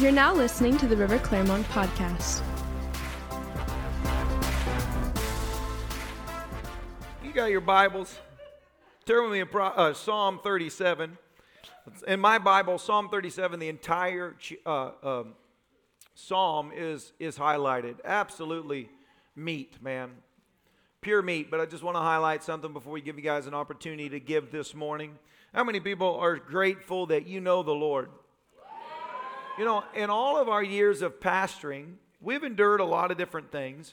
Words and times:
You're 0.00 0.12
now 0.12 0.32
listening 0.32 0.78
to 0.78 0.86
the 0.86 0.96
River 0.96 1.18
Clermont 1.18 1.66
podcast. 1.66 2.40
You 7.22 7.32
got 7.34 7.50
your 7.50 7.60
Bibles? 7.60 8.18
Turn 9.04 9.24
with 9.24 9.32
me 9.32 9.40
in 9.40 9.48
uh, 9.54 9.92
Psalm 9.92 10.40
37. 10.42 11.18
In 12.08 12.18
my 12.18 12.38
Bible, 12.38 12.78
Psalm 12.78 13.10
37, 13.10 13.60
the 13.60 13.68
entire 13.68 14.34
uh, 14.64 14.90
um, 15.02 15.34
psalm 16.14 16.72
is, 16.74 17.12
is 17.18 17.36
highlighted. 17.36 17.96
Absolutely 18.02 18.88
meat, 19.36 19.82
man. 19.82 20.12
Pure 21.02 21.20
meat. 21.20 21.50
But 21.50 21.60
I 21.60 21.66
just 21.66 21.82
want 21.82 21.96
to 21.96 22.00
highlight 22.00 22.42
something 22.42 22.72
before 22.72 22.94
we 22.94 23.02
give 23.02 23.18
you 23.18 23.22
guys 23.22 23.46
an 23.46 23.52
opportunity 23.52 24.08
to 24.08 24.18
give 24.18 24.50
this 24.50 24.74
morning. 24.74 25.18
How 25.52 25.62
many 25.62 25.78
people 25.78 26.16
are 26.16 26.36
grateful 26.36 27.04
that 27.08 27.26
you 27.26 27.42
know 27.42 27.62
the 27.62 27.74
Lord? 27.74 28.08
You 29.60 29.66
know, 29.66 29.84
in 29.94 30.08
all 30.08 30.38
of 30.38 30.48
our 30.48 30.62
years 30.62 31.02
of 31.02 31.20
pastoring, 31.20 31.96
we've 32.18 32.42
endured 32.42 32.80
a 32.80 32.84
lot 32.86 33.10
of 33.10 33.18
different 33.18 33.52
things, 33.52 33.92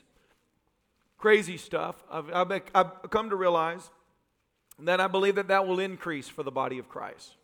crazy 1.17 1.57
stuff. 1.57 2.01
I've, 2.09 2.33
I've, 2.33 2.61
I've 2.73 3.09
come 3.09 3.31
to 3.31 3.35
realize 3.35 3.89
that 4.79 5.01
I 5.01 5.07
believe 5.07 5.35
that 5.35 5.49
that 5.49 5.67
will 5.67 5.81
increase 5.81 6.29
for 6.29 6.41
the 6.41 6.51
body 6.51 6.79
of 6.79 6.87
Christ. 6.87 7.35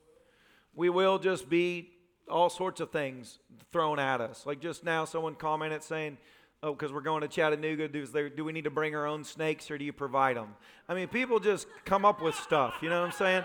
We 0.73 0.89
will 0.89 1.19
just 1.19 1.49
be 1.49 1.89
all 2.29 2.49
sorts 2.49 2.79
of 2.79 2.91
things 2.91 3.39
thrown 3.73 3.99
at 3.99 4.21
us. 4.21 4.45
Like 4.45 4.61
just 4.61 4.85
now, 4.85 5.03
someone 5.03 5.35
commented 5.35 5.83
saying, 5.83 6.17
Oh, 6.63 6.71
because 6.71 6.93
we're 6.93 7.01
going 7.01 7.23
to 7.23 7.27
Chattanooga, 7.27 7.89
do, 7.89 8.29
do 8.29 8.45
we 8.45 8.53
need 8.53 8.63
to 8.63 8.71
bring 8.71 8.95
our 8.95 9.05
own 9.05 9.25
snakes 9.25 9.69
or 9.69 9.77
do 9.77 9.83
you 9.83 9.91
provide 9.91 10.37
them? 10.37 10.55
I 10.87 10.93
mean, 10.93 11.09
people 11.09 11.41
just 11.41 11.67
come 11.83 12.05
up 12.05 12.21
with 12.21 12.35
stuff, 12.35 12.75
you 12.81 12.87
know 12.87 13.01
what 13.01 13.07
I'm 13.07 13.11
saying? 13.11 13.43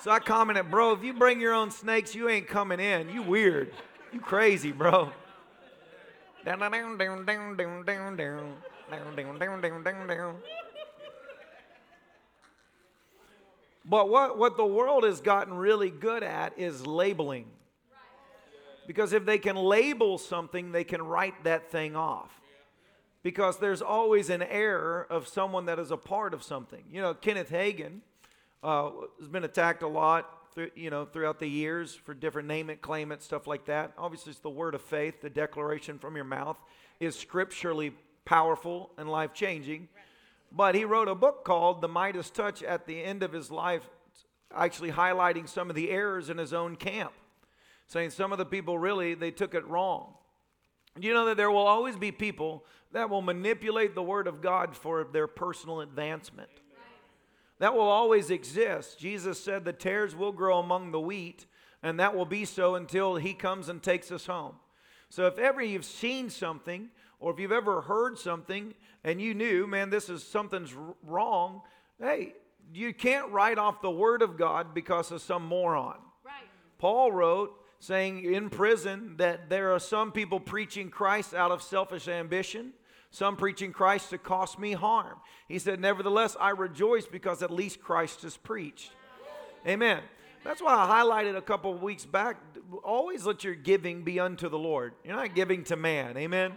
So 0.00 0.10
I 0.10 0.18
commented, 0.18 0.70
bro, 0.70 0.92
if 0.92 1.02
you 1.02 1.12
bring 1.12 1.40
your 1.40 1.54
own 1.54 1.70
snakes, 1.70 2.14
you 2.14 2.28
ain't 2.28 2.46
coming 2.46 2.80
in. 2.80 3.08
You 3.08 3.22
weird. 3.22 3.72
You 4.12 4.20
crazy, 4.20 4.72
bro. 4.72 5.10
But 13.88 14.08
what, 14.08 14.38
what 14.38 14.56
the 14.56 14.66
world 14.66 15.04
has 15.04 15.20
gotten 15.20 15.54
really 15.54 15.90
good 15.90 16.22
at 16.22 16.58
is 16.58 16.86
labeling. 16.86 17.46
Because 18.86 19.12
if 19.12 19.24
they 19.24 19.38
can 19.38 19.56
label 19.56 20.18
something, 20.18 20.72
they 20.72 20.84
can 20.84 21.02
write 21.02 21.44
that 21.44 21.70
thing 21.70 21.96
off. 21.96 22.30
Because 23.22 23.58
there's 23.58 23.82
always 23.82 24.30
an 24.30 24.42
error 24.42 25.06
of 25.10 25.26
someone 25.26 25.66
that 25.66 25.80
is 25.80 25.90
a 25.90 25.96
part 25.96 26.32
of 26.32 26.44
something. 26.44 26.84
You 26.90 27.00
know, 27.00 27.14
Kenneth 27.14 27.50
Hagin 27.50 28.00
uh, 28.62 28.90
has 29.18 29.28
been 29.28 29.44
attacked 29.44 29.82
a 29.82 29.88
lot, 29.88 30.30
through, 30.56 30.70
you 30.74 30.90
know, 30.90 31.04
throughout 31.04 31.38
the 31.38 31.46
years 31.46 31.94
for 31.94 32.14
different 32.14 32.48
name 32.48 32.70
it, 32.70 32.80
claim 32.80 33.12
it, 33.12 33.22
stuff 33.22 33.46
like 33.46 33.66
that. 33.66 33.92
Obviously, 33.98 34.30
it's 34.30 34.40
the 34.40 34.50
word 34.50 34.74
of 34.74 34.80
faith, 34.80 35.20
the 35.20 35.30
declaration 35.30 35.98
from 35.98 36.16
your 36.16 36.24
mouth 36.24 36.56
is 36.98 37.14
scripturally 37.16 37.92
powerful 38.24 38.90
and 38.96 39.08
life 39.08 39.34
changing. 39.34 39.88
But 40.50 40.74
he 40.74 40.84
wrote 40.84 41.08
a 41.08 41.14
book 41.14 41.44
called 41.44 41.82
The 41.82 41.88
Midas 41.88 42.30
Touch 42.30 42.62
at 42.62 42.86
the 42.86 43.02
end 43.02 43.22
of 43.22 43.32
his 43.32 43.50
life, 43.50 43.82
actually 44.54 44.92
highlighting 44.92 45.46
some 45.46 45.68
of 45.68 45.76
the 45.76 45.90
errors 45.90 46.30
in 46.30 46.38
his 46.38 46.54
own 46.54 46.76
camp, 46.76 47.12
saying 47.86 48.10
some 48.10 48.32
of 48.32 48.38
the 48.38 48.46
people 48.46 48.78
really 48.78 49.14
they 49.14 49.30
took 49.30 49.54
it 49.54 49.66
wrong. 49.66 50.14
You 50.98 51.12
know 51.12 51.26
that 51.26 51.36
there 51.36 51.50
will 51.50 51.66
always 51.66 51.96
be 51.96 52.10
people 52.10 52.64
that 52.92 53.10
will 53.10 53.20
manipulate 53.20 53.94
the 53.94 54.02
word 54.02 54.26
of 54.26 54.40
God 54.40 54.74
for 54.74 55.04
their 55.04 55.26
personal 55.26 55.82
advancement. 55.82 56.48
That 57.58 57.74
will 57.74 57.88
always 57.88 58.30
exist. 58.30 58.98
Jesus 58.98 59.42
said 59.42 59.64
the 59.64 59.72
tares 59.72 60.14
will 60.14 60.32
grow 60.32 60.58
among 60.58 60.92
the 60.92 61.00
wheat, 61.00 61.46
and 61.82 61.98
that 62.00 62.14
will 62.14 62.26
be 62.26 62.44
so 62.44 62.74
until 62.74 63.16
he 63.16 63.32
comes 63.32 63.68
and 63.68 63.82
takes 63.82 64.12
us 64.12 64.26
home. 64.26 64.56
So 65.08 65.26
if 65.26 65.38
ever 65.38 65.62
you've 65.62 65.84
seen 65.84 66.28
something, 66.30 66.90
or 67.18 67.32
if 67.32 67.38
you've 67.38 67.52
ever 67.52 67.80
heard 67.82 68.18
something 68.18 68.74
and 69.04 69.20
you 69.20 69.34
knew, 69.34 69.66
man, 69.66 69.90
this 69.90 70.08
is 70.08 70.22
something's 70.22 70.74
wrong, 71.02 71.62
hey, 72.00 72.34
you 72.74 72.92
can't 72.92 73.30
write 73.30 73.58
off 73.58 73.80
the 73.80 73.90
word 73.90 74.22
of 74.22 74.36
God 74.36 74.74
because 74.74 75.10
of 75.10 75.22
some 75.22 75.46
moron. 75.46 75.96
Right. 76.24 76.34
Paul 76.78 77.12
wrote 77.12 77.54
saying 77.78 78.24
in 78.24 78.50
prison 78.50 79.14
that 79.18 79.48
there 79.48 79.72
are 79.72 79.78
some 79.78 80.12
people 80.12 80.40
preaching 80.40 80.90
Christ 80.90 81.34
out 81.34 81.50
of 81.50 81.62
selfish 81.62 82.08
ambition 82.08 82.72
some 83.16 83.34
preaching 83.34 83.72
Christ 83.72 84.10
to 84.10 84.18
cost 84.18 84.58
me 84.58 84.72
harm. 84.72 85.16
He 85.48 85.58
said, 85.58 85.80
Nevertheless, 85.80 86.36
I 86.38 86.50
rejoice 86.50 87.06
because 87.06 87.42
at 87.42 87.50
least 87.50 87.80
Christ 87.80 88.24
is 88.24 88.36
preached. 88.36 88.90
Amen. 89.66 90.02
That's 90.44 90.60
why 90.60 90.74
I 90.74 91.02
highlighted 91.02 91.34
a 91.34 91.40
couple 91.40 91.72
of 91.72 91.82
weeks 91.82 92.04
back 92.04 92.36
always 92.84 93.24
let 93.24 93.42
your 93.42 93.54
giving 93.54 94.02
be 94.02 94.20
unto 94.20 94.50
the 94.50 94.58
Lord. 94.58 94.92
You're 95.02 95.16
not 95.16 95.34
giving 95.34 95.64
to 95.64 95.76
man. 95.76 96.18
Amen. 96.18 96.52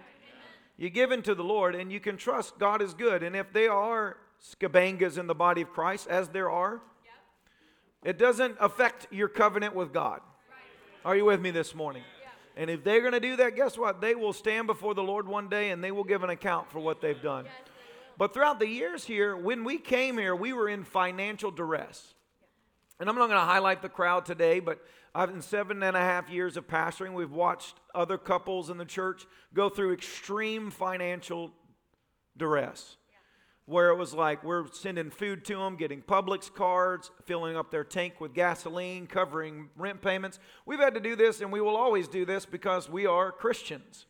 You're 0.78 0.90
giving 0.90 1.22
to 1.24 1.34
the 1.34 1.44
Lord, 1.44 1.76
and 1.76 1.92
you 1.94 2.02
can 2.02 2.18
trust 2.18 2.60
God 2.60 2.82
is 2.82 2.94
good. 2.94 3.24
And 3.24 3.38
if 3.38 3.54
they 3.54 3.68
are 3.68 4.18
scabangas 4.44 5.18
in 5.18 5.28
the 5.28 5.36
body 5.36 5.62
of 5.62 5.70
Christ, 5.70 6.08
as 6.08 6.28
there 6.28 6.50
are, 6.50 6.82
it 8.04 8.18
doesn't 8.18 8.58
affect 8.60 9.08
your 9.12 9.30
covenant 9.30 9.76
with 9.76 9.94
God. 9.94 10.20
Are 11.06 11.16
you 11.16 11.24
with 11.24 11.40
me 11.40 11.52
this 11.52 11.74
morning? 11.74 12.04
And 12.56 12.70
if 12.70 12.84
they're 12.84 13.02
going 13.02 13.14
to 13.14 13.20
do 13.20 13.36
that, 13.38 13.56
guess 13.56 13.78
what? 13.78 14.02
They 14.02 14.16
will 14.16 14.34
stand 14.34 14.68
before 14.68 14.94
the 14.94 15.04
Lord 15.04 15.28
one 15.28 15.50
day 15.50 15.70
and 15.70 15.84
they 15.84 15.92
will 15.92 16.04
give 16.04 16.24
an 16.24 16.30
account 16.30 16.70
for 16.72 16.80
what 16.80 17.02
they've 17.02 17.22
done. 17.22 17.46
But 18.18 18.34
throughout 18.34 18.60
the 18.60 18.68
years 18.68 19.06
here, 19.06 19.36
when 19.38 19.64
we 19.64 19.78
came 19.78 20.18
here, 20.18 20.36
we 20.36 20.52
were 20.52 20.68
in 20.68 20.84
financial 20.84 21.52
duress. 21.52 22.14
And 23.00 23.08
I'm 23.08 23.16
not 23.16 23.28
going 23.28 23.40
to 23.40 23.46
highlight 23.46 23.82
the 23.82 23.90
crowd 23.90 24.26
today, 24.26 24.60
but 24.60 24.80
I've 25.16 25.30
in 25.30 25.42
seven 25.42 25.82
and 25.84 25.96
a 25.96 26.02
half 26.02 26.30
years 26.30 26.58
of 26.58 26.68
pastoring, 26.68 27.14
we've 27.14 27.32
watched 27.32 27.76
other 27.96 28.18
couples 28.18 28.70
in 28.70 28.78
the 28.78 28.86
church 28.86 29.26
go 29.54 29.70
through 29.70 29.94
extreme 29.94 30.70
financial 30.70 31.52
duress 32.36 32.98
where 33.70 33.90
it 33.90 33.96
was 33.96 34.16
like 34.16 34.44
we're 34.44 34.66
sending 34.72 35.12
food 35.12 35.46
to 35.46 35.56
them, 35.56 35.76
getting 35.76 36.02
Publix 36.02 36.52
cards, 36.52 37.12
filling 37.26 37.56
up 37.56 37.70
their 37.70 37.84
tank 37.84 38.20
with 38.20 38.34
gasoline, 38.34 39.06
covering 39.06 39.70
rent 39.78 40.02
payments. 40.02 40.40
We've 40.66 40.80
had 40.80 40.96
to 40.96 41.00
do 41.00 41.16
this, 41.16 41.40
and 41.40 41.52
we 41.52 41.62
will 41.62 41.78
always 41.78 42.08
do 42.08 42.26
this 42.26 42.48
because 42.48 42.90
we 42.90 43.06
are 43.06 43.32
Christians. 43.32 44.08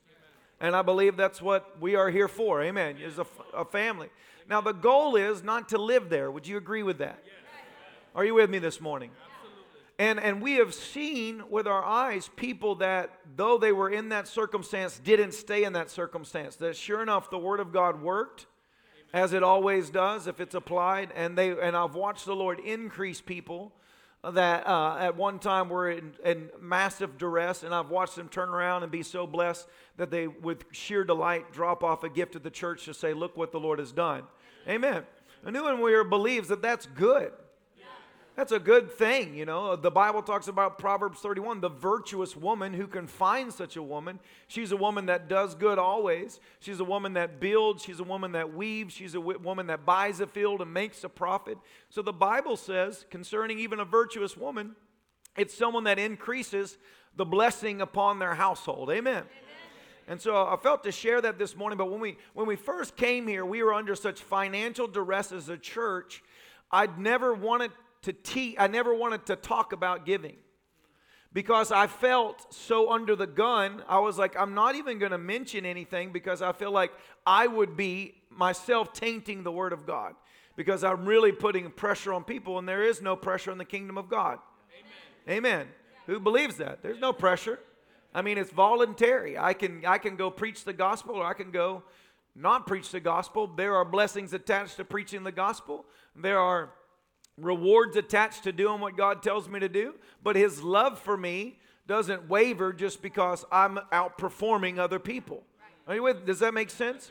And 0.61 0.77
I 0.77 0.81
believe 0.81 1.17
that's 1.17 1.41
what 1.41 1.79
we 1.81 1.95
are 1.95 2.09
here 2.09 2.29
for. 2.29 2.63
Amen. 2.63 2.97
As 3.05 3.19
a, 3.19 3.25
a 3.53 3.65
family. 3.65 4.07
Now, 4.49 4.61
the 4.61 4.71
goal 4.71 5.17
is 5.17 5.43
not 5.43 5.69
to 5.69 5.77
live 5.77 6.09
there. 6.09 6.31
Would 6.31 6.47
you 6.47 6.55
agree 6.55 6.83
with 6.83 6.99
that? 6.99 7.21
Are 8.15 8.23
you 8.23 8.35
with 8.35 8.49
me 8.49 8.59
this 8.59 8.79
morning? 8.79 9.11
Absolutely. 9.11 9.81
And, 9.99 10.19
and 10.19 10.41
we 10.41 10.53
have 10.53 10.73
seen 10.73 11.43
with 11.49 11.67
our 11.67 11.83
eyes 11.83 12.29
people 12.37 12.75
that, 12.75 13.11
though 13.35 13.57
they 13.57 13.73
were 13.73 13.89
in 13.89 14.09
that 14.09 14.27
circumstance, 14.27 14.99
didn't 14.99 15.33
stay 15.33 15.65
in 15.65 15.73
that 15.73 15.91
circumstance. 15.91 16.55
That 16.55 16.77
sure 16.77 17.01
enough, 17.01 17.29
the 17.29 17.37
Word 17.37 17.59
of 17.59 17.73
God 17.73 18.01
worked 18.01 18.47
as 19.13 19.33
it 19.33 19.43
always 19.43 19.89
does 19.89 20.27
if 20.27 20.39
it's 20.39 20.55
applied. 20.55 21.11
And 21.15 21.37
they 21.37 21.51
and 21.51 21.75
I've 21.75 21.95
watched 21.95 22.25
the 22.25 22.35
Lord 22.35 22.59
increase 22.59 23.21
people 23.21 23.73
that 24.23 24.67
uh, 24.67 24.97
at 24.99 25.15
one 25.15 25.39
time 25.39 25.69
were 25.69 25.89
in, 25.89 26.11
in, 26.25 26.49
massive 26.59 27.17
duress, 27.17 27.63
and 27.63 27.73
I've 27.73 27.89
watched 27.89 28.17
them 28.17 28.27
turn 28.27 28.49
around 28.49 28.83
and 28.83 28.91
be 28.91 29.01
so 29.01 29.25
blessed 29.25 29.65
that 29.95 30.11
they, 30.11 30.27
with 30.27 30.65
sheer 30.71 31.05
delight, 31.05 31.53
drop 31.53 31.85
off 31.85 32.03
a 32.03 32.09
gift 32.09 32.33
to 32.33 32.39
the 32.39 32.49
church 32.49 32.85
to 32.85 32.93
say, 32.93 33.13
"Look 33.13 33.37
what 33.37 33.51
the 33.51 33.59
Lord 33.59 33.79
has 33.79 33.91
done." 33.91 34.23
Amen. 34.67 35.03
A 35.45 35.51
new 35.51 35.63
one 35.63 36.09
believes 36.09 36.49
that 36.49 36.61
that's 36.61 36.85
good. 36.85 37.31
That's 38.39 38.53
a 38.53 38.59
good 38.59 38.89
thing, 38.89 39.35
you 39.35 39.43
know. 39.43 39.75
The 39.75 39.91
Bible 39.91 40.21
talks 40.21 40.47
about 40.47 40.79
Proverbs 40.79 41.19
31, 41.19 41.59
the 41.59 41.67
virtuous 41.67 42.37
woman 42.37 42.73
who 42.73 42.87
can 42.87 43.05
find 43.05 43.51
such 43.51 43.75
a 43.75 43.83
woman. 43.83 44.17
She's 44.47 44.71
a 44.71 44.77
woman 44.77 45.07
that 45.07 45.27
does 45.27 45.55
good 45.55 45.77
always. 45.77 46.39
She's 46.61 46.79
a 46.79 46.85
woman 46.85 47.15
that 47.15 47.41
builds. 47.41 47.83
She's 47.83 47.99
a 47.99 48.03
woman 48.05 48.31
that 48.31 48.53
weaves. 48.53 48.93
She's 48.93 49.13
a 49.13 49.19
woman 49.19 49.67
that 49.67 49.85
buys 49.85 50.21
a 50.21 50.25
field 50.25 50.61
and 50.61 50.73
makes 50.73 51.03
a 51.03 51.09
profit. 51.09 51.57
So 51.89 52.01
the 52.01 52.13
Bible 52.13 52.55
says 52.55 53.05
concerning 53.09 53.59
even 53.59 53.81
a 53.81 53.83
virtuous 53.83 54.37
woman, 54.37 54.73
it's 55.35 55.53
someone 55.53 55.83
that 55.83 55.99
increases 55.99 56.77
the 57.17 57.25
blessing 57.25 57.81
upon 57.81 58.19
their 58.19 58.35
household. 58.35 58.89
Amen. 58.89 59.23
And 60.07 60.21
so 60.21 60.47
I 60.47 60.55
felt 60.55 60.85
to 60.85 60.93
share 60.93 61.19
that 61.19 61.37
this 61.37 61.57
morning. 61.57 61.77
But 61.77 61.91
when 61.91 61.99
we 61.99 62.17
when 62.33 62.47
we 62.47 62.55
first 62.55 62.95
came 62.95 63.27
here, 63.27 63.45
we 63.45 63.61
were 63.63 63.73
under 63.73 63.95
such 63.95 64.21
financial 64.21 64.87
duress 64.87 65.33
as 65.33 65.49
a 65.49 65.57
church. 65.57 66.23
I'd 66.71 66.97
never 66.97 67.33
wanted 67.33 67.71
to 68.03 68.13
teach, 68.13 68.55
I 68.57 68.67
never 68.67 68.93
wanted 68.93 69.25
to 69.27 69.35
talk 69.35 69.73
about 69.73 70.05
giving 70.05 70.37
because 71.33 71.71
I 71.71 71.87
felt 71.87 72.53
so 72.53 72.91
under 72.91 73.15
the 73.15 73.27
gun. 73.27 73.83
I 73.87 73.99
was 73.99 74.17
like, 74.17 74.35
I'm 74.37 74.53
not 74.53 74.75
even 74.75 74.99
going 74.99 75.11
to 75.11 75.17
mention 75.17 75.65
anything 75.65 76.11
because 76.11 76.41
I 76.41 76.51
feel 76.53 76.71
like 76.71 76.91
I 77.25 77.47
would 77.47 77.77
be 77.77 78.15
myself 78.29 78.93
tainting 78.93 79.43
the 79.43 79.51
Word 79.51 79.73
of 79.73 79.85
God 79.85 80.15
because 80.55 80.83
I'm 80.83 81.05
really 81.05 81.31
putting 81.31 81.69
pressure 81.71 82.13
on 82.13 82.23
people, 82.23 82.57
and 82.57 82.67
there 82.67 82.83
is 82.83 83.01
no 83.01 83.15
pressure 83.15 83.51
in 83.51 83.57
the 83.57 83.65
kingdom 83.65 83.97
of 83.97 84.09
God. 84.09 84.39
Amen. 85.27 85.37
Amen. 85.37 85.67
Who 86.07 86.19
believes 86.19 86.57
that? 86.57 86.81
There's 86.81 86.99
no 86.99 87.13
pressure. 87.13 87.59
I 88.13 88.21
mean, 88.23 88.37
it's 88.37 88.51
voluntary. 88.51 89.37
I 89.37 89.53
can 89.53 89.85
I 89.85 89.99
can 89.99 90.15
go 90.15 90.31
preach 90.31 90.63
the 90.63 90.73
gospel, 90.73 91.15
or 91.15 91.25
I 91.25 91.33
can 91.33 91.51
go 91.51 91.83
not 92.35 92.65
preach 92.65 92.89
the 92.91 92.99
gospel. 92.99 93.47
There 93.47 93.75
are 93.75 93.85
blessings 93.85 94.33
attached 94.33 94.77
to 94.77 94.85
preaching 94.85 95.23
the 95.23 95.31
gospel. 95.31 95.85
There 96.15 96.39
are 96.39 96.71
rewards 97.39 97.95
attached 97.95 98.43
to 98.43 98.51
doing 98.51 98.81
what 98.81 98.97
God 98.97 99.23
tells 99.23 99.47
me 99.49 99.59
to 99.59 99.69
do, 99.69 99.95
but 100.23 100.35
His 100.35 100.61
love 100.61 100.99
for 100.99 101.17
me 101.17 101.59
doesn't 101.87 102.29
waver 102.29 102.71
just 102.71 103.01
because 103.01 103.45
I'm 103.51 103.79
outperforming 103.91 104.77
other 104.77 104.99
people. 104.99 105.43
Are 105.87 105.95
you 105.95 106.03
with? 106.03 106.25
Does 106.25 106.39
that 106.39 106.53
make 106.53 106.69
sense? 106.69 107.09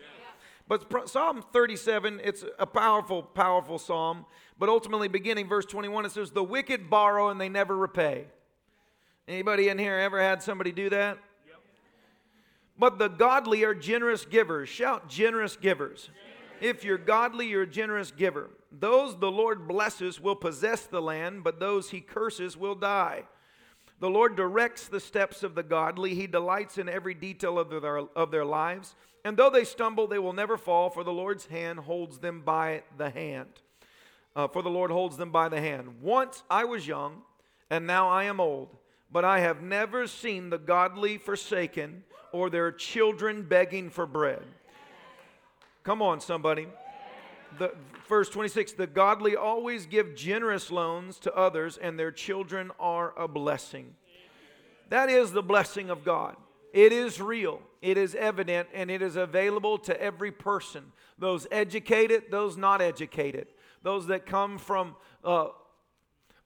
But 0.68 1.08
Psalm 1.08 1.42
37, 1.52 2.20
it's 2.22 2.44
a 2.58 2.66
powerful, 2.66 3.22
powerful 3.22 3.78
psalm. 3.78 4.26
But 4.58 4.68
ultimately, 4.68 5.08
beginning 5.08 5.48
verse 5.48 5.64
21, 5.64 6.04
it 6.04 6.12
says, 6.12 6.30
"The 6.30 6.44
wicked 6.44 6.90
borrow 6.90 7.30
and 7.30 7.40
they 7.40 7.48
never 7.48 7.76
repay." 7.76 8.26
Anybody 9.26 9.68
in 9.68 9.78
here 9.78 9.96
ever 9.96 10.20
had 10.20 10.42
somebody 10.42 10.72
do 10.72 10.90
that? 10.90 11.18
But 12.78 12.98
the 12.98 13.08
godly 13.08 13.64
are 13.64 13.74
generous 13.74 14.24
givers. 14.24 14.68
Shout, 14.68 15.08
generous 15.08 15.56
givers. 15.56 16.10
If 16.60 16.84
you're 16.84 16.98
godly, 16.98 17.48
you're 17.48 17.62
a 17.62 17.66
generous 17.66 18.10
giver. 18.10 18.50
Those 18.70 19.18
the 19.18 19.30
Lord 19.30 19.66
blesses 19.66 20.20
will 20.20 20.36
possess 20.36 20.86
the 20.86 21.02
land, 21.02 21.44
but 21.44 21.60
those 21.60 21.90
he 21.90 22.00
curses 22.00 22.56
will 22.56 22.74
die. 22.74 23.24
The 24.00 24.10
Lord 24.10 24.36
directs 24.36 24.86
the 24.86 25.00
steps 25.00 25.42
of 25.42 25.54
the 25.54 25.62
godly. 25.62 26.14
He 26.14 26.26
delights 26.26 26.78
in 26.78 26.88
every 26.88 27.14
detail 27.14 27.58
of 27.58 27.70
their, 27.70 27.98
of 27.98 28.30
their 28.30 28.44
lives. 28.44 28.94
And 29.24 29.36
though 29.36 29.50
they 29.50 29.64
stumble, 29.64 30.06
they 30.06 30.18
will 30.18 30.32
never 30.32 30.56
fall, 30.56 30.90
for 30.90 31.02
the 31.02 31.12
Lord's 31.12 31.46
hand 31.46 31.80
holds 31.80 32.18
them 32.18 32.42
by 32.42 32.82
the 32.96 33.10
hand. 33.10 33.48
Uh, 34.36 34.46
for 34.46 34.62
the 34.62 34.70
Lord 34.70 34.90
holds 34.90 35.16
them 35.16 35.32
by 35.32 35.48
the 35.48 35.60
hand. 35.60 36.00
Once 36.00 36.44
I 36.48 36.64
was 36.64 36.86
young, 36.86 37.22
and 37.70 37.86
now 37.86 38.08
I 38.08 38.24
am 38.24 38.40
old, 38.40 38.76
but 39.10 39.24
I 39.24 39.40
have 39.40 39.62
never 39.62 40.06
seen 40.06 40.50
the 40.50 40.58
godly 40.58 41.18
forsaken 41.18 42.04
or 42.30 42.50
their 42.50 42.70
children 42.70 43.42
begging 43.42 43.90
for 43.90 44.06
bread. 44.06 44.42
Come 45.88 46.02
on, 46.02 46.20
somebody. 46.20 46.66
The, 47.58 47.72
verse 48.10 48.28
26 48.28 48.72
The 48.72 48.86
godly 48.86 49.36
always 49.36 49.86
give 49.86 50.14
generous 50.14 50.70
loans 50.70 51.18
to 51.20 51.34
others, 51.34 51.78
and 51.78 51.98
their 51.98 52.12
children 52.12 52.70
are 52.78 53.18
a 53.18 53.26
blessing. 53.26 53.94
That 54.90 55.08
is 55.08 55.32
the 55.32 55.42
blessing 55.42 55.88
of 55.88 56.04
God. 56.04 56.36
It 56.74 56.92
is 56.92 57.22
real, 57.22 57.62
it 57.80 57.96
is 57.96 58.14
evident, 58.14 58.68
and 58.74 58.90
it 58.90 59.00
is 59.00 59.16
available 59.16 59.78
to 59.78 59.98
every 59.98 60.30
person 60.30 60.92
those 61.16 61.46
educated, 61.50 62.24
those 62.30 62.58
not 62.58 62.82
educated, 62.82 63.46
those 63.82 64.08
that 64.08 64.26
come 64.26 64.58
from 64.58 64.94
uh, 65.24 65.46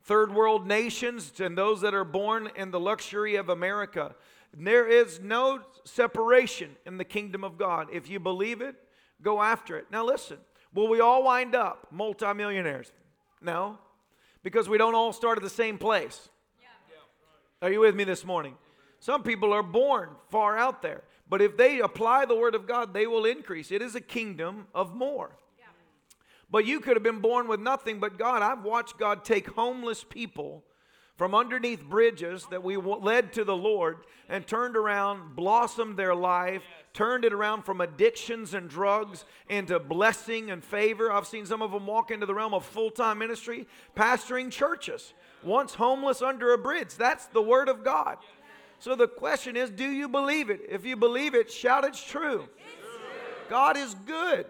third 0.04 0.32
world 0.32 0.68
nations, 0.68 1.32
and 1.40 1.58
those 1.58 1.80
that 1.80 1.94
are 1.94 2.04
born 2.04 2.48
in 2.54 2.70
the 2.70 2.78
luxury 2.78 3.34
of 3.34 3.48
America. 3.48 4.14
There 4.56 4.86
is 4.86 5.18
no 5.18 5.62
separation 5.84 6.76
in 6.86 6.96
the 6.96 7.04
kingdom 7.04 7.42
of 7.42 7.58
God. 7.58 7.88
If 7.92 8.08
you 8.08 8.20
believe 8.20 8.60
it, 8.60 8.76
go 9.22 9.40
after 9.40 9.76
it. 9.76 9.86
Now, 9.90 10.04
listen, 10.04 10.38
will 10.74 10.88
we 10.88 11.00
all 11.00 11.24
wind 11.24 11.54
up 11.54 11.86
multimillionaires? 11.90 12.92
No, 13.40 13.78
because 14.42 14.68
we 14.68 14.78
don't 14.78 14.94
all 14.94 15.12
start 15.12 15.38
at 15.38 15.44
the 15.44 15.50
same 15.50 15.78
place. 15.78 16.28
Are 17.60 17.70
you 17.70 17.80
with 17.80 17.94
me 17.94 18.04
this 18.04 18.24
morning? 18.24 18.56
Some 18.98 19.22
people 19.22 19.52
are 19.52 19.62
born 19.62 20.10
far 20.30 20.58
out 20.58 20.82
there, 20.82 21.02
but 21.28 21.40
if 21.40 21.56
they 21.56 21.80
apply 21.80 22.24
the 22.24 22.36
word 22.36 22.54
of 22.54 22.66
God, 22.66 22.92
they 22.92 23.06
will 23.06 23.24
increase. 23.24 23.70
It 23.70 23.82
is 23.82 23.94
a 23.94 24.00
kingdom 24.00 24.66
of 24.74 24.94
more. 24.94 25.36
But 26.50 26.66
you 26.66 26.80
could 26.80 26.96
have 26.96 27.02
been 27.02 27.20
born 27.20 27.48
with 27.48 27.60
nothing 27.60 27.98
but 27.98 28.18
God. 28.18 28.42
I've 28.42 28.62
watched 28.62 28.98
God 28.98 29.24
take 29.24 29.48
homeless 29.52 30.04
people 30.04 30.64
from 31.16 31.34
underneath 31.34 31.84
bridges 31.84 32.46
that 32.50 32.62
we 32.62 32.76
led 32.76 33.32
to 33.34 33.44
the 33.44 33.56
Lord 33.56 33.98
and 34.28 34.46
turned 34.46 34.76
around, 34.76 35.36
blossomed 35.36 35.96
their 35.96 36.14
life, 36.14 36.62
turned 36.94 37.24
it 37.24 37.32
around 37.32 37.62
from 37.62 37.80
addictions 37.80 38.54
and 38.54 38.68
drugs 38.68 39.24
into 39.48 39.78
blessing 39.78 40.50
and 40.50 40.64
favor. 40.64 41.12
I've 41.12 41.26
seen 41.26 41.46
some 41.46 41.62
of 41.62 41.72
them 41.72 41.86
walk 41.86 42.10
into 42.10 42.26
the 42.26 42.34
realm 42.34 42.54
of 42.54 42.64
full 42.64 42.90
time 42.90 43.18
ministry, 43.18 43.66
pastoring 43.96 44.50
churches, 44.50 45.12
once 45.42 45.74
homeless 45.74 46.22
under 46.22 46.54
a 46.54 46.58
bridge. 46.58 46.94
That's 46.94 47.26
the 47.26 47.42
Word 47.42 47.68
of 47.68 47.84
God. 47.84 48.18
So 48.78 48.96
the 48.96 49.08
question 49.08 49.56
is 49.56 49.70
do 49.70 49.84
you 49.84 50.08
believe 50.08 50.50
it? 50.50 50.62
If 50.68 50.84
you 50.84 50.96
believe 50.96 51.34
it, 51.34 51.52
shout 51.52 51.84
it's 51.84 52.02
true. 52.02 52.48
God 53.48 53.76
is 53.76 53.94
good. 54.06 54.46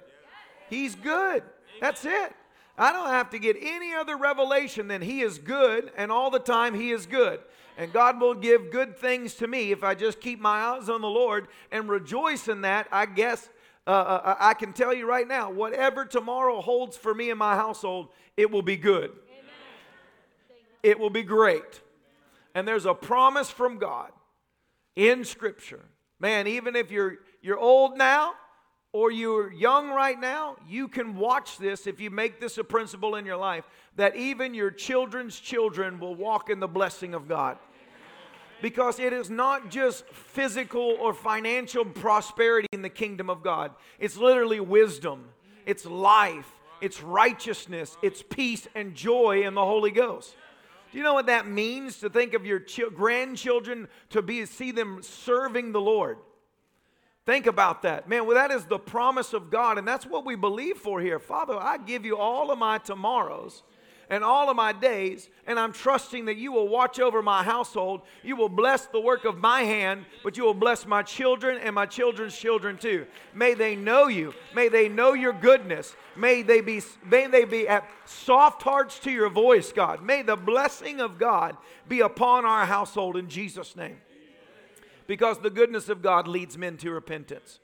He's 0.70 0.94
good. 0.94 1.43
That's 1.81 2.05
it. 2.05 2.32
I 2.77 2.93
don't 2.93 3.11
have 3.11 3.31
to 3.31 3.39
get 3.39 3.57
any 3.61 3.93
other 3.95 4.17
revelation 4.17 4.89
than 4.89 5.03
He 5.03 5.21
is 5.21 5.39
good, 5.39 5.91
and 5.97 6.11
all 6.11 6.31
the 6.31 6.39
time 6.39 6.75
He 6.75 6.91
is 6.91 7.07
good. 7.07 7.41
And 7.77 7.93
God 7.93 8.21
will 8.21 8.35
give 8.35 8.71
good 8.71 8.97
things 8.97 9.35
to 9.37 9.47
me 9.47 9.73
if 9.73 9.83
I 9.83 9.95
just 9.95 10.21
keep 10.21 10.41
my 10.41 10.61
eyes 10.61 10.89
on 10.89 11.01
the 11.01 11.09
Lord 11.09 11.49
and 11.71 11.89
rejoice 11.89 12.49
in 12.49 12.63
that. 12.63 12.87
I 12.93 13.07
guess 13.07 13.49
uh, 13.87 13.91
uh, 13.91 14.21
uh 14.25 14.37
I 14.39 14.55
can 14.55 14.73
tell 14.73 14.93
you 14.95 15.09
right 15.09 15.27
now 15.27 15.51
whatever 15.51 16.05
tomorrow 16.05 16.61
holds 16.61 16.97
for 16.97 17.15
me 17.15 17.31
and 17.31 17.39
my 17.39 17.57
household, 17.57 18.09
it 18.37 18.51
will 18.51 18.63
be 18.63 18.77
good. 18.77 19.13
It 20.83 20.99
will 20.99 21.11
be 21.11 21.23
great. 21.23 21.81
And 22.55 22.67
there's 22.67 22.87
a 22.87 22.95
promise 22.95 23.51
from 23.51 23.79
God 23.79 24.11
in 24.97 25.25
Scripture. 25.25 25.85
Man, 26.19 26.47
even 26.47 26.77
if 26.77 26.91
you're, 26.91 27.19
you're 27.41 27.59
old 27.59 27.97
now 27.97 28.35
or 28.93 29.11
you're 29.11 29.50
young 29.50 29.89
right 29.89 30.21
now, 30.21 30.56
you 30.69 30.87
can 30.87 31.17
watch 31.17 31.56
this 31.56 31.87
if 31.87 31.99
you 32.00 32.11
make 32.11 32.41
this 32.41 32.59
a 32.59 32.65
principle 32.65 33.17
in 33.17 33.25
your 33.25 33.39
life 33.39 33.65
that 33.97 34.17
even 34.17 34.55
your 34.55 34.71
children's 34.71 35.39
children 35.39 35.99
will 35.99 36.15
walk 36.15 36.50
in 36.50 36.61
the 36.61 36.69
blessing 36.69 37.15
of 37.15 37.29
God. 37.29 37.59
Because 38.61 39.00
it 39.00 39.12
is 39.12 39.29
not 39.29 39.71
just 39.71 40.06
physical 40.06 40.97
or 41.00 41.12
financial 41.15 41.85
prosperity 41.85 42.69
in 42.73 42.83
the 42.83 42.89
kingdom 42.89 43.29
of 43.29 43.43
God, 43.43 43.73
it's 43.99 44.17
literally 44.17 44.61
wisdom, 44.61 45.25
it's 45.67 45.85
life, 45.85 46.49
it's 46.81 47.03
righteousness, 47.03 47.97
it's 48.03 48.23
peace 48.23 48.69
and 48.75 48.95
joy 48.95 49.43
in 49.43 49.55
the 49.55 49.65
Holy 49.65 49.91
Ghost. 49.91 50.37
Do 50.93 50.99
you 50.99 51.05
know 51.05 51.15
what 51.15 51.27
that 51.27 51.49
means 51.49 51.99
to 52.00 52.11
think 52.11 52.35
of 52.35 52.45
your 52.45 52.61
ch- 52.61 52.83
grandchildren 52.95 53.88
to 54.11 54.21
be 54.21 54.45
see 54.45 54.71
them 54.71 55.03
serving 55.03 55.73
the 55.73 55.81
Lord? 55.81 56.19
Think 57.25 57.47
about 57.47 57.83
that. 57.83 58.09
Man, 58.09 58.27
well, 58.27 58.35
that 58.35 58.51
is 58.51 58.65
the 58.65 58.79
promise 58.79 59.33
of 59.33 59.51
God, 59.51 59.79
and 59.79 59.87
that's 59.87 60.07
what 60.07 60.25
we 60.25 60.35
believe 60.35 60.79
for 60.79 61.01
here. 61.01 61.21
Father, 61.21 61.57
I 61.57 61.79
give 61.79 62.05
you 62.05 62.17
all 62.17 62.51
of 62.51 62.59
my 62.59 62.79
tomorrows 62.79 63.63
and 64.11 64.25
all 64.25 64.51
of 64.51 64.57
my 64.57 64.73
days, 64.73 65.31
and 65.47 65.59
I'm 65.59 65.73
trusting 65.73 66.25
that 66.25 66.37
you 66.37 66.51
will 66.51 66.69
watch 66.69 66.99
over 66.99 67.23
my 67.23 67.45
household. 67.45 68.03
You 68.25 68.35
will 68.35 68.49
bless 68.49 68.87
the 68.87 69.01
work 69.01 69.25
of 69.25 69.39
my 69.39 69.63
hand, 69.63 70.05
but 70.25 70.37
you 70.37 70.43
will 70.43 70.53
bless 70.53 70.85
my 70.85 71.03
children 71.03 71.59
and 71.59 71.75
my 71.75 71.87
children's 71.87 72.37
children 72.37 72.77
too. 72.77 73.07
May 73.33 73.55
they 73.55 73.77
know 73.77 74.09
you. 74.09 74.35
May 74.55 74.69
they 74.69 74.89
know 74.89 75.15
your 75.15 75.33
goodness. 75.33 75.95
May 76.17 76.43
they 76.43 76.61
be, 76.61 76.83
may 77.07 77.29
they 77.29 77.45
be 77.45 77.69
at 77.69 77.89
soft 78.05 78.63
hearts 78.63 78.99
to 78.99 79.13
your 79.13 79.31
voice, 79.31 79.73
God. 79.73 80.03
May 80.03 80.23
the 80.23 80.37
blessing 80.37 81.00
of 81.00 81.19
God 81.19 81.57
be 81.88 82.00
upon 82.00 82.45
our 82.45 82.67
household 82.67 83.17
in 83.17 83.29
Jesus' 83.29 83.76
name. 83.76 83.97
Because 85.12 85.40
the 85.40 85.50
goodness 85.50 85.90
of 85.90 86.00
God 86.00 86.26
leads 86.26 86.57
men 86.57 86.78
to 86.78 86.90
repentance. 86.90 87.59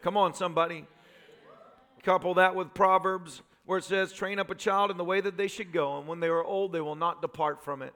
Come 0.00 0.16
on, 0.16 0.32
somebody. 0.32 0.86
Couple 2.04 2.34
that 2.34 2.54
with 2.54 2.72
Proverbs 2.72 3.42
where 3.66 3.78
it 3.78 3.84
says, 3.84 4.12
Train 4.12 4.38
up 4.38 4.48
a 4.48 4.54
child 4.54 4.92
in 4.92 4.96
the 4.96 5.02
way 5.02 5.20
that 5.20 5.36
they 5.36 5.48
should 5.48 5.72
go, 5.72 5.98
and 5.98 6.06
when 6.06 6.20
they 6.20 6.28
are 6.28 6.44
old, 6.44 6.72
they 6.72 6.80
will 6.80 6.94
not 6.94 7.20
depart 7.20 7.64
from 7.64 7.82
it. 7.82 7.92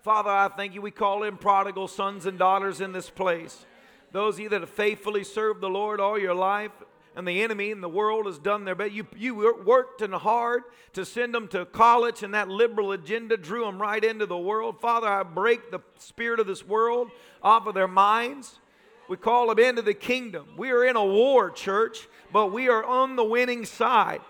Father, 0.00 0.30
I 0.30 0.48
thank 0.48 0.72
you. 0.72 0.80
We 0.80 0.92
call 0.92 1.24
in 1.24 1.36
prodigal 1.36 1.88
sons 1.88 2.24
and 2.24 2.38
daughters 2.38 2.80
in 2.80 2.92
this 2.92 3.10
place. 3.10 3.66
Those 4.12 4.36
of 4.36 4.40
you 4.40 4.48
that 4.48 4.62
have 4.62 4.70
faithfully 4.70 5.22
served 5.22 5.60
the 5.60 5.68
Lord 5.68 6.00
all 6.00 6.18
your 6.18 6.34
life, 6.34 6.72
and 7.16 7.26
the 7.26 7.42
enemy 7.42 7.72
and 7.72 7.82
the 7.82 7.88
world 7.88 8.26
has 8.26 8.38
done 8.38 8.66
their 8.66 8.74
best. 8.74 8.92
You, 8.92 9.06
you 9.16 9.34
worked 9.64 10.02
and 10.02 10.14
hard 10.14 10.64
to 10.92 11.04
send 11.06 11.34
them 11.34 11.48
to 11.48 11.64
college, 11.64 12.22
and 12.22 12.34
that 12.34 12.48
liberal 12.48 12.92
agenda 12.92 13.38
drew 13.38 13.64
them 13.64 13.80
right 13.80 14.04
into 14.04 14.26
the 14.26 14.36
world. 14.36 14.80
Father, 14.80 15.08
I 15.08 15.22
break 15.22 15.70
the 15.70 15.80
spirit 15.98 16.38
of 16.38 16.46
this 16.46 16.64
world 16.64 17.10
off 17.42 17.66
of 17.66 17.74
their 17.74 17.88
minds. 17.88 18.60
We 19.08 19.16
call 19.16 19.48
them 19.48 19.58
into 19.58 19.82
the 19.82 19.94
kingdom. 19.94 20.46
We 20.58 20.70
are 20.70 20.84
in 20.84 20.94
a 20.94 21.04
war, 21.04 21.50
church, 21.50 22.06
but 22.32 22.52
we 22.52 22.68
are 22.68 22.84
on 22.84 23.16
the 23.16 23.24
winning 23.24 23.64
side. 23.64 24.20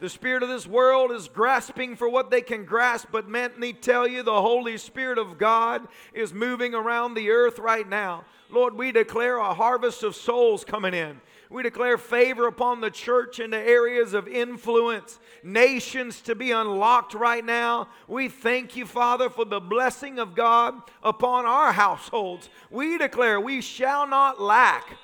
The 0.00 0.08
spirit 0.08 0.42
of 0.42 0.48
this 0.48 0.66
world 0.66 1.12
is 1.12 1.28
grasping 1.28 1.94
for 1.94 2.08
what 2.08 2.30
they 2.30 2.40
can 2.40 2.64
grasp, 2.64 3.08
but 3.12 3.30
let 3.30 3.58
me 3.58 3.72
tell 3.72 4.06
you, 4.06 4.22
the 4.22 4.40
Holy 4.40 4.78
Spirit 4.78 5.18
of 5.18 5.36
God 5.36 5.86
is 6.14 6.32
moving 6.32 6.74
around 6.74 7.14
the 7.14 7.30
earth 7.30 7.58
right 7.58 7.88
now. 7.88 8.24
Lord, 8.50 8.74
we 8.74 8.92
declare 8.92 9.36
a 9.36 9.54
harvest 9.54 10.02
of 10.02 10.16
souls 10.16 10.64
coming 10.64 10.94
in. 10.94 11.20
We 11.50 11.62
declare 11.62 11.98
favor 11.98 12.46
upon 12.46 12.80
the 12.80 12.90
church 12.90 13.38
in 13.38 13.50
the 13.50 13.58
areas 13.58 14.14
of 14.14 14.26
influence, 14.26 15.20
nations 15.42 16.20
to 16.22 16.34
be 16.34 16.50
unlocked 16.50 17.14
right 17.14 17.44
now. 17.44 17.88
We 18.08 18.28
thank 18.28 18.76
you, 18.76 18.86
Father, 18.86 19.28
for 19.28 19.44
the 19.44 19.60
blessing 19.60 20.18
of 20.18 20.34
God 20.34 20.74
upon 21.02 21.46
our 21.46 21.72
households. 21.72 22.48
We 22.70 22.98
declare 22.98 23.40
we 23.40 23.60
shall 23.60 24.06
not 24.06 24.40
lack. 24.40 24.96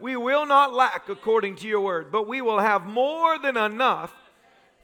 We 0.00 0.16
will 0.16 0.44
not 0.44 0.74
lack 0.74 1.08
according 1.08 1.56
to 1.56 1.68
your 1.68 1.80
word, 1.80 2.10
but 2.10 2.26
we 2.26 2.42
will 2.42 2.58
have 2.58 2.84
more 2.84 3.38
than 3.38 3.56
enough 3.56 4.12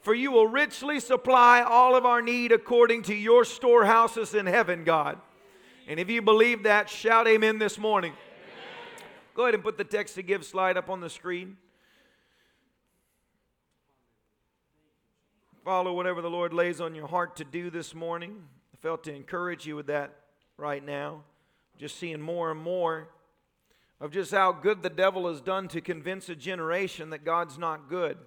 for 0.01 0.15
you 0.15 0.31
will 0.31 0.47
richly 0.47 0.99
supply 0.99 1.61
all 1.61 1.95
of 1.95 2.05
our 2.05 2.21
need 2.21 2.51
according 2.51 3.03
to 3.03 3.13
your 3.13 3.45
storehouses 3.45 4.33
in 4.33 4.47
heaven, 4.47 4.83
God. 4.83 5.19
And 5.87 5.99
if 5.99 6.09
you 6.09 6.21
believe 6.21 6.63
that, 6.63 6.89
shout 6.89 7.27
amen 7.27 7.59
this 7.59 7.77
morning. 7.77 8.13
Amen. 9.31 9.35
Go 9.35 9.43
ahead 9.43 9.53
and 9.53 9.63
put 9.63 9.77
the 9.77 9.83
text 9.83 10.15
to 10.15 10.23
give 10.23 10.45
slide 10.45 10.77
up 10.77 10.89
on 10.89 10.99
the 10.99 11.09
screen. 11.09 11.57
Follow 15.63 15.93
whatever 15.93 16.21
the 16.21 16.29
Lord 16.29 16.53
lays 16.53 16.81
on 16.81 16.95
your 16.95 17.07
heart 17.07 17.35
to 17.37 17.45
do 17.45 17.69
this 17.69 17.93
morning. 17.93 18.43
I 18.73 18.77
felt 18.81 19.03
to 19.05 19.13
encourage 19.13 19.65
you 19.65 19.75
with 19.75 19.87
that 19.87 20.15
right 20.57 20.83
now. 20.83 21.23
Just 21.77 21.97
seeing 21.97 22.19
more 22.19 22.51
and 22.51 22.59
more 22.59 23.09
of 23.99 24.11
just 24.11 24.31
how 24.31 24.51
good 24.51 24.81
the 24.81 24.89
devil 24.89 25.27
has 25.27 25.39
done 25.41 25.67
to 25.69 25.81
convince 25.81 26.29
a 26.29 26.35
generation 26.35 27.11
that 27.11 27.23
God's 27.23 27.57
not 27.57 27.89
good. 27.89 28.17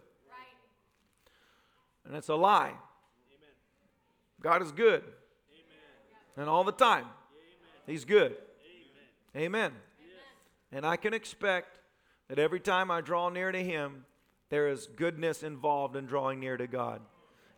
And 2.07 2.15
it's 2.15 2.29
a 2.29 2.35
lie. 2.35 2.75
God 4.41 4.63
is 4.63 4.71
good. 4.73 5.03
And 6.37 6.49
all 6.49 6.65
the 6.65 6.73
time, 6.73 7.07
He's 7.87 8.05
good. 8.05 8.37
Amen. 9.37 9.73
And 10.75 10.85
I 10.85 10.97
can 10.97 11.15
expect 11.15 11.79
that 12.29 12.41
every 12.41 12.59
time 12.59 12.91
I 12.91 13.01
draw 13.01 13.29
near 13.29 13.53
to 13.53 13.63
Him, 13.63 14.05
there 14.51 14.69
is 14.69 14.89
goodness 14.89 15.45
involved 15.45 15.95
in 15.95 16.07
drawing 16.07 16.41
near 16.41 16.57
to 16.57 16.67
God. 16.67 17.01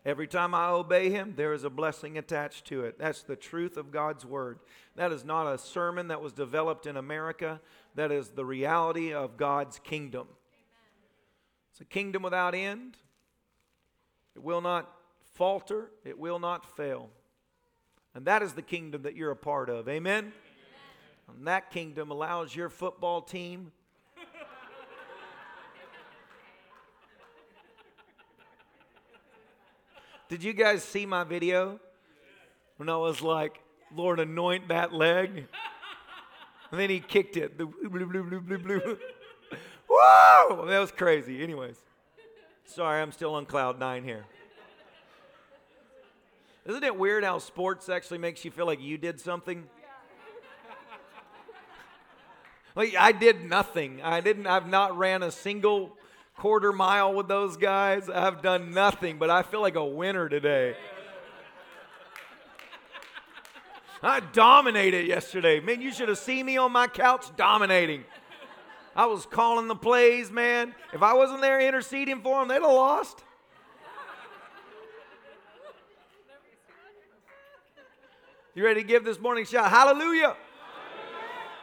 Every 0.05 0.27
time 0.27 0.53
I 0.53 0.69
obey 0.69 1.09
Him, 1.09 1.33
there 1.35 1.51
is 1.53 1.63
a 1.63 1.69
blessing 1.71 2.19
attached 2.19 2.65
to 2.65 2.85
it. 2.85 2.99
That's 2.99 3.23
the 3.23 3.35
truth 3.35 3.75
of 3.75 3.91
God's 3.91 4.23
Word. 4.23 4.59
That 4.95 5.11
is 5.11 5.25
not 5.25 5.51
a 5.51 5.57
sermon 5.57 6.09
that 6.09 6.21
was 6.21 6.31
developed 6.31 6.85
in 6.85 6.95
America, 6.95 7.59
that 7.95 8.11
is 8.11 8.29
the 8.29 8.45
reality 8.45 9.13
of 9.13 9.35
God's 9.35 9.79
kingdom. 9.79 10.27
It's 11.71 11.81
a 11.81 11.85
kingdom 11.85 12.21
without 12.21 12.53
end. 12.53 12.97
It 14.35 14.43
will 14.43 14.61
not 14.61 14.93
falter, 15.33 15.89
it 16.05 16.19
will 16.19 16.39
not 16.39 16.77
fail. 16.77 17.09
And 18.13 18.25
that 18.25 18.43
is 18.43 18.53
the 18.53 18.61
kingdom 18.61 19.01
that 19.01 19.15
you're 19.15 19.31
a 19.31 19.35
part 19.35 19.71
of. 19.71 19.89
Amen? 19.89 20.33
And 21.27 21.47
that 21.47 21.71
kingdom 21.71 22.11
allows 22.11 22.55
your 22.55 22.69
football 22.69 23.21
team 23.21 23.71
Did 30.29 30.43
you 30.43 30.53
guys 30.53 30.83
see 30.83 31.05
my 31.05 31.23
video? 31.23 31.79
When 32.77 32.89
I 32.89 32.97
was 32.97 33.21
like, 33.21 33.59
Lord, 33.95 34.19
anoint 34.19 34.67
that 34.67 34.93
leg. 34.93 35.47
And 36.71 36.79
then 36.79 36.89
he 36.89 36.99
kicked 36.99 37.37
it. 37.37 37.53
Whoa! 39.89 40.65
That 40.67 40.79
was 40.79 40.91
crazy. 40.91 41.41
Anyways. 41.41 41.77
Sorry, 42.65 43.01
I'm 43.01 43.13
still 43.13 43.35
on 43.35 43.45
cloud 43.45 43.79
nine 43.79 44.03
here. 44.03 44.25
Isn't 46.65 46.83
it 46.83 46.97
weird 46.97 47.23
how 47.23 47.39
sports 47.39 47.87
actually 47.87 48.17
makes 48.17 48.43
you 48.43 48.51
feel 48.51 48.65
like 48.65 48.81
you 48.81 48.97
did 48.97 49.21
something? 49.21 49.59
Like 49.59 49.69
I 52.77 53.11
did 53.11 53.43
nothing. 53.43 54.01
I 54.03 54.21
didn't 54.21 54.45
I've 54.45 54.67
not 54.67 54.97
ran 54.97 55.23
a 55.23 55.31
single 55.31 55.97
quarter 56.35 56.71
mile 56.71 57.13
with 57.13 57.27
those 57.27 57.57
guys. 57.57 58.09
I've 58.09 58.41
done 58.41 58.71
nothing, 58.71 59.17
but 59.17 59.29
I 59.29 59.41
feel 59.41 59.61
like 59.61 59.75
a 59.75 59.85
winner 59.85 60.29
today. 60.29 60.75
I 64.03 64.19
dominated 64.19 65.07
yesterday. 65.07 65.59
Man, 65.59 65.81
you 65.81 65.91
should 65.91 66.07
have 66.07 66.19
seen 66.19 66.45
me 66.45 66.57
on 66.57 66.71
my 66.71 66.85
couch 66.85 67.25
dominating. 67.35 68.03
I 68.95 69.07
was 69.07 69.25
calling 69.25 69.67
the 69.67 69.75
plays, 69.75 70.31
man. 70.31 70.75
If 70.93 71.01
I 71.01 71.13
wasn't 71.13 71.41
there 71.41 71.59
interceding 71.59 72.21
for 72.21 72.39
them, 72.39 72.47
they'd 72.47 72.55
have 72.55 72.63
lost. 72.63 73.23
You 78.53 78.63
ready 78.63 78.81
to 78.81 78.87
give 78.87 79.03
this 79.03 79.19
morning 79.19 79.45
shout? 79.45 79.69
Hallelujah. 79.69 80.35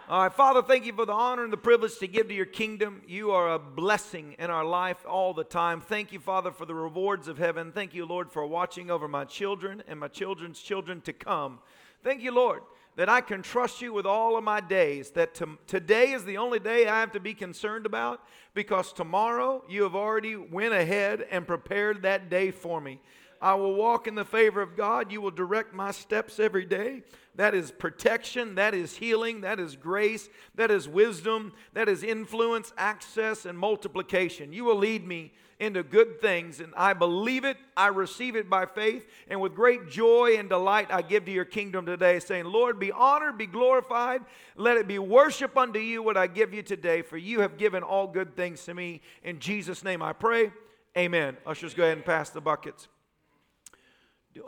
All 0.06 0.20
right, 0.20 0.34
Father, 0.34 0.60
thank 0.60 0.84
you 0.84 0.92
for 0.92 1.06
the 1.06 1.14
honor 1.14 1.44
and 1.44 1.52
the 1.52 1.56
privilege 1.56 1.96
to 1.96 2.06
give 2.06 2.28
to 2.28 2.34
your 2.34 2.44
kingdom. 2.44 3.00
You 3.08 3.30
are 3.30 3.54
a 3.54 3.58
blessing 3.58 4.36
in 4.38 4.50
our 4.50 4.64
life 4.64 4.98
all 5.08 5.32
the 5.32 5.44
time. 5.44 5.80
Thank 5.80 6.12
you, 6.12 6.20
Father, 6.20 6.50
for 6.50 6.66
the 6.66 6.74
rewards 6.74 7.26
of 7.26 7.38
heaven. 7.38 7.72
Thank 7.72 7.94
you, 7.94 8.04
Lord, 8.04 8.30
for 8.30 8.46
watching 8.46 8.90
over 8.90 9.08
my 9.08 9.24
children 9.24 9.82
and 9.88 9.98
my 9.98 10.08
children's 10.08 10.60
children 10.60 11.00
to 11.02 11.14
come. 11.14 11.58
Thank 12.02 12.20
you, 12.20 12.32
Lord, 12.32 12.60
that 12.96 13.08
I 13.08 13.22
can 13.22 13.40
trust 13.40 13.80
you 13.80 13.94
with 13.94 14.04
all 14.04 14.36
of 14.36 14.44
my 14.44 14.60
days, 14.60 15.10
that 15.12 15.34
to, 15.36 15.56
today 15.66 16.12
is 16.12 16.22
the 16.26 16.36
only 16.36 16.58
day 16.58 16.86
I 16.86 17.00
have 17.00 17.12
to 17.12 17.20
be 17.20 17.32
concerned 17.32 17.86
about 17.86 18.20
because 18.52 18.92
tomorrow 18.92 19.64
you 19.70 19.84
have 19.84 19.94
already 19.94 20.36
went 20.36 20.74
ahead 20.74 21.26
and 21.30 21.46
prepared 21.46 22.02
that 22.02 22.28
day 22.28 22.50
for 22.50 22.78
me. 22.78 23.00
I 23.44 23.52
will 23.56 23.74
walk 23.74 24.06
in 24.06 24.14
the 24.14 24.24
favor 24.24 24.62
of 24.62 24.74
God. 24.74 25.12
You 25.12 25.20
will 25.20 25.30
direct 25.30 25.74
my 25.74 25.90
steps 25.90 26.40
every 26.40 26.64
day. 26.64 27.02
That 27.34 27.54
is 27.54 27.70
protection. 27.70 28.54
That 28.54 28.72
is 28.72 28.96
healing. 28.96 29.42
That 29.42 29.60
is 29.60 29.76
grace. 29.76 30.30
That 30.54 30.70
is 30.70 30.88
wisdom. 30.88 31.52
That 31.74 31.86
is 31.86 32.02
influence, 32.02 32.72
access, 32.78 33.44
and 33.44 33.58
multiplication. 33.58 34.54
You 34.54 34.64
will 34.64 34.78
lead 34.78 35.06
me 35.06 35.34
into 35.60 35.82
good 35.82 36.22
things, 36.22 36.58
and 36.60 36.72
I 36.74 36.94
believe 36.94 37.44
it. 37.44 37.58
I 37.76 37.88
receive 37.88 38.34
it 38.34 38.48
by 38.48 38.64
faith. 38.64 39.06
And 39.28 39.42
with 39.42 39.54
great 39.54 39.90
joy 39.90 40.36
and 40.38 40.48
delight, 40.48 40.90
I 40.90 41.02
give 41.02 41.26
to 41.26 41.30
your 41.30 41.44
kingdom 41.44 41.84
today, 41.84 42.20
saying, 42.20 42.46
Lord, 42.46 42.80
be 42.80 42.92
honored, 42.92 43.36
be 43.36 43.46
glorified. 43.46 44.22
Let 44.56 44.78
it 44.78 44.88
be 44.88 44.98
worship 44.98 45.54
unto 45.58 45.80
you 45.80 46.02
what 46.02 46.16
I 46.16 46.28
give 46.28 46.54
you 46.54 46.62
today, 46.62 47.02
for 47.02 47.18
you 47.18 47.40
have 47.40 47.58
given 47.58 47.82
all 47.82 48.06
good 48.06 48.36
things 48.36 48.64
to 48.64 48.72
me. 48.72 49.02
In 49.22 49.38
Jesus' 49.38 49.84
name 49.84 50.00
I 50.00 50.14
pray. 50.14 50.50
Amen. 50.96 51.36
Ushers, 51.44 51.74
go 51.74 51.82
ahead 51.82 51.98
and 51.98 52.06
pass 52.06 52.30
the 52.30 52.40
buckets. 52.40 52.88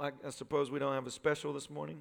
I, 0.00 0.10
I 0.26 0.30
suppose 0.30 0.70
we 0.70 0.78
don't 0.78 0.94
have 0.94 1.06
a 1.06 1.10
special 1.10 1.52
this 1.52 1.70
morning. 1.70 2.00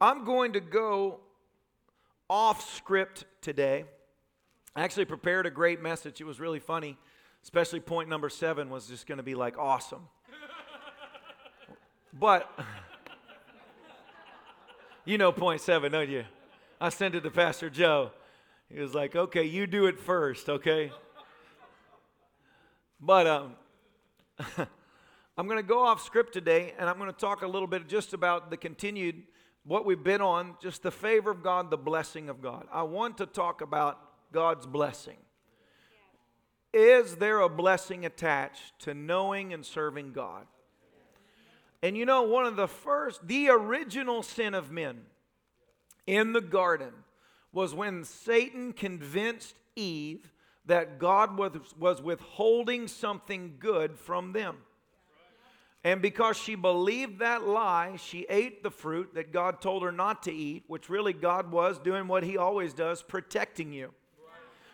I'm 0.00 0.24
going 0.24 0.54
to 0.54 0.60
go 0.60 1.20
off 2.28 2.74
script 2.74 3.24
today. 3.40 3.84
I 4.74 4.82
actually 4.82 5.04
prepared 5.04 5.46
a 5.46 5.50
great 5.50 5.80
message. 5.80 6.20
It 6.20 6.24
was 6.24 6.40
really 6.40 6.58
funny, 6.58 6.98
especially 7.42 7.80
point 7.80 8.08
number 8.08 8.28
seven 8.28 8.68
was 8.68 8.88
just 8.88 9.06
going 9.06 9.18
to 9.18 9.22
be 9.22 9.36
like 9.36 9.56
awesome. 9.56 10.08
but 12.12 12.50
you 15.04 15.18
know 15.18 15.30
point 15.30 15.60
seven, 15.60 15.92
don't 15.92 16.10
you? 16.10 16.24
I 16.80 16.88
sent 16.88 17.14
it 17.14 17.20
to 17.20 17.30
Pastor 17.30 17.70
Joe. 17.70 18.10
He 18.68 18.80
was 18.80 18.92
like, 18.92 19.14
okay, 19.14 19.44
you 19.44 19.68
do 19.68 19.86
it 19.86 20.00
first, 20.00 20.48
okay? 20.48 20.90
But 23.00 23.26
um, 23.26 23.56
I'm 25.36 25.46
going 25.46 25.58
to 25.58 25.62
go 25.62 25.84
off 25.84 26.02
script 26.04 26.32
today 26.32 26.74
and 26.78 26.88
I'm 26.88 26.98
going 26.98 27.10
to 27.10 27.18
talk 27.18 27.42
a 27.42 27.46
little 27.46 27.68
bit 27.68 27.88
just 27.88 28.12
about 28.12 28.50
the 28.50 28.56
continued 28.56 29.22
what 29.66 29.86
we've 29.86 30.02
been 30.02 30.20
on, 30.20 30.56
just 30.60 30.82
the 30.82 30.90
favor 30.90 31.30
of 31.30 31.42
God, 31.42 31.70
the 31.70 31.78
blessing 31.78 32.28
of 32.28 32.42
God. 32.42 32.66
I 32.70 32.82
want 32.82 33.16
to 33.18 33.26
talk 33.26 33.62
about 33.62 33.98
God's 34.30 34.66
blessing. 34.66 35.16
Is 36.72 37.16
there 37.16 37.40
a 37.40 37.48
blessing 37.48 38.04
attached 38.04 38.78
to 38.80 38.92
knowing 38.92 39.54
and 39.54 39.64
serving 39.64 40.12
God? 40.12 40.46
And 41.82 41.96
you 41.96 42.04
know, 42.04 42.22
one 42.22 42.44
of 42.44 42.56
the 42.56 42.68
first, 42.68 43.26
the 43.26 43.48
original 43.48 44.22
sin 44.22 44.54
of 44.54 44.70
men 44.70 45.02
in 46.06 46.32
the 46.32 46.40
garden 46.40 46.92
was 47.52 47.74
when 47.74 48.04
Satan 48.04 48.72
convinced 48.72 49.54
Eve 49.76 50.30
that 50.66 50.98
God 50.98 51.36
was, 51.36 51.52
was 51.78 52.00
withholding 52.00 52.88
something 52.88 53.54
good 53.58 53.98
from 53.98 54.32
them. 54.32 54.56
And 55.86 56.00
because 56.00 56.38
she 56.38 56.54
believed 56.54 57.18
that 57.18 57.46
lie, 57.46 57.96
she 57.96 58.24
ate 58.30 58.62
the 58.62 58.70
fruit 58.70 59.14
that 59.14 59.32
God 59.32 59.60
told 59.60 59.82
her 59.82 59.92
not 59.92 60.22
to 60.22 60.32
eat, 60.32 60.64
which 60.66 60.88
really 60.88 61.12
God 61.12 61.52
was 61.52 61.78
doing 61.78 62.08
what 62.08 62.22
He 62.22 62.38
always 62.38 62.72
does, 62.72 63.02
protecting 63.02 63.70
you. 63.70 63.92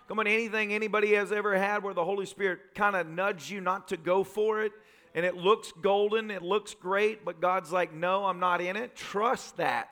Come 0.06 0.20
on, 0.20 0.28
anything 0.28 0.72
anybody 0.72 1.14
has 1.14 1.32
ever 1.32 1.56
had 1.56 1.82
where 1.82 1.94
the 1.94 2.04
Holy 2.04 2.26
Spirit 2.26 2.74
kind 2.74 2.94
of 2.94 3.08
nudged 3.08 3.50
you 3.50 3.60
not 3.60 3.88
to 3.88 3.96
go 3.96 4.22
for 4.22 4.62
it, 4.62 4.72
and 5.14 5.26
it 5.26 5.36
looks 5.36 5.72
golden, 5.82 6.30
it 6.30 6.42
looks 6.42 6.74
great, 6.74 7.24
but 7.24 7.40
God's 7.40 7.72
like, 7.72 7.92
no, 7.92 8.24
I'm 8.24 8.38
not 8.38 8.60
in 8.60 8.76
it. 8.76 8.94
Trust 8.94 9.56
that. 9.56 9.88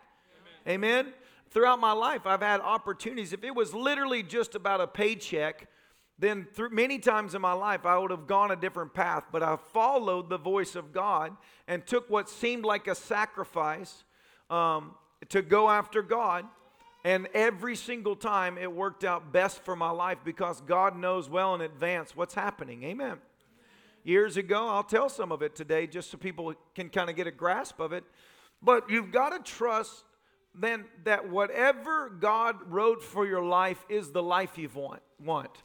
Amen. 0.66 1.04
Amen? 1.04 1.12
Throughout 1.50 1.80
my 1.80 1.92
life, 1.92 2.26
I've 2.26 2.42
had 2.42 2.60
opportunities. 2.60 3.32
If 3.32 3.42
it 3.42 3.54
was 3.54 3.74
literally 3.74 4.22
just 4.22 4.54
about 4.54 4.80
a 4.80 4.86
paycheck, 4.86 5.66
then 6.18 6.46
through 6.52 6.70
many 6.70 6.98
times 6.98 7.34
in 7.34 7.40
my 7.40 7.52
life 7.52 7.86
I 7.86 7.96
would 7.96 8.10
have 8.10 8.26
gone 8.26 8.50
a 8.50 8.56
different 8.56 8.92
path, 8.92 9.24
but 9.30 9.42
I 9.42 9.56
followed 9.56 10.28
the 10.28 10.38
voice 10.38 10.74
of 10.74 10.92
God 10.92 11.36
and 11.68 11.86
took 11.86 12.10
what 12.10 12.28
seemed 12.28 12.64
like 12.64 12.88
a 12.88 12.94
sacrifice 12.94 14.04
um, 14.50 14.94
to 15.28 15.42
go 15.42 15.70
after 15.70 16.02
God. 16.02 16.44
And 17.04 17.28
every 17.32 17.76
single 17.76 18.16
time 18.16 18.58
it 18.58 18.70
worked 18.70 19.04
out 19.04 19.32
best 19.32 19.64
for 19.64 19.76
my 19.76 19.90
life 19.90 20.18
because 20.24 20.60
God 20.62 20.98
knows 20.98 21.30
well 21.30 21.54
in 21.54 21.60
advance 21.60 22.16
what's 22.16 22.34
happening. 22.34 22.82
Amen. 22.82 23.18
Years 24.02 24.36
ago, 24.36 24.68
I'll 24.68 24.82
tell 24.82 25.08
some 25.08 25.30
of 25.30 25.42
it 25.42 25.54
today 25.54 25.86
just 25.86 26.10
so 26.10 26.18
people 26.18 26.54
can 26.74 26.88
kind 26.88 27.08
of 27.08 27.14
get 27.14 27.26
a 27.26 27.30
grasp 27.30 27.78
of 27.78 27.92
it. 27.92 28.04
But 28.60 28.90
you've 28.90 29.12
got 29.12 29.30
to 29.30 29.38
trust 29.38 30.04
then 30.54 30.86
that 31.04 31.28
whatever 31.28 32.08
God 32.10 32.56
wrote 32.66 33.04
for 33.04 33.26
your 33.26 33.44
life 33.44 33.84
is 33.88 34.10
the 34.10 34.22
life 34.22 34.58
you 34.58 34.68
want. 34.74 35.02
want 35.22 35.62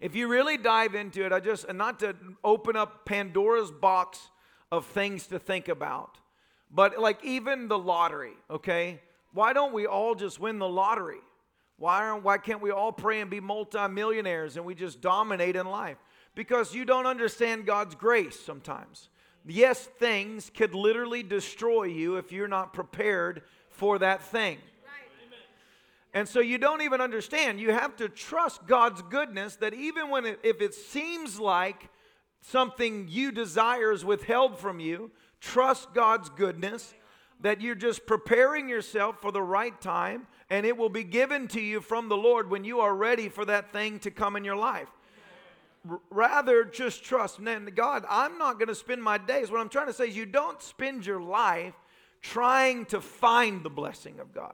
if 0.00 0.14
you 0.16 0.28
really 0.28 0.56
dive 0.56 0.94
into 0.94 1.24
it, 1.24 1.32
I 1.32 1.40
just, 1.40 1.66
and 1.66 1.76
not 1.76 2.00
to 2.00 2.16
open 2.42 2.76
up 2.76 3.04
Pandora's 3.04 3.70
box 3.70 4.18
of 4.72 4.86
things 4.86 5.26
to 5.28 5.38
think 5.38 5.68
about, 5.68 6.18
but 6.70 6.98
like 6.98 7.22
even 7.24 7.68
the 7.68 7.78
lottery, 7.78 8.32
okay? 8.50 9.00
Why 9.32 9.52
don't 9.52 9.72
we 9.72 9.86
all 9.86 10.14
just 10.14 10.40
win 10.40 10.58
the 10.58 10.68
lottery? 10.68 11.20
Why, 11.76 12.06
aren't, 12.06 12.24
why 12.24 12.38
can't 12.38 12.60
we 12.60 12.70
all 12.70 12.92
pray 12.92 13.20
and 13.20 13.30
be 13.30 13.40
multimillionaires 13.40 14.56
and 14.56 14.64
we 14.64 14.74
just 14.74 15.00
dominate 15.00 15.56
in 15.56 15.66
life? 15.66 15.96
Because 16.34 16.74
you 16.74 16.84
don't 16.84 17.06
understand 17.06 17.66
God's 17.66 17.94
grace 17.94 18.38
sometimes. 18.38 19.08
Yes, 19.46 19.84
things 19.98 20.50
could 20.54 20.74
literally 20.74 21.22
destroy 21.22 21.84
you 21.84 22.16
if 22.16 22.32
you're 22.32 22.48
not 22.48 22.72
prepared 22.72 23.42
for 23.70 23.98
that 23.98 24.22
thing. 24.22 24.58
And 26.12 26.28
so 26.28 26.40
you 26.40 26.58
don't 26.58 26.82
even 26.82 27.00
understand. 27.00 27.60
You 27.60 27.72
have 27.72 27.96
to 27.96 28.08
trust 28.08 28.66
God's 28.66 29.02
goodness 29.02 29.56
that 29.56 29.74
even 29.74 30.10
when 30.10 30.26
it, 30.26 30.40
if 30.42 30.60
it 30.60 30.74
seems 30.74 31.38
like 31.38 31.88
something 32.40 33.06
you 33.08 33.30
desire 33.30 33.92
is 33.92 34.04
withheld 34.04 34.58
from 34.58 34.80
you, 34.80 35.12
trust 35.40 35.94
God's 35.94 36.28
goodness 36.28 36.94
that 37.40 37.60
you're 37.60 37.74
just 37.74 38.06
preparing 38.06 38.68
yourself 38.68 39.20
for 39.20 39.32
the 39.32 39.42
right 39.42 39.80
time 39.80 40.26
and 40.50 40.66
it 40.66 40.76
will 40.76 40.88
be 40.88 41.04
given 41.04 41.46
to 41.48 41.60
you 41.60 41.80
from 41.80 42.08
the 42.08 42.16
Lord 42.16 42.50
when 42.50 42.64
you 42.64 42.80
are 42.80 42.94
ready 42.94 43.28
for 43.28 43.44
that 43.44 43.72
thing 43.72 44.00
to 44.00 44.10
come 44.10 44.34
in 44.34 44.44
your 44.44 44.56
life. 44.56 44.88
Rather, 46.10 46.64
just 46.64 47.04
trust. 47.04 47.38
And 47.38 47.74
God, 47.74 48.04
I'm 48.08 48.36
not 48.36 48.58
going 48.58 48.68
to 48.68 48.74
spend 48.74 49.02
my 49.02 49.16
days. 49.16 49.50
What 49.50 49.60
I'm 49.60 49.68
trying 49.68 49.86
to 49.86 49.92
say 49.92 50.08
is, 50.08 50.16
you 50.16 50.26
don't 50.26 50.60
spend 50.60 51.06
your 51.06 51.22
life 51.22 51.72
trying 52.20 52.84
to 52.86 53.00
find 53.00 53.62
the 53.62 53.70
blessing 53.70 54.20
of 54.20 54.34
God. 54.34 54.52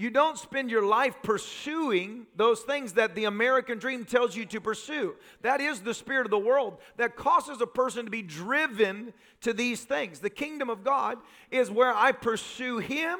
You 0.00 0.08
don't 0.08 0.38
spend 0.38 0.70
your 0.70 0.86
life 0.86 1.14
pursuing 1.22 2.26
those 2.34 2.60
things 2.60 2.94
that 2.94 3.14
the 3.14 3.26
American 3.26 3.76
dream 3.76 4.06
tells 4.06 4.34
you 4.34 4.46
to 4.46 4.58
pursue. 4.58 5.14
That 5.42 5.60
is 5.60 5.80
the 5.80 5.92
spirit 5.92 6.26
of 6.26 6.30
the 6.30 6.38
world 6.38 6.78
that 6.96 7.16
causes 7.16 7.60
a 7.60 7.66
person 7.66 8.06
to 8.06 8.10
be 8.10 8.22
driven 8.22 9.12
to 9.42 9.52
these 9.52 9.84
things. 9.84 10.20
The 10.20 10.30
kingdom 10.30 10.70
of 10.70 10.84
God 10.84 11.18
is 11.50 11.70
where 11.70 11.94
I 11.94 12.12
pursue 12.12 12.78
Him, 12.78 13.18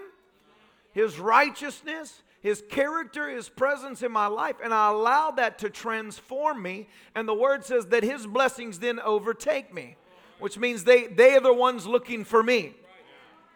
His 0.95 1.19
righteousness, 1.19 2.23
His 2.41 2.65
character, 2.71 3.29
His 3.29 3.51
presence 3.51 4.03
in 4.03 4.11
my 4.11 4.29
life, 4.29 4.57
and 4.65 4.73
I 4.73 4.89
allow 4.89 5.33
that 5.33 5.59
to 5.59 5.69
transform 5.69 6.63
me. 6.63 6.89
And 7.15 7.29
the 7.29 7.35
word 7.35 7.63
says 7.63 7.89
that 7.89 8.05
His 8.05 8.27
blessings 8.27 8.79
then 8.79 9.01
overtake 9.01 9.75
me, 9.75 9.97
which 10.39 10.57
means 10.57 10.85
they, 10.85 11.09
they 11.09 11.37
are 11.37 11.41
the 11.41 11.53
ones 11.53 11.87
looking 11.87 12.25
for 12.25 12.43
me. 12.43 12.75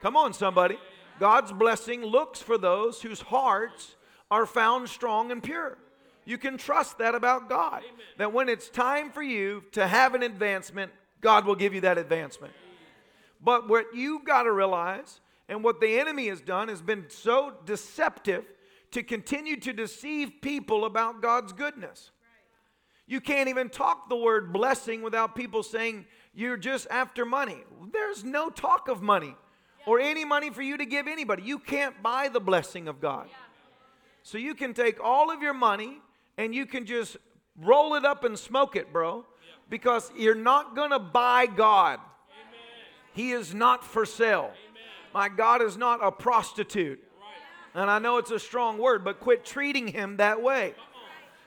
Come 0.02 0.14
on, 0.14 0.34
somebody. 0.34 0.76
God's 1.18 1.52
blessing 1.52 2.02
looks 2.02 2.40
for 2.40 2.58
those 2.58 3.02
whose 3.02 3.20
hearts 3.20 3.96
are 4.30 4.46
found 4.46 4.88
strong 4.88 5.30
and 5.30 5.42
pure. 5.42 5.78
You 6.24 6.38
can 6.38 6.56
trust 6.56 6.98
that 6.98 7.14
about 7.14 7.48
God. 7.48 7.82
That 8.18 8.32
when 8.32 8.48
it's 8.48 8.68
time 8.68 9.10
for 9.10 9.22
you 9.22 9.64
to 9.72 9.86
have 9.86 10.14
an 10.14 10.22
advancement, 10.22 10.90
God 11.20 11.44
will 11.44 11.54
give 11.54 11.74
you 11.74 11.82
that 11.82 11.98
advancement. 11.98 12.52
But 13.40 13.68
what 13.68 13.94
you've 13.94 14.24
got 14.24 14.44
to 14.44 14.52
realize, 14.52 15.20
and 15.48 15.62
what 15.62 15.80
the 15.80 15.98
enemy 15.98 16.28
has 16.28 16.40
done, 16.40 16.68
has 16.68 16.80
been 16.80 17.06
so 17.08 17.52
deceptive 17.66 18.44
to 18.92 19.02
continue 19.02 19.56
to 19.60 19.72
deceive 19.72 20.32
people 20.40 20.84
about 20.84 21.20
God's 21.20 21.52
goodness. 21.52 22.10
You 23.06 23.20
can't 23.20 23.50
even 23.50 23.68
talk 23.68 24.08
the 24.08 24.16
word 24.16 24.52
blessing 24.52 25.02
without 25.02 25.36
people 25.36 25.62
saying 25.62 26.06
you're 26.32 26.56
just 26.56 26.86
after 26.90 27.26
money. 27.26 27.58
There's 27.92 28.24
no 28.24 28.48
talk 28.48 28.88
of 28.88 29.02
money 29.02 29.36
or 29.86 30.00
any 30.00 30.24
money 30.24 30.50
for 30.50 30.62
you 30.62 30.76
to 30.76 30.86
give 30.86 31.06
anybody. 31.06 31.42
You 31.42 31.58
can't 31.58 32.02
buy 32.02 32.28
the 32.28 32.40
blessing 32.40 32.88
of 32.88 33.00
God. 33.00 33.28
So 34.22 34.38
you 34.38 34.54
can 34.54 34.72
take 34.74 34.98
all 35.02 35.30
of 35.30 35.42
your 35.42 35.54
money 35.54 35.98
and 36.38 36.54
you 36.54 36.66
can 36.66 36.86
just 36.86 37.16
roll 37.60 37.94
it 37.94 38.04
up 38.04 38.24
and 38.24 38.38
smoke 38.38 38.76
it, 38.76 38.92
bro, 38.92 39.24
because 39.68 40.10
you're 40.16 40.34
not 40.34 40.74
going 40.74 40.90
to 40.90 40.98
buy 40.98 41.46
God. 41.46 42.00
He 43.12 43.32
is 43.32 43.54
not 43.54 43.84
for 43.84 44.04
sale. 44.04 44.50
My 45.12 45.28
God 45.28 45.62
is 45.62 45.76
not 45.76 46.00
a 46.02 46.10
prostitute. 46.10 47.00
And 47.74 47.90
I 47.90 47.98
know 47.98 48.18
it's 48.18 48.30
a 48.30 48.38
strong 48.38 48.78
word, 48.78 49.04
but 49.04 49.20
quit 49.20 49.44
treating 49.44 49.88
him 49.88 50.16
that 50.16 50.42
way. 50.42 50.74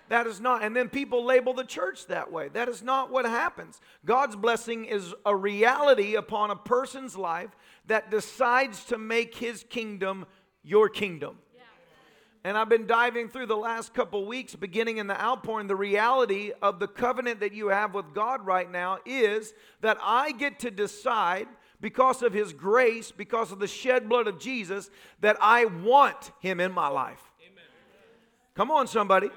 That 0.10 0.26
is 0.26 0.40
not, 0.40 0.64
and 0.64 0.76
then 0.76 0.90
people 0.90 1.26
label 1.26 1.54
the 1.54 1.66
church 1.66 2.08
that 2.08 2.32
way. 2.32 2.48
That 2.50 2.70
is 2.70 2.82
not 2.82 3.12
what 3.12 3.26
happens. 3.26 3.82
God's 4.06 4.36
blessing 4.36 4.86
is 4.86 5.14
a 5.26 5.36
reality 5.36 6.16
upon 6.16 6.50
a 6.50 6.56
person's 6.56 7.18
life 7.18 7.50
that 7.88 8.10
decides 8.10 8.86
to 8.86 8.98
make 8.98 9.36
his 9.36 9.66
kingdom 9.70 10.26
your 10.64 10.88
kingdom. 10.88 11.40
And 12.44 12.58
I've 12.58 12.70
been 12.70 12.88
diving 12.88 13.28
through 13.28 13.48
the 13.48 13.58
last 13.58 13.94
couple 13.94 14.26
weeks, 14.26 14.56
beginning 14.56 15.00
in 15.00 15.08
the 15.08 15.22
outpouring. 15.22 15.68
The 15.68 15.76
reality 15.76 16.54
of 16.62 16.80
the 16.80 16.88
covenant 16.88 17.42
that 17.42 17.52
you 17.52 17.68
have 17.68 17.94
with 17.94 18.14
God 18.14 18.46
right 18.46 18.72
now 18.72 19.00
is 19.06 19.54
that 19.82 19.98
I 20.02 20.32
get 20.32 20.60
to 20.60 20.72
decide, 20.72 21.48
because 21.82 22.22
of 22.22 22.32
His 22.32 22.54
grace, 22.54 23.12
because 23.12 23.52
of 23.52 23.60
the 23.60 23.68
shed 23.68 24.08
blood 24.08 24.28
of 24.28 24.40
Jesus, 24.40 24.90
that 25.20 25.36
I 25.42 25.66
want 25.66 26.32
Him 26.40 26.62
in 26.62 26.72
my 26.72 26.88
life. 26.88 27.22
Amen. 27.46 27.66
Come 28.56 28.72
on, 28.72 28.88
somebody. 28.88 29.30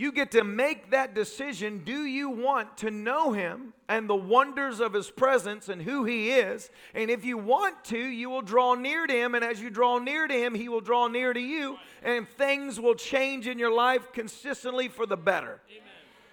You 0.00 0.12
get 0.12 0.30
to 0.30 0.44
make 0.44 0.92
that 0.92 1.14
decision. 1.14 1.82
Do 1.84 2.06
you 2.06 2.30
want 2.30 2.78
to 2.78 2.90
know 2.90 3.32
him 3.32 3.74
and 3.86 4.08
the 4.08 4.16
wonders 4.16 4.80
of 4.80 4.94
his 4.94 5.10
presence 5.10 5.68
and 5.68 5.82
who 5.82 6.06
he 6.06 6.30
is? 6.30 6.70
And 6.94 7.10
if 7.10 7.22
you 7.22 7.36
want 7.36 7.84
to, 7.84 7.98
you 7.98 8.30
will 8.30 8.40
draw 8.40 8.74
near 8.74 9.06
to 9.06 9.12
him. 9.12 9.34
And 9.34 9.44
as 9.44 9.60
you 9.60 9.68
draw 9.68 9.98
near 9.98 10.26
to 10.26 10.32
him, 10.32 10.54
he 10.54 10.70
will 10.70 10.80
draw 10.80 11.08
near 11.08 11.34
to 11.34 11.40
you. 11.40 11.76
And 12.02 12.26
things 12.26 12.80
will 12.80 12.94
change 12.94 13.46
in 13.46 13.58
your 13.58 13.74
life 13.74 14.10
consistently 14.14 14.88
for 14.88 15.04
the 15.04 15.18
better. 15.18 15.60
Amen. 15.68 15.82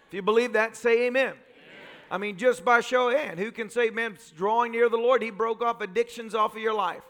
If 0.08 0.14
you 0.14 0.22
believe 0.22 0.54
that, 0.54 0.78
say 0.78 1.08
amen. 1.08 1.34
amen. 1.34 1.36
I 2.10 2.18
mean, 2.18 2.38
just 2.38 2.64
by 2.64 2.80
show 2.80 3.10
of 3.10 3.20
hand, 3.20 3.38
who 3.38 3.52
can 3.52 3.70
say, 3.70 3.90
man, 3.90 4.18
drawing 4.38 4.72
near 4.72 4.88
the 4.88 4.96
Lord, 4.96 5.22
he 5.22 5.30
broke 5.30 5.62
off 5.62 5.82
addictions 5.82 6.34
off 6.34 6.56
of 6.56 6.62
your 6.62 6.74
life? 6.74 7.04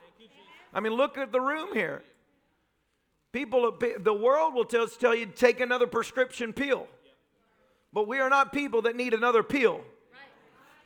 I 0.73 0.79
mean, 0.79 0.93
look 0.93 1.19
at 1.19 1.31
the 1.31 1.39
room 1.39 1.75
here. 1.75 2.01
People, 3.31 3.77
the 3.99 4.13
world 4.13 4.53
will 4.53 4.65
tell, 4.65 4.87
tell 4.87 5.13
you 5.13 5.25
take 5.25 5.59
another 5.59 5.87
prescription 5.87 6.53
pill. 6.53 6.87
But 7.93 8.07
we 8.07 8.19
are 8.19 8.29
not 8.29 8.53
people 8.53 8.83
that 8.83 8.95
need 8.95 9.13
another 9.13 9.43
pill. 9.43 9.81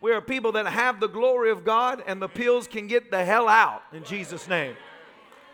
We 0.02 0.12
are 0.12 0.22
people 0.22 0.54
that 0.54 0.66
have 0.66 1.00
the 1.00 1.08
glory 1.08 1.52
of 1.52 1.64
God, 1.64 2.04
and 2.08 2.20
the 2.20 2.28
pills 2.28 2.68
can 2.68 2.88
get 2.88 3.12
the 3.12 3.24
hell 3.24 3.48
out 3.48 3.84
in 3.94 4.04
Jesus' 4.04 4.48
name. 4.48 4.76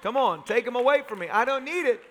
Come 0.01 0.15
on, 0.15 0.45
take 0.45 0.63
them 0.63 0.77
away 0.77 1.03
from 1.05 1.19
me. 1.19 1.27
I 1.27 1.43
don't 1.43 1.65
need 1.65 1.85
it 1.85 2.01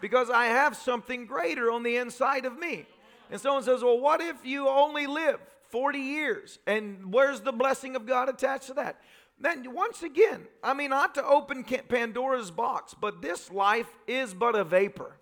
because 0.00 0.30
I 0.30 0.46
have 0.46 0.76
something 0.76 1.26
greater 1.26 1.70
on 1.70 1.82
the 1.82 1.96
inside 1.96 2.44
of 2.44 2.58
me. 2.58 2.86
And 3.30 3.40
someone 3.40 3.62
says, 3.62 3.82
Well, 3.82 3.98
what 3.98 4.20
if 4.20 4.44
you 4.44 4.68
only 4.68 5.06
live 5.06 5.40
40 5.70 5.98
years? 5.98 6.58
And 6.66 7.12
where's 7.12 7.40
the 7.40 7.52
blessing 7.52 7.96
of 7.96 8.06
God 8.06 8.28
attached 8.28 8.68
to 8.68 8.74
that? 8.74 9.00
Then, 9.40 9.72
once 9.72 10.02
again, 10.02 10.46
I 10.62 10.74
mean, 10.74 10.90
not 10.90 11.14
to 11.14 11.24
open 11.24 11.64
Pandora's 11.64 12.50
box, 12.50 12.94
but 12.98 13.22
this 13.22 13.50
life 13.50 13.88
is 14.06 14.34
but 14.34 14.54
a 14.54 14.64
vapor. 14.64 15.16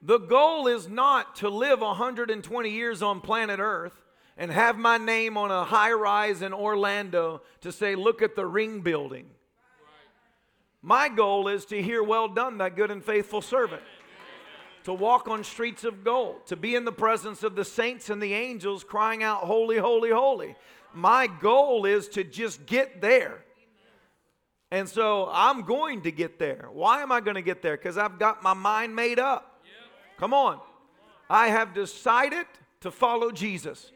The 0.00 0.18
goal 0.18 0.66
is 0.66 0.88
not 0.88 1.36
to 1.36 1.50
live 1.50 1.82
120 1.82 2.70
years 2.70 3.02
on 3.02 3.20
planet 3.20 3.60
Earth 3.60 3.92
and 4.38 4.50
have 4.50 4.78
my 4.78 4.96
name 4.96 5.36
on 5.36 5.50
a 5.50 5.64
high 5.64 5.92
rise 5.92 6.40
in 6.40 6.54
Orlando 6.54 7.42
to 7.60 7.70
say, 7.70 7.94
look 7.94 8.22
at 8.22 8.34
the 8.34 8.46
ring 8.46 8.80
building. 8.80 9.26
My 10.80 11.10
goal 11.10 11.48
is 11.48 11.66
to 11.66 11.82
hear, 11.82 12.02
well 12.02 12.28
done, 12.28 12.56
that 12.56 12.74
good 12.74 12.90
and 12.90 13.04
faithful 13.04 13.42
servant. 13.42 13.82
To 14.84 14.94
walk 14.94 15.28
on 15.28 15.44
streets 15.44 15.84
of 15.84 16.02
gold, 16.02 16.46
to 16.46 16.56
be 16.56 16.74
in 16.74 16.86
the 16.86 16.92
presence 16.92 17.42
of 17.42 17.54
the 17.54 17.66
saints 17.66 18.08
and 18.08 18.22
the 18.22 18.32
angels 18.32 18.82
crying 18.82 19.22
out, 19.22 19.42
Holy, 19.42 19.76
holy, 19.76 20.08
holy 20.08 20.56
my 20.94 21.26
goal 21.26 21.84
is 21.84 22.08
to 22.08 22.24
just 22.24 22.66
get 22.66 23.00
there. 23.00 23.44
And 24.70 24.88
so 24.88 25.28
I'm 25.32 25.62
going 25.62 26.02
to 26.02 26.12
get 26.12 26.38
there. 26.38 26.68
Why 26.72 27.02
am 27.02 27.10
I 27.10 27.20
going 27.20 27.34
to 27.34 27.42
get 27.42 27.60
there? 27.60 27.76
Because 27.76 27.98
I've 27.98 28.18
got 28.18 28.42
my 28.42 28.54
mind 28.54 28.94
made 28.94 29.18
up. 29.18 29.62
Come 30.18 30.32
on. 30.32 30.60
I 31.28 31.48
have 31.48 31.74
decided 31.74 32.46
to 32.80 32.90
follow 32.90 33.30
Jesus. 33.30 33.90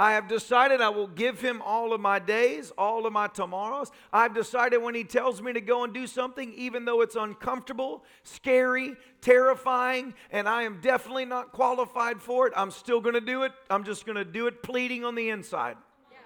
I 0.00 0.12
have 0.12 0.28
decided 0.28 0.80
I 0.80 0.88
will 0.88 1.08
give 1.08 1.42
him 1.42 1.60
all 1.60 1.92
of 1.92 2.00
my 2.00 2.18
days, 2.18 2.72
all 2.78 3.04
of 3.04 3.12
my 3.12 3.26
tomorrows. 3.26 3.90
I've 4.10 4.32
decided 4.32 4.78
when 4.78 4.94
he 4.94 5.04
tells 5.04 5.42
me 5.42 5.52
to 5.52 5.60
go 5.60 5.84
and 5.84 5.92
do 5.92 6.06
something, 6.06 6.54
even 6.54 6.86
though 6.86 7.02
it's 7.02 7.16
uncomfortable, 7.16 8.02
scary, 8.22 8.96
terrifying, 9.20 10.14
and 10.30 10.48
I 10.48 10.62
am 10.62 10.80
definitely 10.80 11.26
not 11.26 11.52
qualified 11.52 12.22
for 12.22 12.46
it, 12.46 12.54
I'm 12.56 12.70
still 12.70 13.02
going 13.02 13.14
to 13.14 13.20
do 13.20 13.42
it. 13.42 13.52
I'm 13.68 13.84
just 13.84 14.06
going 14.06 14.16
to 14.16 14.24
do 14.24 14.46
it 14.46 14.62
pleading 14.62 15.04
on 15.04 15.16
the 15.16 15.28
inside. 15.28 15.76
Yeah. 16.10 16.16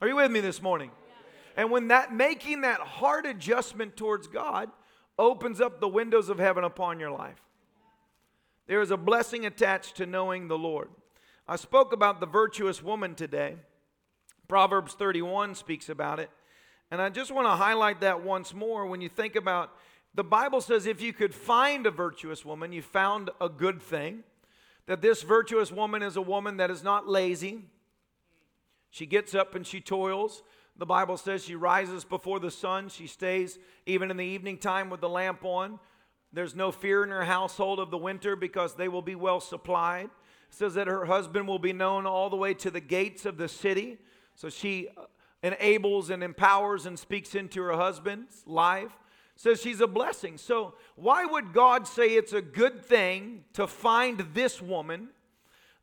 Are 0.00 0.08
you 0.08 0.16
with 0.16 0.30
me 0.30 0.40
this 0.40 0.62
morning? 0.62 0.90
Yeah. 1.06 1.64
And 1.64 1.70
when 1.70 1.88
that 1.88 2.14
making 2.14 2.62
that 2.62 2.80
hard 2.80 3.26
adjustment 3.26 3.94
towards 3.94 4.26
God 4.26 4.70
opens 5.18 5.60
up 5.60 5.80
the 5.80 5.88
windows 5.88 6.30
of 6.30 6.38
heaven 6.38 6.64
upon 6.64 6.98
your 6.98 7.10
life, 7.10 7.42
there 8.68 8.80
is 8.80 8.90
a 8.90 8.96
blessing 8.96 9.44
attached 9.44 9.96
to 9.96 10.06
knowing 10.06 10.48
the 10.48 10.56
Lord. 10.56 10.88
I 11.46 11.56
spoke 11.56 11.92
about 11.92 12.20
the 12.20 12.26
virtuous 12.26 12.82
woman 12.82 13.14
today. 13.14 13.56
Proverbs 14.48 14.94
31 14.94 15.54
speaks 15.54 15.88
about 15.88 16.20
it. 16.20 16.30
And 16.90 17.00
I 17.00 17.08
just 17.08 17.32
want 17.32 17.46
to 17.46 17.52
highlight 17.52 18.00
that 18.02 18.22
once 18.22 18.54
more 18.54 18.86
when 18.86 19.00
you 19.00 19.08
think 19.08 19.34
about 19.34 19.72
the 20.14 20.24
Bible 20.24 20.60
says 20.60 20.86
if 20.86 21.00
you 21.00 21.12
could 21.12 21.34
find 21.34 21.86
a 21.86 21.90
virtuous 21.90 22.44
woman, 22.44 22.72
you 22.72 22.82
found 22.82 23.30
a 23.40 23.48
good 23.48 23.80
thing. 23.80 24.24
That 24.86 25.00
this 25.00 25.22
virtuous 25.22 25.72
woman 25.72 26.02
is 26.02 26.16
a 26.16 26.22
woman 26.22 26.58
that 26.58 26.70
is 26.70 26.82
not 26.82 27.08
lazy. 27.08 27.64
She 28.90 29.06
gets 29.06 29.34
up 29.34 29.54
and 29.54 29.66
she 29.66 29.80
toils. 29.80 30.42
The 30.76 30.86
Bible 30.86 31.16
says 31.16 31.44
she 31.44 31.54
rises 31.54 32.04
before 32.04 32.40
the 32.40 32.50
sun. 32.50 32.88
She 32.88 33.06
stays 33.06 33.58
even 33.86 34.10
in 34.10 34.16
the 34.16 34.24
evening 34.24 34.58
time 34.58 34.90
with 34.90 35.00
the 35.00 35.08
lamp 35.08 35.44
on. 35.44 35.78
There's 36.32 36.54
no 36.54 36.72
fear 36.72 37.04
in 37.04 37.10
her 37.10 37.24
household 37.24 37.78
of 37.78 37.90
the 37.90 37.98
winter 37.98 38.36
because 38.36 38.74
they 38.74 38.88
will 38.88 39.02
be 39.02 39.14
well 39.14 39.40
supplied. 39.40 40.10
Says 40.52 40.74
that 40.74 40.86
her 40.86 41.06
husband 41.06 41.48
will 41.48 41.58
be 41.58 41.72
known 41.72 42.06
all 42.06 42.28
the 42.28 42.36
way 42.36 42.52
to 42.52 42.70
the 42.70 42.80
gates 42.80 43.24
of 43.24 43.38
the 43.38 43.48
city. 43.48 43.96
So 44.34 44.50
she 44.50 44.88
enables 45.42 46.10
and 46.10 46.22
empowers 46.22 46.84
and 46.84 46.98
speaks 46.98 47.34
into 47.34 47.62
her 47.62 47.72
husband's 47.72 48.44
life. 48.46 48.92
Says 49.34 49.62
she's 49.62 49.80
a 49.80 49.86
blessing. 49.86 50.36
So, 50.36 50.74
why 50.94 51.24
would 51.24 51.54
God 51.54 51.88
say 51.88 52.08
it's 52.08 52.34
a 52.34 52.42
good 52.42 52.84
thing 52.84 53.44
to 53.54 53.66
find 53.66 54.20
this 54.34 54.60
woman 54.60 55.08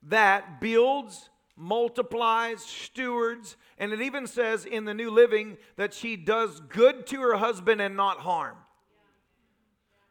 that 0.04 0.62
builds, 0.62 1.32
multiplies, 1.58 2.64
stewards, 2.64 3.58
and 3.80 3.92
it 3.92 4.02
even 4.02 4.28
says 4.28 4.66
in 4.66 4.86
the 4.86 4.94
New 4.94 5.10
Living 5.10 5.58
that 5.78 5.96
she 5.96 6.16
does 6.16 6.60
good 6.60 7.08
to 7.08 7.20
her 7.22 7.38
husband 7.38 7.82
and 7.82 7.98
not 7.98 8.20
harm? 8.20 8.56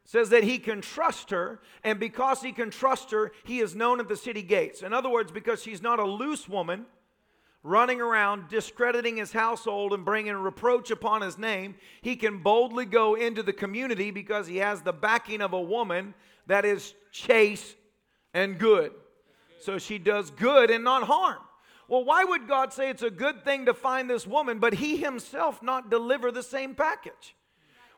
Says 0.09 0.29
that 0.29 0.43
he 0.43 0.57
can 0.57 0.81
trust 0.81 1.29
her, 1.29 1.59
and 1.83 1.99
because 1.99 2.41
he 2.41 2.51
can 2.51 2.71
trust 2.71 3.11
her, 3.11 3.31
he 3.43 3.59
is 3.59 3.75
known 3.75 3.99
at 3.99 4.07
the 4.07 4.15
city 4.15 4.41
gates. 4.41 4.81
In 4.81 4.91
other 4.91 5.07
words, 5.07 5.31
because 5.31 5.61
she's 5.61 5.83
not 5.83 5.99
a 5.99 6.03
loose 6.03 6.49
woman 6.49 6.87
running 7.61 8.01
around 8.01 8.47
discrediting 8.47 9.17
his 9.17 9.31
household 9.31 9.93
and 9.93 10.03
bringing 10.03 10.33
reproach 10.33 10.89
upon 10.89 11.21
his 11.21 11.37
name, 11.37 11.75
he 12.01 12.15
can 12.15 12.39
boldly 12.39 12.85
go 12.85 13.13
into 13.13 13.43
the 13.43 13.53
community 13.53 14.09
because 14.09 14.47
he 14.47 14.57
has 14.57 14.81
the 14.81 14.91
backing 14.91 15.41
of 15.41 15.53
a 15.53 15.61
woman 15.61 16.15
that 16.47 16.65
is 16.65 16.95
chaste 17.11 17.75
and 18.33 18.57
good. 18.57 18.91
So 19.61 19.77
she 19.77 19.99
does 19.99 20.31
good 20.31 20.71
and 20.71 20.83
not 20.83 21.03
harm. 21.03 21.37
Well, 21.87 22.03
why 22.03 22.23
would 22.23 22.47
God 22.47 22.73
say 22.73 22.89
it's 22.89 23.03
a 23.03 23.11
good 23.11 23.43
thing 23.43 23.67
to 23.67 23.75
find 23.75 24.09
this 24.09 24.25
woman, 24.25 24.57
but 24.57 24.73
he 24.73 24.97
himself 24.97 25.61
not 25.61 25.91
deliver 25.91 26.31
the 26.31 26.41
same 26.41 26.73
package? 26.73 27.35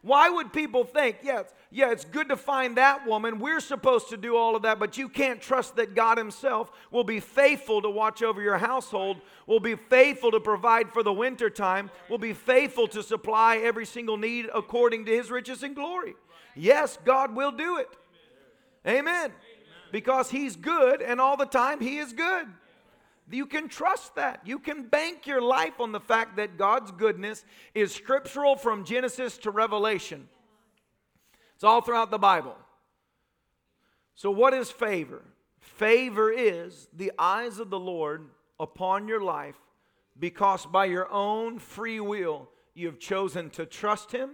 Why 0.02 0.30
would 0.30 0.52
people 0.52 0.84
think, 0.84 1.18
yes, 1.22 1.46
yeah, 1.70 1.92
it's 1.92 2.06
good 2.06 2.30
to 2.30 2.36
find 2.36 2.76
that 2.78 3.06
woman. 3.06 3.40
We're 3.40 3.60
supposed 3.60 4.10
to 4.10 4.18
do 4.18 4.36
all 4.36 4.56
of 4.56 4.64
that, 4.64 4.80
but 4.80 4.98
you 4.98 5.08
can't 5.08 5.40
trust 5.40 5.76
that 5.76 5.94
God 5.94 6.18
Himself 6.18 6.72
will 6.90 7.04
be 7.04 7.20
faithful 7.20 7.82
to 7.84 7.90
watch 7.90 8.24
over 8.24 8.42
your 8.42 8.58
household, 8.58 9.22
will 9.46 9.60
be 9.60 9.76
faithful 9.76 10.32
to 10.32 10.40
provide 10.40 10.92
for 10.92 11.04
the 11.04 11.14
winter 11.14 11.50
time, 11.50 11.92
will 12.10 12.18
be 12.18 12.34
faithful 12.34 12.88
to 12.90 13.04
supply 13.04 13.58
every 13.58 13.86
single 13.86 14.18
need 14.18 14.50
according 14.54 15.06
to 15.06 15.12
His 15.16 15.30
riches 15.30 15.62
and 15.62 15.76
glory. 15.76 16.16
Yes, 16.56 16.98
God 17.06 17.36
will 17.36 17.52
do 17.52 17.78
it. 17.78 17.90
Amen. 18.86 19.32
Because 19.92 20.32
He's 20.32 20.56
good, 20.56 21.02
and 21.02 21.22
all 21.22 21.38
the 21.38 21.46
time 21.46 21.80
He 21.80 22.00
is 22.00 22.12
good. 22.12 22.48
You 23.32 23.46
can 23.46 23.70
trust 23.70 24.16
that. 24.16 24.42
You 24.46 24.60
can 24.60 24.88
bank 24.88 25.26
your 25.26 25.42
life 25.42 25.80
on 25.80 25.92
the 25.92 26.00
fact 26.00 26.38
that 26.38 26.58
God's 26.58 26.92
goodness 26.92 27.46
is 27.74 27.94
scriptural 27.94 28.56
from 28.56 28.84
Genesis 28.84 29.38
to 29.40 29.52
Revelation. 29.52 30.28
It's 31.56 31.64
all 31.64 31.82
throughout 31.82 32.12
the 32.12 32.18
Bible. 32.18 32.56
So, 34.16 34.32
what 34.32 34.54
is 34.54 34.70
favor? 34.70 35.22
Favor 35.60 36.32
is 36.32 36.88
the 36.94 37.12
eyes 37.18 37.60
of 37.60 37.70
the 37.70 37.80
Lord 37.80 38.28
upon 38.60 39.08
your 39.08 39.22
life 39.22 39.56
because 40.20 40.66
by 40.66 40.86
your 40.86 41.12
own 41.12 41.60
free 41.60 42.00
will 42.00 42.50
you 42.74 42.88
have 42.88 43.00
chosen 43.00 43.50
to 43.52 43.66
trust 43.66 44.12
Him, 44.12 44.32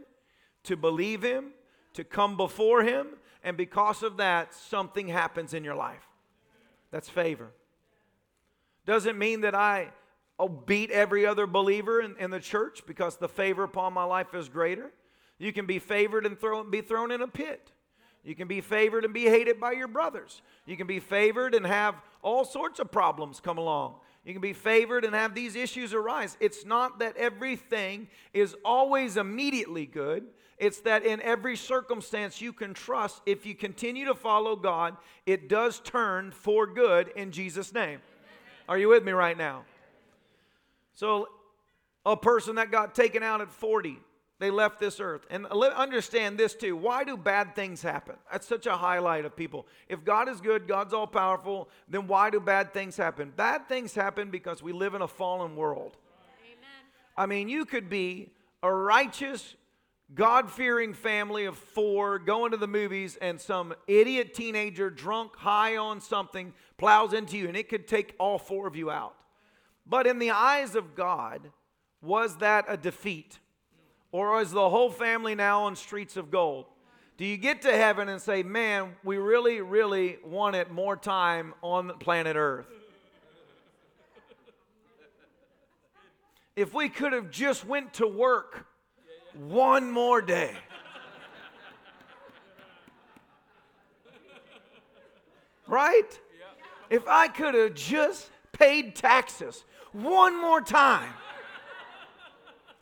to 0.64 0.76
believe 0.76 1.22
Him, 1.22 1.52
to 1.94 2.04
come 2.04 2.38
before 2.38 2.84
Him, 2.84 3.08
and 3.44 3.56
because 3.56 4.04
of 4.04 4.18
that, 4.18 4.54
something 4.54 5.08
happens 5.08 5.54
in 5.54 5.64
your 5.64 5.76
life. 5.76 6.08
That's 6.92 7.10
favor. 7.10 7.52
Doesn't 8.88 9.18
mean 9.18 9.42
that 9.42 9.54
I 9.54 9.90
oh, 10.40 10.48
beat 10.48 10.92
every 10.92 11.26
other 11.26 11.46
believer 11.46 12.00
in, 12.00 12.16
in 12.18 12.32
the 12.32 12.40
church 12.40 12.84
because 12.88 13.18
the 13.18 13.28
favor 13.28 13.64
upon 13.64 13.94
my 13.94 14.06
life 14.06 14.34
is 14.34 14.48
greater. 14.48 14.92
You 15.38 15.52
can 15.52 15.66
be 15.66 15.78
favored 15.78 16.26
and 16.26 16.40
throw, 16.40 16.64
be 16.64 16.82
thrown 16.82 17.12
in 17.12 17.22
a 17.22 17.28
pit. 17.28 17.72
You 18.24 18.34
can 18.34 18.48
be 18.48 18.62
favored 18.62 19.04
and 19.04 19.14
be 19.14 19.26
hated 19.26 19.60
by 19.60 19.74
your 19.74 19.90
brothers. 19.90 20.42
You 20.66 20.78
can 20.78 20.88
be 20.88 21.02
favored 21.02 21.54
and 21.54 21.66
have 21.66 21.96
all 22.22 22.46
sorts 22.46 22.80
of 22.80 22.90
problems 22.90 23.42
come 23.42 23.58
along. 23.58 23.96
You 24.26 24.34
can 24.34 24.42
be 24.42 24.54
favored 24.54 25.04
and 25.04 25.14
have 25.14 25.36
these 25.36 25.56
issues 25.56 25.94
arise. 25.94 26.38
It's 26.40 26.66
not 26.66 27.00
that 27.00 27.18
everything 27.18 28.08
is 28.34 28.56
always 28.64 29.18
immediately 29.18 29.86
good. 29.86 30.26
It's 30.58 30.80
that 30.82 31.06
in 31.06 31.22
every 31.22 31.58
circumstance 31.58 32.42
you 32.42 32.54
can 32.54 32.74
trust 32.74 33.22
if 33.26 33.46
you 33.46 33.54
continue 33.54 34.06
to 34.06 34.16
follow 34.16 34.56
God, 34.56 34.96
it 35.26 35.50
does 35.50 35.80
turn 35.82 36.32
for 36.32 36.66
good 36.66 37.10
in 37.16 37.32
Jesus' 37.32 37.74
name. 37.74 38.00
Are 38.68 38.78
you 38.78 38.90
with 38.90 39.04
me 39.04 39.12
right 39.12 39.38
now? 39.38 39.64
So, 40.94 41.30
a 42.06 42.18
person 42.18 42.56
that 42.56 42.72
got 42.72 42.96
taken 42.96 43.22
out 43.22 43.42
at 43.42 43.52
40, 43.52 44.00
they 44.40 44.50
left 44.50 44.80
this 44.80 45.00
earth. 45.00 45.26
And 45.30 45.46
understand 45.46 46.38
this 46.38 46.54
too. 46.54 46.76
Why 46.76 47.04
do 47.04 47.18
bad 47.18 47.56
things 47.56 47.82
happen? 47.82 48.16
That's 48.32 48.48
such 48.48 48.66
a 48.66 48.78
highlight 48.78 49.26
of 49.26 49.36
people. 49.36 49.68
If 49.90 50.06
God 50.06 50.30
is 50.30 50.42
good, 50.42 50.68
God's 50.68 50.94
all 50.94 51.08
powerful, 51.08 51.70
then 51.88 52.08
why 52.08 52.30
do 52.30 52.40
bad 52.40 52.74
things 52.74 52.96
happen? 52.98 53.34
Bad 53.36 53.68
things 53.68 53.94
happen 53.94 54.30
because 54.30 54.62
we 54.62 54.74
live 54.74 54.94
in 54.94 55.02
a 55.02 55.08
fallen 55.08 55.56
world. 55.56 55.98
Amen. 56.46 56.86
I 57.18 57.26
mean, 57.26 57.50
you 57.50 57.66
could 57.66 57.90
be 57.90 58.32
a 58.64 58.72
righteous, 58.72 59.56
God 60.14 60.50
fearing 60.50 60.94
family 60.94 61.46
of 61.46 61.58
four 61.58 62.18
going 62.18 62.52
to 62.52 62.58
the 62.58 62.68
movies, 62.68 63.18
and 63.22 63.40
some 63.42 63.74
idiot 63.88 64.34
teenager, 64.34 64.90
drunk, 64.90 65.36
high 65.36 65.76
on 65.76 66.00
something, 66.00 66.54
plows 66.78 67.12
into 67.12 67.38
you, 67.38 67.48
and 67.48 67.58
it 67.58 67.68
could 67.68 67.88
take 67.88 68.16
all 68.18 68.40
four 68.40 68.68
of 68.68 68.76
you 68.76 68.90
out. 68.90 69.16
But 69.86 70.08
in 70.08 70.20
the 70.20 70.32
eyes 70.32 70.76
of 70.76 70.96
God, 70.96 71.52
was 72.02 72.38
that 72.38 72.66
a 72.70 72.78
defeat? 72.78 73.40
Or 74.12 74.42
is 74.42 74.52
the 74.52 74.70
whole 74.70 74.90
family 74.90 75.36
now 75.36 75.64
on 75.64 75.76
streets 75.76 76.16
of 76.16 76.32
gold? 76.32 76.66
Do 77.18 77.26
you 77.26 77.36
get 77.36 77.64
to 77.64 77.76
heaven 77.76 78.10
and 78.10 78.22
say, 78.22 78.44
man, 78.44 78.96
we 79.04 79.18
really, 79.18 79.60
really 79.60 80.20
wanted 80.24 80.72
more 80.72 80.96
time 80.96 81.54
on 81.62 81.98
planet 82.00 82.36
Earth? 82.38 82.68
If 86.56 86.74
we 86.74 86.90
could 86.90 87.14
have 87.14 87.30
just 87.30 87.66
went 87.66 87.96
to 87.96 88.08
work 88.08 88.68
one 89.38 89.92
more 89.92 90.22
day. 90.22 90.52
Right? 95.68 96.20
If 96.90 97.08
I 97.08 97.28
could 97.28 97.54
have 97.54 97.74
just 97.74 98.30
paid 98.54 98.96
taxes 98.96 99.66
one 99.92 100.40
more 100.40 100.62
time, 100.62 101.14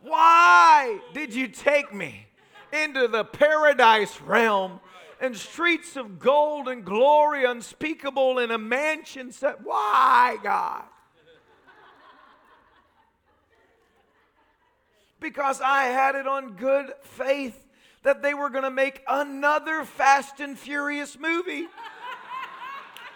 why 0.01 0.99
did 1.13 1.33
you 1.33 1.47
take 1.47 1.93
me 1.93 2.27
into 2.71 3.07
the 3.07 3.23
paradise 3.23 4.21
realm 4.21 4.79
and 5.19 5.35
streets 5.35 5.95
of 5.95 6.19
gold 6.19 6.67
and 6.67 6.85
glory 6.85 7.45
unspeakable 7.45 8.37
in 8.37 8.51
a 8.51 8.57
mansion 8.57 9.31
set? 9.31 9.63
Why, 9.63 10.37
God? 10.43 10.83
Because 15.19 15.61
I 15.61 15.85
had 15.85 16.15
it 16.15 16.27
on 16.27 16.53
good 16.53 16.93
faith 17.01 17.65
that 18.03 18.21
they 18.21 18.33
were 18.33 18.49
going 18.49 18.63
to 18.63 18.71
make 18.71 19.01
another 19.07 19.83
Fast 19.83 20.39
and 20.39 20.57
Furious 20.57 21.17
movie. 21.19 21.67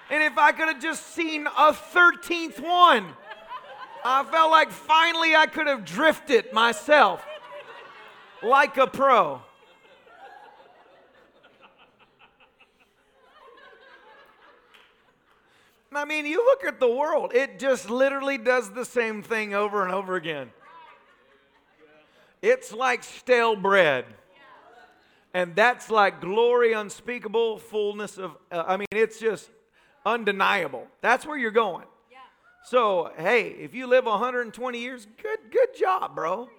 And 0.10 0.24
if 0.24 0.38
I 0.38 0.52
could 0.52 0.68
have 0.68 0.82
just 0.82 1.14
seen 1.14 1.46
a 1.46 1.72
13th 1.72 2.60
one, 2.60 3.08
I 4.04 4.24
felt 4.24 4.50
like 4.50 4.72
finally 4.72 5.36
I 5.36 5.46
could 5.46 5.68
have 5.68 5.86
drifted 5.86 6.52
myself 6.54 7.24
like 8.42 8.78
a 8.78 8.88
pro. 8.88 9.42
I 15.92 16.06
mean, 16.06 16.26
you 16.26 16.38
look 16.38 16.64
at 16.64 16.80
the 16.80 16.88
world, 16.88 17.34
it 17.34 17.60
just 17.60 17.90
literally 17.90 18.38
does 18.38 18.72
the 18.72 18.86
same 18.86 19.22
thing 19.22 19.54
over 19.54 19.84
and 19.84 19.94
over 19.94 20.16
again. 20.16 20.52
It's 22.42 22.74
like 22.74 23.04
stale 23.04 23.56
bread. 23.56 24.06
And 25.34 25.56
that's 25.56 25.92
like 25.92 26.22
glory 26.22 26.74
unspeakable, 26.74 27.60
fullness 27.60 28.18
of, 28.18 28.36
uh, 28.52 28.64
I 28.68 28.78
mean, 28.78 28.88
it's 28.92 29.20
just 29.20 29.50
undeniable. 30.06 30.88
That's 31.02 31.26
where 31.26 31.38
you're 31.38 31.52
going. 31.52 31.86
So, 32.66 33.12
hey, 33.18 33.50
if 33.50 33.74
you 33.74 33.88
live 33.88 34.06
120 34.06 34.80
years, 34.80 35.08
good, 35.22 35.40
good 35.52 35.70
job, 35.78 36.16
bro. 36.16 36.50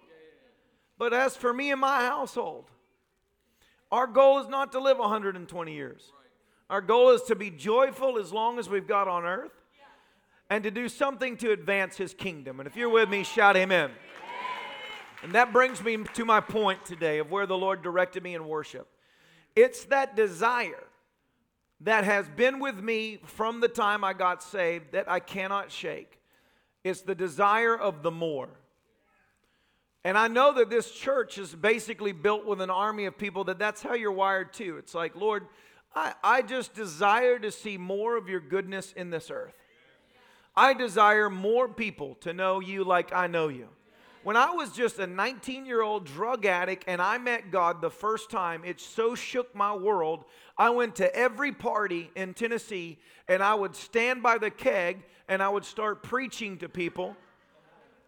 But 0.98 1.12
as 1.12 1.36
for 1.36 1.52
me 1.52 1.70
and 1.70 1.80
my 1.80 2.00
household, 2.00 2.64
our 3.92 4.06
goal 4.06 4.38
is 4.38 4.48
not 4.48 4.72
to 4.72 4.80
live 4.80 4.98
120 4.98 5.74
years. 5.74 6.12
Our 6.68 6.80
goal 6.80 7.10
is 7.10 7.22
to 7.22 7.34
be 7.34 7.50
joyful 7.50 8.18
as 8.18 8.32
long 8.32 8.58
as 8.58 8.68
we've 8.68 8.86
got 8.86 9.08
on 9.08 9.24
earth 9.24 9.52
and 10.48 10.62
to 10.64 10.70
do 10.70 10.88
something 10.88 11.36
to 11.38 11.52
advance 11.52 11.96
his 11.96 12.14
kingdom. 12.14 12.60
And 12.60 12.66
if 12.66 12.76
you're 12.76 12.88
with 12.88 13.08
me, 13.08 13.24
shout 13.24 13.56
amen. 13.56 13.90
And 15.22 15.32
that 15.32 15.52
brings 15.52 15.82
me 15.82 15.98
to 16.14 16.24
my 16.24 16.40
point 16.40 16.84
today 16.84 17.18
of 17.18 17.30
where 17.30 17.46
the 17.46 17.56
Lord 17.56 17.82
directed 17.82 18.22
me 18.22 18.34
in 18.34 18.46
worship. 18.46 18.88
It's 19.54 19.84
that 19.84 20.16
desire 20.16 20.84
that 21.80 22.04
has 22.04 22.28
been 22.28 22.58
with 22.58 22.76
me 22.76 23.20
from 23.24 23.60
the 23.60 23.68
time 23.68 24.04
I 24.04 24.12
got 24.12 24.42
saved 24.42 24.92
that 24.92 25.10
I 25.10 25.20
cannot 25.20 25.70
shake. 25.70 26.20
It's 26.84 27.02
the 27.02 27.14
desire 27.14 27.76
of 27.76 28.02
the 28.02 28.10
more. 28.10 28.48
And 30.04 30.16
I 30.16 30.28
know 30.28 30.54
that 30.54 30.70
this 30.70 30.90
church 30.90 31.36
is 31.36 31.54
basically 31.54 32.12
built 32.12 32.46
with 32.46 32.60
an 32.62 32.70
army 32.70 33.04
of 33.04 33.18
people 33.18 33.44
that 33.44 33.58
that's 33.58 33.82
how 33.82 33.94
you're 33.94 34.12
wired 34.12 34.52
too. 34.52 34.78
It's 34.78 34.94
like, 34.94 35.14
Lord, 35.14 35.46
I, 35.94 36.14
I 36.22 36.42
just 36.42 36.74
desire 36.74 37.38
to 37.38 37.50
see 37.50 37.76
more 37.76 38.16
of 38.16 38.28
your 38.28 38.40
goodness 38.40 38.92
in 38.94 39.10
this 39.10 39.30
earth. 39.30 39.54
I 40.56 40.72
desire 40.72 41.28
more 41.28 41.68
people 41.68 42.14
to 42.22 42.32
know 42.32 42.60
you 42.60 42.84
like 42.84 43.12
I 43.12 43.26
know 43.26 43.48
you. 43.48 43.68
When 44.22 44.36
I 44.36 44.50
was 44.50 44.72
just 44.72 44.98
a 44.98 45.06
19 45.06 45.64
year 45.64 45.80
old 45.80 46.04
drug 46.04 46.44
addict 46.44 46.84
and 46.86 47.00
I 47.00 47.16
met 47.16 47.50
God 47.50 47.80
the 47.80 47.90
first 47.90 48.30
time, 48.30 48.62
it 48.64 48.78
so 48.78 49.14
shook 49.14 49.54
my 49.54 49.74
world. 49.74 50.24
I 50.58 50.70
went 50.70 50.96
to 50.96 51.14
every 51.14 51.52
party 51.52 52.10
in 52.14 52.34
Tennessee 52.34 52.98
and 53.28 53.42
I 53.42 53.54
would 53.54 53.74
stand 53.74 54.22
by 54.22 54.36
the 54.36 54.50
keg 54.50 55.02
and 55.28 55.42
I 55.42 55.48
would 55.48 55.64
start 55.64 56.02
preaching 56.02 56.58
to 56.58 56.68
people. 56.68 57.16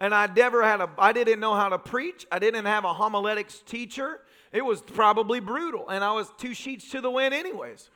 And 0.01 0.15
I 0.15 0.27
never 0.27 0.63
had 0.63 0.81
a, 0.81 0.91
I 0.99 1.13
didn't 1.13 1.41
know 1.41 1.55
how 1.55 1.71
to 1.71 1.79
preach. 1.79 2.27
I 2.31 2.39
didn't 2.39 2.67
have 2.67 2.85
a 2.85 2.93
homiletics 2.93 3.63
teacher. 3.65 4.21
It 4.53 4.63
was 4.63 4.83
probably 4.83 5.41
brutal. 5.41 5.89
And 5.89 6.05
I 6.05 6.13
was 6.13 6.31
two 6.37 6.53
sheets 6.53 6.91
to 6.91 7.01
the 7.01 7.11
wind, 7.11 7.33
anyways. 7.33 7.89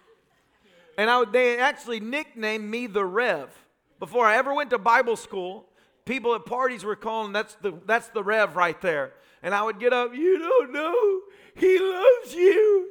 And 0.96 1.10
I, 1.10 1.24
they 1.24 1.58
actually 1.58 2.00
nicknamed 2.00 2.64
me 2.64 2.86
the 2.86 3.04
Rev. 3.04 3.50
Before 3.98 4.24
I 4.24 4.36
ever 4.36 4.54
went 4.54 4.70
to 4.70 4.78
Bible 4.78 5.16
school, 5.16 5.66
people 6.06 6.34
at 6.34 6.46
parties 6.46 6.84
were 6.84 6.96
calling 6.96 7.32
that's 7.32 7.56
the 7.56 7.74
that's 7.84 8.08
the 8.08 8.22
rev 8.24 8.56
right 8.56 8.80
there. 8.80 9.12
And 9.42 9.54
i 9.54 9.62
would 9.62 9.78
get 9.78 9.92
up 9.92 10.14
you 10.14 10.38
don't 10.38 10.72
know. 10.72 11.20
He 11.54 11.78
loves 11.78 12.34
you. 12.34 12.90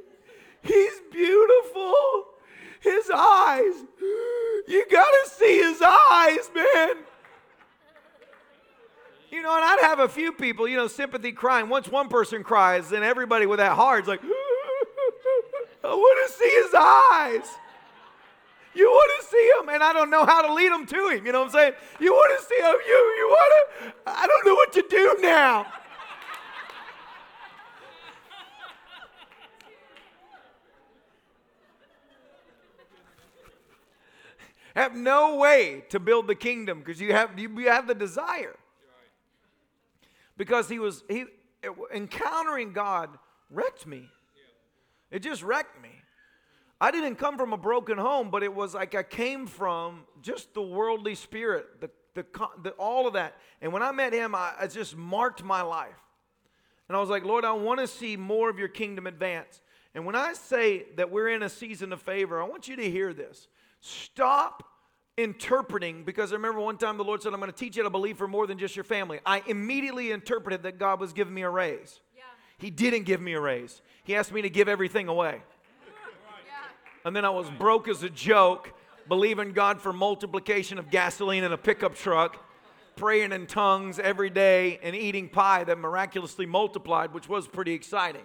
He's 0.62 0.93
beautiful. 1.12 1.93
His 2.82 3.10
eyes. 3.10 3.73
You 4.67 4.86
gotta 4.91 5.30
see 5.30 5.58
his 5.58 5.82
eyes 5.82 6.49
man. 6.54 6.95
You 9.32 9.41
know 9.41 9.56
and 9.56 9.65
i'd 9.65 9.80
have 9.82 9.99
a 9.99 10.08
few 10.08 10.32
people 10.32 10.67
you 10.67 10.78
know 10.78 10.88
sympathy 10.88 11.32
crying. 11.32 11.69
Once 11.69 11.88
one 11.88 12.10
person 12.10 12.43
cries 12.43 12.89
then 12.89 13.01
everybody 13.04 13.45
with 13.47 13.58
that 13.60 13.73
heart's 13.73 14.08
like 14.08 14.21
i 15.84 15.88
want 15.88 16.28
to 16.28 16.34
see 16.38 16.49
his 16.49 16.73
eyes 16.73 17.58
you 18.76 18.88
want 18.90 19.12
to 19.22 19.28
see 19.28 19.52
him, 19.60 19.70
and 19.70 19.82
I 19.82 19.94
don't 19.94 20.10
know 20.10 20.26
how 20.26 20.42
to 20.42 20.54
lead 20.54 20.72
them 20.72 20.86
to 20.86 21.10
him. 21.10 21.26
You 21.26 21.32
know 21.32 21.40
what 21.40 21.48
I'm 21.48 21.52
saying? 21.54 21.74
You 22.00 22.12
want 22.14 22.40
to 22.40 22.46
see 22.46 22.58
him. 22.58 22.76
You, 22.88 22.96
you 23.18 23.28
want 23.30 23.54
to, 23.54 23.94
I 24.06 24.28
don't 24.28 24.46
know 24.46 24.54
what 24.54 24.74
to 24.74 24.86
do 24.90 25.18
now. 25.22 25.66
have 34.76 34.94
no 34.94 35.38
way 35.38 35.86
to 35.90 36.00
build 36.00 36.28
the 36.28 36.36
kingdom 36.36 36.80
because 36.80 37.00
you 37.00 37.14
have 37.14 37.40
you 37.40 37.50
have 37.68 37.88
the 37.88 37.96
desire. 37.96 38.56
Because 40.38 40.68
he 40.68 40.80
was 40.80 41.04
he 41.08 41.26
encountering 41.94 42.74
God 42.74 43.10
wrecked 43.50 43.88
me. 43.88 44.10
It 45.12 45.20
just 45.20 45.44
wrecked 45.44 45.82
me. 45.82 45.94
I 46.80 46.92
didn't 46.92 47.16
come 47.16 47.38
from 47.38 47.54
a 47.54 47.58
broken 47.58 47.98
home, 47.98 48.30
but 48.30 48.44
it 48.44 48.54
was 48.54 48.74
like 48.74 48.96
I 48.96 49.04
came 49.04 49.48
from 49.48 50.04
just 50.22 50.54
the 50.54 50.62
worldly 50.62 51.16
spirit, 51.16 51.80
the, 51.80 51.90
the, 52.14 52.26
the 52.62 52.72
all 52.72 53.08
of 53.08 53.14
that. 53.14 53.38
And 53.62 53.72
when 53.72 53.82
I 53.82 53.92
met 53.92 54.12
him, 54.12 54.36
I, 54.36 54.54
I 54.60 54.68
just 54.68 54.96
marked 54.96 55.44
my 55.44 55.62
life. 55.62 55.96
And 56.88 56.98
I 56.98 57.00
was 57.00 57.10
like, 57.10 57.24
Lord, 57.24 57.46
I 57.46 57.54
want 57.54 57.80
to 57.80 57.88
see 57.88 58.18
more 58.18 58.50
of 58.50 58.60
your 58.60 58.68
kingdom 58.68 59.08
advance. 59.08 59.62
And 59.96 60.06
when 60.06 60.16
I 60.16 60.34
say 60.34 60.86
that 60.98 61.10
we're 61.10 61.30
in 61.30 61.44
a 61.44 61.50
season 61.50 61.94
of 61.94 62.02
favor, 62.02 62.42
I 62.42 62.46
want 62.46 62.68
you 62.68 62.76
to 62.76 62.92
hear 62.92 63.14
this. 63.14 63.48
Stop 63.80 64.64
interpreting, 65.18 66.04
because 66.04 66.34
I 66.34 66.36
remember 66.36 66.60
one 66.60 66.78
time 66.78 66.98
the 66.98 67.06
Lord 67.06 67.24
said, 67.24 67.34
I'm 67.34 67.40
going 67.40 67.50
to 67.50 67.58
teach 67.58 67.78
you 67.78 67.84
to 67.84 67.90
believe 67.90 68.18
for 68.18 68.28
more 68.28 68.46
than 68.46 68.58
just 68.58 68.76
your 68.76 68.84
family. 68.84 69.22
I 69.26 69.42
immediately 69.48 70.12
interpreted 70.12 70.64
that 70.64 70.78
God 70.78 71.00
was 71.00 71.14
giving 71.14 71.34
me 71.34 71.44
a 71.44 71.50
raise. 71.50 72.02
Yeah. 72.14 72.24
He 72.58 72.70
didn't 72.70 73.04
give 73.04 73.22
me 73.22 73.32
a 73.32 73.40
raise, 73.40 73.82
He 74.04 74.14
asked 74.14 74.34
me 74.34 74.42
to 74.42 74.50
give 74.50 74.68
everything 74.68 75.08
away 75.08 75.42
and 77.06 77.15
then 77.15 77.24
I 77.24 77.30
was 77.30 77.50
broke 77.52 77.88
as 77.88 78.02
a 78.02 78.10
joke, 78.10 78.74
believing 79.08 79.54
God 79.54 79.80
for 79.80 79.94
multiplication 79.94 80.80
of 80.80 80.89
gasoline 80.89 81.44
in 81.44 81.54
a 81.54 81.58
pickup 81.58 81.94
truck, 81.94 82.44
praying 82.96 83.32
in 83.32 83.46
tongues 83.46 84.00
every 84.00 84.32
day, 84.32 84.80
and 84.82 84.96
eating 84.96 85.30
pie 85.30 85.63
that 85.65 85.78
miraculously 85.78 86.48
multiplied, 86.48 87.13
which 87.13 87.30
was 87.30 87.48
pretty 87.48 87.74
exciting. 87.74 88.24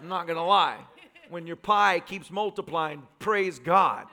I'm 0.00 0.08
not 0.08 0.26
gonna 0.26 0.44
lie. 0.44 0.78
When 1.30 1.46
your 1.46 1.56
pie 1.56 2.00
keeps 2.00 2.32
multiplying, 2.32 3.04
praise 3.20 3.60
God. 3.60 4.08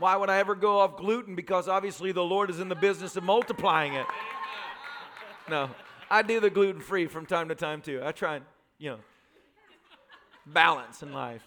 Why 0.00 0.16
would 0.16 0.28
I 0.28 0.38
ever 0.38 0.56
go 0.56 0.80
off 0.80 0.96
gluten? 0.96 1.36
Because 1.36 1.68
obviously 1.68 2.10
the 2.10 2.24
Lord 2.24 2.50
is 2.50 2.58
in 2.58 2.68
the 2.68 2.74
business 2.74 3.14
of 3.14 3.22
multiplying 3.22 3.94
it. 3.94 4.06
No, 5.48 5.70
I 6.10 6.22
do 6.22 6.40
the 6.40 6.50
gluten 6.50 6.80
free 6.80 7.06
from 7.06 7.26
time 7.26 7.48
to 7.50 7.54
time 7.54 7.80
too. 7.80 8.00
I 8.04 8.10
try 8.10 8.36
and, 8.36 8.44
you 8.78 8.90
know, 8.90 8.98
balance 10.44 11.04
in 11.04 11.12
life 11.12 11.42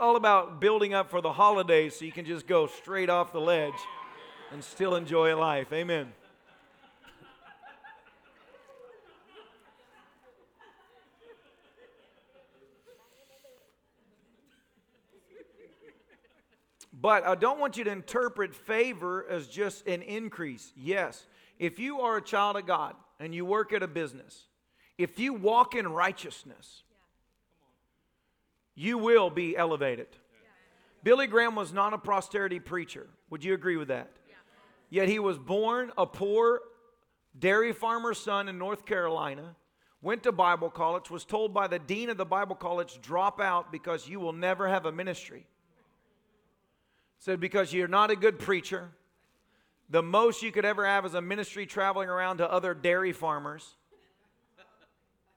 all 0.00 0.16
about 0.16 0.60
building 0.60 0.94
up 0.94 1.10
for 1.10 1.20
the 1.20 1.32
holidays 1.32 1.96
so 1.96 2.04
you 2.04 2.12
can 2.12 2.24
just 2.24 2.46
go 2.46 2.66
straight 2.66 3.10
off 3.10 3.32
the 3.32 3.40
ledge 3.40 3.74
and 4.50 4.64
still 4.64 4.96
enjoy 4.96 5.36
life. 5.36 5.72
Amen. 5.72 6.12
But 17.00 17.26
I 17.26 17.34
don't 17.34 17.58
want 17.58 17.78
you 17.78 17.84
to 17.84 17.90
interpret 17.90 18.54
favor 18.54 19.26
as 19.28 19.46
just 19.46 19.86
an 19.86 20.02
increase. 20.02 20.72
Yes, 20.76 21.26
if 21.58 21.78
you 21.78 22.00
are 22.00 22.18
a 22.18 22.22
child 22.22 22.56
of 22.56 22.66
God 22.66 22.94
and 23.18 23.34
you 23.34 23.44
work 23.44 23.72
at 23.72 23.82
a 23.82 23.88
business, 23.88 24.46
if 24.98 25.18
you 25.18 25.32
walk 25.32 25.74
in 25.74 25.88
righteousness, 25.88 26.82
you 28.74 28.98
will 28.98 29.30
be 29.30 29.56
elevated. 29.56 30.08
Billy 31.02 31.26
Graham 31.26 31.54
was 31.54 31.72
not 31.72 31.92
a 31.92 31.98
prosperity 31.98 32.60
preacher. 32.60 33.08
Would 33.30 33.44
you 33.44 33.54
agree 33.54 33.76
with 33.76 33.88
that? 33.88 34.10
Yet 34.90 35.08
he 35.08 35.18
was 35.18 35.38
born 35.38 35.92
a 35.96 36.06
poor 36.06 36.60
dairy 37.38 37.72
farmer's 37.72 38.18
son 38.18 38.48
in 38.48 38.58
North 38.58 38.84
Carolina, 38.84 39.54
went 40.02 40.24
to 40.24 40.32
Bible 40.32 40.68
college, 40.68 41.10
was 41.10 41.24
told 41.24 41.54
by 41.54 41.68
the 41.68 41.78
dean 41.78 42.10
of 42.10 42.16
the 42.16 42.24
Bible 42.24 42.56
college, 42.56 43.00
drop 43.00 43.40
out 43.40 43.70
because 43.70 44.08
you 44.08 44.18
will 44.18 44.32
never 44.32 44.68
have 44.68 44.86
a 44.86 44.92
ministry. 44.92 45.46
Said, 47.18 47.38
because 47.38 47.72
you're 47.72 47.86
not 47.86 48.10
a 48.10 48.16
good 48.16 48.38
preacher. 48.38 48.90
The 49.90 50.02
most 50.02 50.42
you 50.42 50.52
could 50.52 50.64
ever 50.64 50.86
have 50.86 51.04
is 51.04 51.14
a 51.14 51.20
ministry 51.20 51.66
traveling 51.66 52.08
around 52.08 52.38
to 52.38 52.50
other 52.50 52.74
dairy 52.74 53.12
farmers 53.12 53.76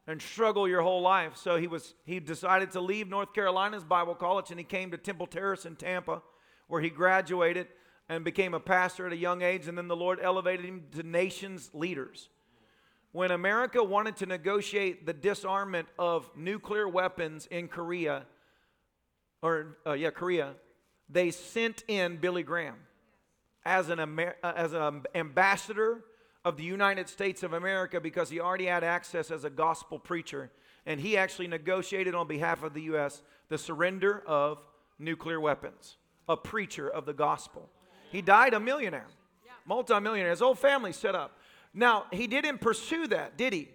and 0.08 0.22
struggle 0.22 0.68
your 0.68 0.82
whole 0.82 1.02
life. 1.02 1.38
So 1.38 1.58
he 1.58 1.68
was 1.68 1.94
he 2.06 2.20
decided 2.20 2.72
to 2.72 2.82
leave 2.82 3.08
North 3.08 3.34
Carolina's 3.34 3.84
Bible 3.84 4.16
college 4.16 4.50
and 4.50 4.60
he 4.60 4.66
came 4.66 4.92
to 4.92 4.98
Temple 4.98 5.28
Terrace 5.28 5.66
in 5.66 5.76
Tampa 5.76 6.22
where 6.68 6.82
he 6.82 6.90
graduated 6.90 7.68
and 8.10 8.24
became 8.24 8.54
a 8.54 8.60
pastor 8.60 9.08
at 9.08 9.14
a 9.14 9.18
young 9.18 9.42
age 9.42 9.68
and 9.68 9.78
then 9.78 9.88
the 9.88 9.96
Lord 9.96 10.20
elevated 10.22 10.66
him 10.66 10.84
to 10.96 11.04
nations 11.04 11.70
leaders. 11.74 12.30
When 13.12 13.32
America 13.32 13.84
wanted 13.84 14.18
to 14.18 14.26
negotiate 14.26 15.06
the 15.06 15.14
disarmament 15.14 15.88
of 16.00 16.30
nuclear 16.36 16.88
weapons 16.88 17.48
in 17.50 17.68
Korea 17.68 18.26
or 19.42 19.78
uh, 19.86 19.94
yeah, 19.94 20.10
Korea, 20.10 20.54
they 21.10 21.32
sent 21.32 21.84
in 21.88 22.18
Billy 22.18 22.44
Graham 22.44 22.76
as 23.66 23.90
an 23.90 24.00
Amer- 24.00 24.36
uh, 24.44 24.54
as 24.56 24.74
an 24.74 25.04
ambassador 25.14 26.04
of 26.46 26.58
the 26.58 26.64
United 26.64 27.08
States 27.08 27.44
of 27.44 27.54
America 27.54 28.00
because 28.00 28.30
he 28.30 28.40
already 28.40 28.66
had 28.66 28.84
access 28.84 29.32
as 29.32 29.44
a 29.44 29.50
gospel 29.50 29.98
preacher. 29.98 30.52
And 30.86 31.00
he 31.00 31.18
actually 31.18 31.48
negotiated 31.48 32.14
on 32.14 32.28
behalf 32.28 32.64
of 32.64 32.74
the 32.74 32.82
U.S. 32.84 33.22
the 33.50 33.58
surrender 33.58 34.24
of 34.28 34.60
nuclear 35.00 35.40
weapons, 35.40 35.98
a 36.28 36.36
preacher 36.36 36.90
of 36.90 37.06
the 37.06 37.14
gospel. 37.14 37.70
He 38.12 38.22
died 38.22 38.54
a 38.54 38.60
millionaire, 38.60 39.08
multimillionaire. 39.66 40.32
His 40.32 40.40
whole 40.40 40.56
family 40.56 40.92
set 40.92 41.16
up. 41.16 41.38
Now, 41.74 42.06
he 42.12 42.28
didn't 42.28 42.60
pursue 42.60 43.08
that, 43.08 43.38
did 43.38 43.54
he? 43.54 43.70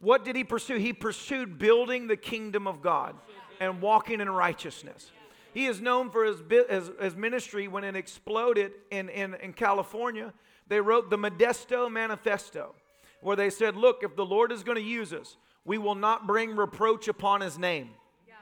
What 0.00 0.24
did 0.24 0.34
he 0.34 0.42
pursue? 0.42 0.76
He 0.76 0.92
pursued 0.92 1.58
building 1.58 2.08
the 2.08 2.16
kingdom 2.16 2.66
of 2.66 2.82
God 2.82 3.14
and 3.60 3.80
walking 3.80 4.20
in 4.20 4.28
righteousness. 4.28 5.12
He 5.54 5.66
is 5.66 5.80
known 5.80 6.10
for 6.10 6.24
his, 6.24 6.38
his, 6.68 6.90
his 7.00 7.14
ministry 7.14 7.68
when 7.68 7.84
it 7.84 7.94
exploded 7.94 8.72
in, 8.90 9.08
in, 9.10 9.34
in 9.34 9.52
California 9.52 10.32
they 10.68 10.80
wrote 10.80 11.10
the 11.10 11.18
Modesto 11.18 11.90
Manifesto, 11.90 12.74
where 13.20 13.36
they 13.36 13.50
said, 13.50 13.76
Look, 13.76 14.02
if 14.02 14.16
the 14.16 14.24
Lord 14.24 14.52
is 14.52 14.62
going 14.62 14.76
to 14.76 14.82
use 14.82 15.12
us, 15.12 15.36
we 15.64 15.78
will 15.78 15.94
not 15.94 16.26
bring 16.26 16.56
reproach 16.56 17.08
upon 17.08 17.40
his 17.40 17.58
name. 17.58 17.90
Yeah. 18.26 18.34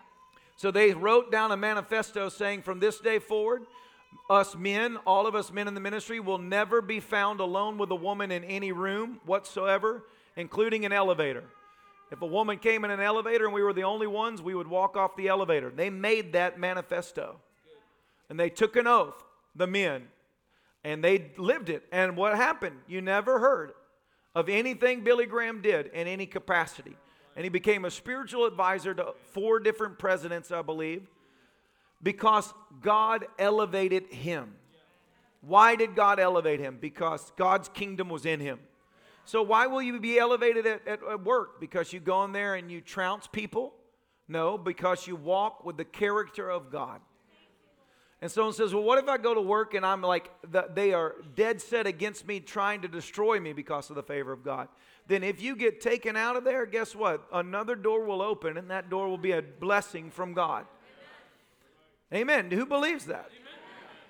So 0.56 0.70
they 0.70 0.92
wrote 0.92 1.30
down 1.30 1.52
a 1.52 1.56
manifesto 1.56 2.28
saying, 2.28 2.62
From 2.62 2.80
this 2.80 2.98
day 2.98 3.18
forward, 3.18 3.62
us 4.28 4.56
men, 4.56 4.96
all 5.06 5.26
of 5.26 5.34
us 5.34 5.52
men 5.52 5.68
in 5.68 5.74
the 5.74 5.80
ministry, 5.80 6.20
will 6.20 6.38
never 6.38 6.80
be 6.80 7.00
found 7.00 7.40
alone 7.40 7.78
with 7.78 7.90
a 7.90 7.96
woman 7.96 8.30
in 8.30 8.44
any 8.44 8.72
room 8.72 9.20
whatsoever, 9.26 10.04
including 10.36 10.84
an 10.84 10.92
elevator. 10.92 11.44
If 12.10 12.22
a 12.22 12.26
woman 12.26 12.58
came 12.58 12.84
in 12.84 12.90
an 12.90 13.00
elevator 13.00 13.44
and 13.44 13.54
we 13.54 13.62
were 13.62 13.72
the 13.72 13.84
only 13.84 14.06
ones, 14.06 14.42
we 14.42 14.54
would 14.54 14.66
walk 14.66 14.96
off 14.96 15.16
the 15.16 15.28
elevator. 15.28 15.70
They 15.70 15.90
made 15.90 16.32
that 16.32 16.58
manifesto. 16.58 17.36
And 18.28 18.38
they 18.38 18.50
took 18.50 18.76
an 18.76 18.86
oath, 18.86 19.24
the 19.54 19.66
men, 19.66 20.08
and 20.84 21.02
they 21.04 21.32
lived 21.36 21.68
it. 21.68 21.84
And 21.92 22.16
what 22.16 22.36
happened? 22.36 22.76
You 22.86 23.00
never 23.00 23.38
heard 23.38 23.72
of 24.34 24.48
anything 24.48 25.02
Billy 25.02 25.26
Graham 25.26 25.60
did 25.60 25.86
in 25.88 26.06
any 26.06 26.26
capacity. 26.26 26.96
And 27.36 27.44
he 27.44 27.48
became 27.48 27.84
a 27.84 27.90
spiritual 27.90 28.46
advisor 28.46 28.94
to 28.94 29.14
four 29.32 29.60
different 29.60 29.98
presidents, 29.98 30.50
I 30.50 30.62
believe. 30.62 31.06
Because 32.02 32.52
God 32.80 33.26
elevated 33.38 34.06
him. 34.06 34.54
Why 35.42 35.76
did 35.76 35.94
God 35.94 36.18
elevate 36.18 36.60
him? 36.60 36.78
Because 36.80 37.32
God's 37.36 37.68
kingdom 37.68 38.08
was 38.08 38.26
in 38.26 38.40
him. 38.40 38.58
So, 39.24 39.42
why 39.42 39.66
will 39.66 39.82
you 39.82 40.00
be 40.00 40.18
elevated 40.18 40.66
at, 40.66 40.86
at, 40.88 41.00
at, 41.02 41.24
work? 41.24 41.60
Because 41.60 41.92
you 41.92 42.00
go 42.00 42.24
in 42.24 42.32
there 42.32 42.56
and 42.56 42.70
you 42.70 42.80
trounce 42.80 43.26
people? 43.26 43.74
No, 44.28 44.58
because 44.58 45.06
you 45.06 45.16
walk 45.16 45.64
with 45.64 45.76
the 45.76 45.84
character 45.84 46.50
of 46.50 46.70
God. 46.70 47.00
And 48.22 48.30
someone 48.30 48.52
says, 48.52 48.74
Well, 48.74 48.82
what 48.82 48.98
if 48.98 49.08
I 49.08 49.16
go 49.16 49.34
to 49.34 49.40
work 49.40 49.74
and 49.74 49.84
I'm 49.84 50.02
like, 50.02 50.30
they 50.74 50.92
are 50.92 51.14
dead 51.34 51.60
set 51.60 51.86
against 51.86 52.26
me, 52.26 52.40
trying 52.40 52.82
to 52.82 52.88
destroy 52.88 53.40
me 53.40 53.52
because 53.52 53.88
of 53.88 53.96
the 53.96 54.02
favor 54.02 54.32
of 54.32 54.44
God? 54.44 54.68
Then, 55.06 55.24
if 55.24 55.40
you 55.42 55.56
get 55.56 55.80
taken 55.80 56.16
out 56.16 56.36
of 56.36 56.44
there, 56.44 56.66
guess 56.66 56.94
what? 56.94 57.26
Another 57.32 57.74
door 57.74 58.04
will 58.04 58.22
open, 58.22 58.56
and 58.56 58.70
that 58.70 58.90
door 58.90 59.08
will 59.08 59.18
be 59.18 59.32
a 59.32 59.42
blessing 59.42 60.10
from 60.10 60.34
God. 60.34 60.66
Amen. 62.12 62.46
Amen. 62.46 62.58
Who 62.58 62.66
believes 62.66 63.06
that? 63.06 63.30
Amen. 63.30 63.50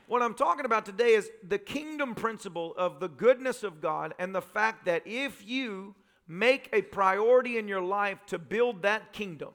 What 0.09 0.23
I'm 0.23 0.35
talking 0.35 0.65
about 0.65 0.85
today 0.85 1.15
is 1.15 1.31
the 1.47 1.59
kingdom 1.59 2.17
principle 2.17 2.75
of 2.77 2.99
the 2.99 3.09
goodness 3.09 3.63
of 3.63 3.81
God 3.81 4.13
and 4.19 4.35
the 4.35 4.43
fact 4.43 4.87
that 4.87 5.03
if 5.07 5.47
you 5.47 5.95
make 6.27 6.69
a 6.73 6.83
priority 6.83 7.59
in 7.59 7.69
your 7.69 7.81
life 7.81 8.19
to 8.27 8.39
build 8.39 8.83
that 8.83 9.13
kingdom, 9.13 9.51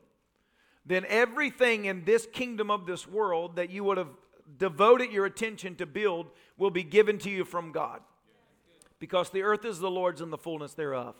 then 0.85 1.05
everything 1.09 1.85
in 1.85 2.05
this 2.05 2.25
kingdom 2.31 2.71
of 2.71 2.85
this 2.85 3.05
world 3.05 3.57
that 3.57 3.69
you 3.69 3.83
would 3.83 3.97
have 3.97 4.07
devoted 4.57 5.11
your 5.11 5.25
attention 5.25 5.75
to 5.75 5.85
build 5.85 6.27
will 6.57 6.71
be 6.71 6.83
given 6.83 7.17
to 7.19 7.29
you 7.29 7.43
from 7.45 7.71
God. 7.71 8.01
Because 8.99 9.29
the 9.29 9.43
earth 9.43 9.65
is 9.65 9.79
the 9.79 9.91
Lord's 9.91 10.21
and 10.21 10.31
the 10.31 10.37
fullness 10.37 10.73
thereof. 10.73 11.15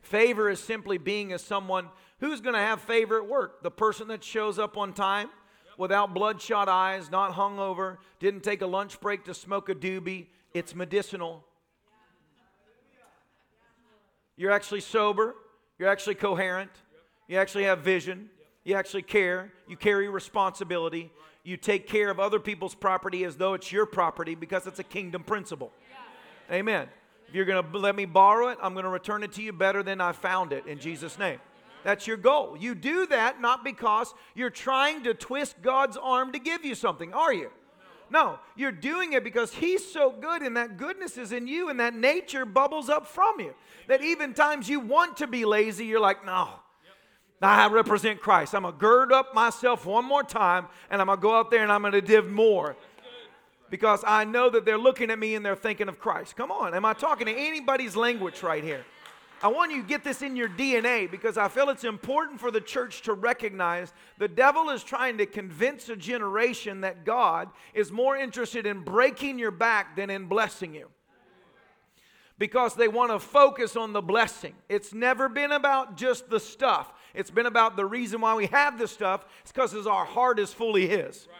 Favor 0.00 0.50
is 0.50 0.60
simply 0.60 0.98
being 0.98 1.32
as 1.32 1.42
someone 1.42 1.88
who's 2.20 2.40
going 2.40 2.54
to 2.54 2.60
have 2.60 2.80
favor 2.80 3.18
at 3.18 3.28
work. 3.28 3.62
The 3.62 3.70
person 3.70 4.08
that 4.08 4.22
shows 4.22 4.58
up 4.58 4.76
on 4.76 4.92
time 4.92 5.30
without 5.78 6.12
bloodshot 6.12 6.68
eyes, 6.68 7.10
not 7.10 7.32
hungover, 7.32 7.98
didn't 8.18 8.42
take 8.42 8.62
a 8.62 8.66
lunch 8.66 9.00
break 9.00 9.24
to 9.24 9.34
smoke 9.34 9.68
a 9.68 9.74
doobie. 9.74 10.26
It's 10.52 10.74
medicinal. 10.74 11.44
You're 14.36 14.50
actually 14.50 14.80
sober. 14.80 15.34
You're 15.78 15.88
actually 15.88 16.16
coherent. 16.16 16.70
You 17.28 17.38
actually 17.38 17.64
have 17.64 17.80
vision. 17.80 18.28
You 18.64 18.74
actually 18.74 19.02
care. 19.02 19.52
You 19.68 19.76
carry 19.76 20.08
responsibility 20.08 21.10
you 21.44 21.56
take 21.58 21.86
care 21.86 22.10
of 22.10 22.18
other 22.18 22.40
people's 22.40 22.74
property 22.74 23.22
as 23.24 23.36
though 23.36 23.54
it's 23.54 23.70
your 23.70 23.86
property 23.86 24.34
because 24.34 24.66
it's 24.66 24.78
a 24.78 24.84
kingdom 24.84 25.22
principle. 25.22 25.70
Amen. 26.50 26.88
If 27.28 27.34
you're 27.34 27.44
going 27.44 27.62
to 27.62 27.78
let 27.78 27.94
me 27.94 28.06
borrow 28.06 28.48
it, 28.48 28.58
I'm 28.62 28.72
going 28.72 28.84
to 28.84 28.90
return 28.90 29.22
it 29.22 29.32
to 29.32 29.42
you 29.42 29.52
better 29.52 29.82
than 29.82 30.00
I 30.00 30.12
found 30.12 30.52
it 30.52 30.66
in 30.66 30.78
Jesus' 30.78 31.18
name. 31.18 31.38
That's 31.84 32.06
your 32.06 32.16
goal. 32.16 32.56
You 32.58 32.74
do 32.74 33.06
that 33.06 33.40
not 33.40 33.62
because 33.62 34.14
you're 34.34 34.50
trying 34.50 35.02
to 35.04 35.12
twist 35.12 35.56
God's 35.60 35.98
arm 35.98 36.32
to 36.32 36.38
give 36.38 36.64
you 36.64 36.74
something, 36.74 37.12
are 37.12 37.32
you? 37.32 37.50
No, 38.10 38.38
you're 38.56 38.72
doing 38.72 39.12
it 39.12 39.24
because 39.24 39.52
He's 39.52 39.86
so 39.86 40.10
good 40.10 40.42
and 40.42 40.56
that 40.56 40.76
goodness 40.78 41.18
is 41.18 41.32
in 41.32 41.46
you 41.46 41.68
and 41.68 41.80
that 41.80 41.94
nature 41.94 42.46
bubbles 42.46 42.88
up 42.88 43.06
from 43.06 43.40
you. 43.40 43.54
That 43.88 44.02
even 44.02 44.32
times 44.32 44.68
you 44.68 44.80
want 44.80 45.18
to 45.18 45.26
be 45.26 45.44
lazy, 45.44 45.84
you're 45.84 46.00
like, 46.00 46.24
no, 46.24 46.48
I 47.44 47.68
represent 47.68 48.20
Christ. 48.20 48.54
I'm 48.54 48.62
going 48.62 48.74
to 48.74 48.80
gird 48.80 49.12
up 49.12 49.34
myself 49.34 49.86
one 49.86 50.04
more 50.04 50.22
time 50.22 50.66
and 50.90 51.00
I'm 51.00 51.06
going 51.06 51.18
to 51.18 51.22
go 51.22 51.36
out 51.36 51.50
there 51.50 51.62
and 51.62 51.72
I'm 51.72 51.80
going 51.80 51.92
to 51.92 52.00
give 52.00 52.30
more. 52.30 52.76
Because 53.70 54.04
I 54.06 54.24
know 54.24 54.50
that 54.50 54.64
they're 54.64 54.78
looking 54.78 55.10
at 55.10 55.18
me 55.18 55.34
and 55.34 55.44
they're 55.44 55.56
thinking 55.56 55.88
of 55.88 55.98
Christ. 55.98 56.36
Come 56.36 56.52
on, 56.52 56.74
am 56.74 56.84
I 56.84 56.92
talking 56.92 57.26
to 57.26 57.32
anybody's 57.32 57.96
language 57.96 58.42
right 58.42 58.62
here? 58.62 58.84
I 59.42 59.48
want 59.48 59.72
you 59.72 59.82
to 59.82 59.88
get 59.88 60.04
this 60.04 60.22
in 60.22 60.36
your 60.36 60.48
DNA 60.48 61.10
because 61.10 61.36
I 61.36 61.48
feel 61.48 61.68
it's 61.68 61.84
important 61.84 62.40
for 62.40 62.50
the 62.50 62.62
church 62.62 63.02
to 63.02 63.12
recognize 63.12 63.92
the 64.16 64.26
devil 64.26 64.70
is 64.70 64.82
trying 64.82 65.18
to 65.18 65.26
convince 65.26 65.90
a 65.90 65.96
generation 65.96 66.80
that 66.80 67.04
God 67.04 67.50
is 67.74 67.92
more 67.92 68.16
interested 68.16 68.64
in 68.64 68.80
breaking 68.80 69.38
your 69.38 69.50
back 69.50 69.96
than 69.96 70.08
in 70.08 70.26
blessing 70.26 70.72
you 70.72 70.88
because 72.38 72.74
they 72.74 72.88
want 72.88 73.12
to 73.12 73.18
focus 73.18 73.76
on 73.76 73.92
the 73.92 74.00
blessing. 74.00 74.54
It's 74.70 74.94
never 74.94 75.28
been 75.28 75.52
about 75.52 75.98
just 75.98 76.30
the 76.30 76.40
stuff. 76.40 76.92
It's 77.14 77.30
been 77.30 77.46
about 77.46 77.76
the 77.76 77.86
reason 77.86 78.20
why 78.20 78.34
we 78.34 78.46
have 78.46 78.78
this 78.78 78.90
stuff. 78.90 79.24
It's 79.42 79.52
because 79.52 79.86
our 79.86 80.04
heart 80.04 80.38
is 80.38 80.52
fully 80.52 80.86
His. 80.86 81.28
Right. 81.30 81.38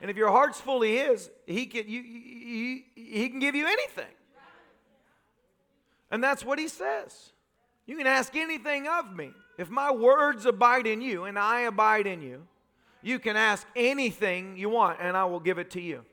And 0.00 0.10
if 0.10 0.16
your 0.16 0.30
heart's 0.30 0.60
fully 0.60 0.96
His, 0.96 1.30
He 1.46 1.66
can, 1.66 1.88
you, 1.88 2.00
you, 2.00 2.82
he 2.94 3.28
can 3.28 3.40
give 3.40 3.54
you 3.54 3.66
anything. 3.66 4.12
And 6.10 6.22
that's 6.22 6.44
what 6.44 6.58
He 6.58 6.68
says. 6.68 7.30
You 7.86 7.96
can 7.96 8.06
ask 8.06 8.36
anything 8.36 8.86
of 8.86 9.14
me. 9.14 9.32
If 9.58 9.68
my 9.68 9.90
words 9.90 10.46
abide 10.46 10.86
in 10.86 11.02
you 11.02 11.24
and 11.24 11.38
I 11.38 11.62
abide 11.62 12.06
in 12.06 12.22
you, 12.22 12.46
you 13.02 13.18
can 13.18 13.36
ask 13.36 13.66
anything 13.74 14.56
you 14.56 14.68
want 14.68 14.98
and 15.00 15.16
I 15.16 15.24
will 15.24 15.40
give 15.40 15.58
it 15.58 15.70
to 15.72 15.80
you. 15.80 16.04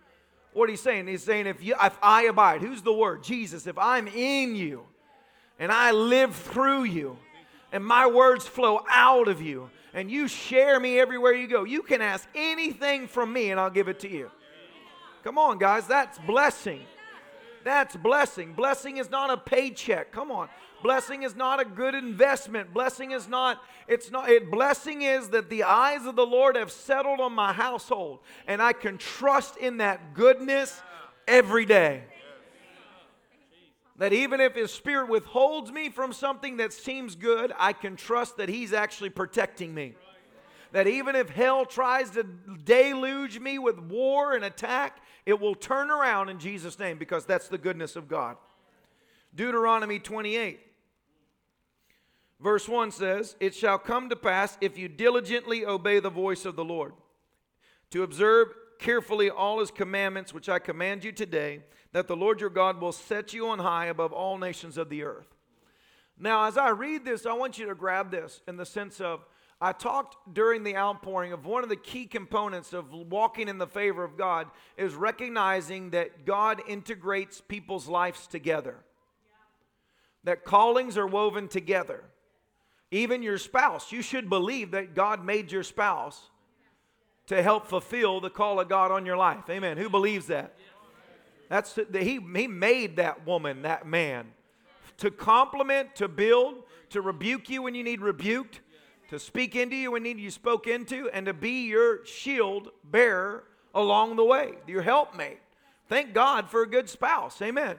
What 0.53 0.69
he's 0.69 0.81
saying, 0.81 1.05
he's 1.07 1.23
saying, 1.23 1.45
if, 1.45 1.63
you, 1.63 1.75
if 1.81 1.97
I 2.01 2.23
abide, 2.23 2.61
who's 2.61 2.81
the 2.81 2.93
word? 2.93 3.23
Jesus. 3.23 3.67
If 3.67 3.77
I'm 3.77 4.07
in 4.07 4.55
you 4.55 4.85
and 5.59 5.71
I 5.71 5.91
live 5.91 6.35
through 6.35 6.85
you, 6.85 7.17
and 7.71 7.85
my 7.85 8.07
words 8.07 8.47
flow 8.47 8.81
out 8.89 9.27
of 9.27 9.41
you 9.41 9.69
and 9.93 10.11
you 10.11 10.27
share 10.27 10.79
me 10.79 10.99
everywhere 10.99 11.33
you 11.33 11.47
go. 11.47 11.63
You 11.63 11.81
can 11.81 12.01
ask 12.01 12.27
anything 12.35 13.07
from 13.07 13.33
me 13.33 13.51
and 13.51 13.59
I'll 13.59 13.69
give 13.69 13.87
it 13.87 13.99
to 14.01 14.09
you. 14.09 14.29
Come 15.23 15.37
on, 15.37 15.57
guys, 15.57 15.87
that's 15.87 16.17
blessing. 16.19 16.81
That's 17.63 17.95
blessing. 17.95 18.53
Blessing 18.53 18.97
is 18.97 19.09
not 19.09 19.29
a 19.29 19.37
paycheck. 19.37 20.11
Come 20.11 20.31
on. 20.31 20.47
Blessing 20.83 21.23
is 21.23 21.35
not 21.35 21.59
a 21.59 21.65
good 21.65 21.95
investment. 21.95 22.73
Blessing 22.73 23.11
is 23.11 23.27
not, 23.27 23.61
it's 23.87 24.11
not, 24.11 24.29
it, 24.29 24.49
blessing 24.51 25.01
is 25.01 25.29
that 25.29 25.49
the 25.49 25.63
eyes 25.63 26.05
of 26.05 26.15
the 26.15 26.25
Lord 26.25 26.55
have 26.55 26.71
settled 26.71 27.19
on 27.19 27.33
my 27.33 27.51
household 27.51 28.19
and 28.45 28.61
I 28.61 28.73
can 28.73 28.97
trust 28.97 29.57
in 29.57 29.77
that 29.77 30.13
goodness 30.13 30.81
every 31.27 31.65
day. 31.65 32.03
That 33.97 34.13
even 34.13 34.39
if 34.39 34.55
His 34.55 34.71
Spirit 34.71 35.09
withholds 35.09 35.71
me 35.71 35.89
from 35.89 36.13
something 36.13 36.57
that 36.57 36.71
seems 36.71 37.15
good, 37.15 37.51
I 37.57 37.73
can 37.73 37.95
trust 37.95 38.37
that 38.37 38.49
He's 38.49 38.73
actually 38.73 39.09
protecting 39.09 39.73
me. 39.73 39.95
That 40.71 40.87
even 40.87 41.15
if 41.15 41.29
hell 41.29 41.65
tries 41.65 42.11
to 42.11 42.23
deluge 42.23 43.39
me 43.39 43.57
with 43.57 43.79
war 43.79 44.33
and 44.33 44.43
attack, 44.43 45.01
it 45.25 45.39
will 45.39 45.55
turn 45.55 45.89
around 45.89 46.29
in 46.29 46.39
Jesus' 46.39 46.77
name 46.77 46.97
because 46.97 47.25
that's 47.25 47.47
the 47.47 47.57
goodness 47.57 47.95
of 47.95 48.07
God. 48.07 48.37
Deuteronomy 49.33 49.99
28, 49.99 50.59
verse 52.39 52.67
1 52.67 52.91
says, 52.91 53.35
It 53.39 53.53
shall 53.53 53.77
come 53.77 54.09
to 54.09 54.15
pass 54.15 54.57
if 54.61 54.77
you 54.77 54.87
diligently 54.87 55.65
obey 55.65 55.99
the 55.99 56.09
voice 56.09 56.45
of 56.45 56.55
the 56.55 56.65
Lord, 56.65 56.93
to 57.91 58.03
observe 58.03 58.47
carefully 58.79 59.29
all 59.29 59.59
his 59.59 59.71
commandments 59.71 60.33
which 60.33 60.49
I 60.49 60.59
command 60.59 61.03
you 61.03 61.11
today, 61.11 61.61
that 61.97 62.07
the 62.07 62.15
Lord 62.15 62.39
your 62.39 62.51
God 62.51 62.79
will 62.79 62.91
set 62.91 63.33
you 63.33 63.47
on 63.47 63.57
high 63.57 63.87
above 63.87 64.13
all 64.13 64.37
nations 64.37 64.77
of 64.77 64.87
the 64.87 65.01
earth. 65.01 65.25
Now, 66.19 66.45
as 66.45 66.55
I 66.55 66.69
read 66.69 67.03
this, 67.03 67.25
I 67.25 67.33
want 67.33 67.57
you 67.57 67.65
to 67.65 67.73
grab 67.73 68.11
this 68.11 68.39
in 68.47 68.55
the 68.55 68.67
sense 68.67 69.01
of 69.01 69.25
I 69.59 69.71
talked 69.71 70.31
during 70.31 70.63
the 70.63 70.75
outpouring 70.75 71.33
of 71.33 71.47
one 71.47 71.63
of 71.63 71.69
the 71.69 71.75
key 71.75 72.05
components 72.05 72.71
of 72.71 72.93
walking 72.93 73.47
in 73.47 73.57
the 73.57 73.65
favor 73.65 74.03
of 74.03 74.15
God 74.15 74.45
is 74.77 74.93
recognizing 74.93 75.89
that 75.89 76.23
God 76.23 76.61
integrates 76.67 77.41
people's 77.41 77.87
lives 77.87 78.27
together, 78.27 78.75
that 80.23 80.45
callings 80.45 80.99
are 80.99 81.07
woven 81.07 81.47
together. 81.47 82.03
Even 82.91 83.23
your 83.23 83.39
spouse, 83.39 83.91
you 83.91 84.03
should 84.03 84.29
believe 84.29 84.69
that 84.69 84.93
God 84.93 85.25
made 85.25 85.51
your 85.51 85.63
spouse 85.63 86.29
to 87.25 87.41
help 87.41 87.65
fulfill 87.65 88.21
the 88.21 88.29
call 88.29 88.59
of 88.59 88.69
God 88.69 88.91
on 88.91 89.03
your 89.03 89.17
life. 89.17 89.49
Amen. 89.49 89.77
Who 89.77 89.89
believes 89.89 90.27
that? 90.27 90.53
That's 91.49 91.73
the, 91.73 91.99
he, 91.99 92.19
he 92.35 92.47
made 92.47 92.97
that 92.97 93.25
woman, 93.25 93.61
that 93.61 93.87
man, 93.87 94.27
to 94.97 95.11
compliment, 95.11 95.95
to 95.95 96.07
build, 96.07 96.63
to 96.89 97.01
rebuke 97.01 97.49
you 97.49 97.61
when 97.61 97.75
you 97.75 97.83
need 97.83 98.01
rebuked, 98.01 98.61
to 99.09 99.19
speak 99.19 99.55
into 99.55 99.75
you 99.75 99.91
when 99.91 100.03
you 100.03 100.13
need 100.13 100.21
you 100.21 100.31
spoke 100.31 100.67
into, 100.67 101.09
and 101.09 101.25
to 101.25 101.33
be 101.33 101.67
your 101.67 102.05
shield 102.05 102.69
bearer 102.83 103.45
along 103.73 104.17
the 104.17 104.23
way, 104.23 104.53
your 104.67 104.81
helpmate. 104.81 105.39
Thank 105.87 106.13
God 106.13 106.49
for 106.49 106.63
a 106.63 106.67
good 106.67 106.89
spouse. 106.89 107.41
Amen. 107.41 107.77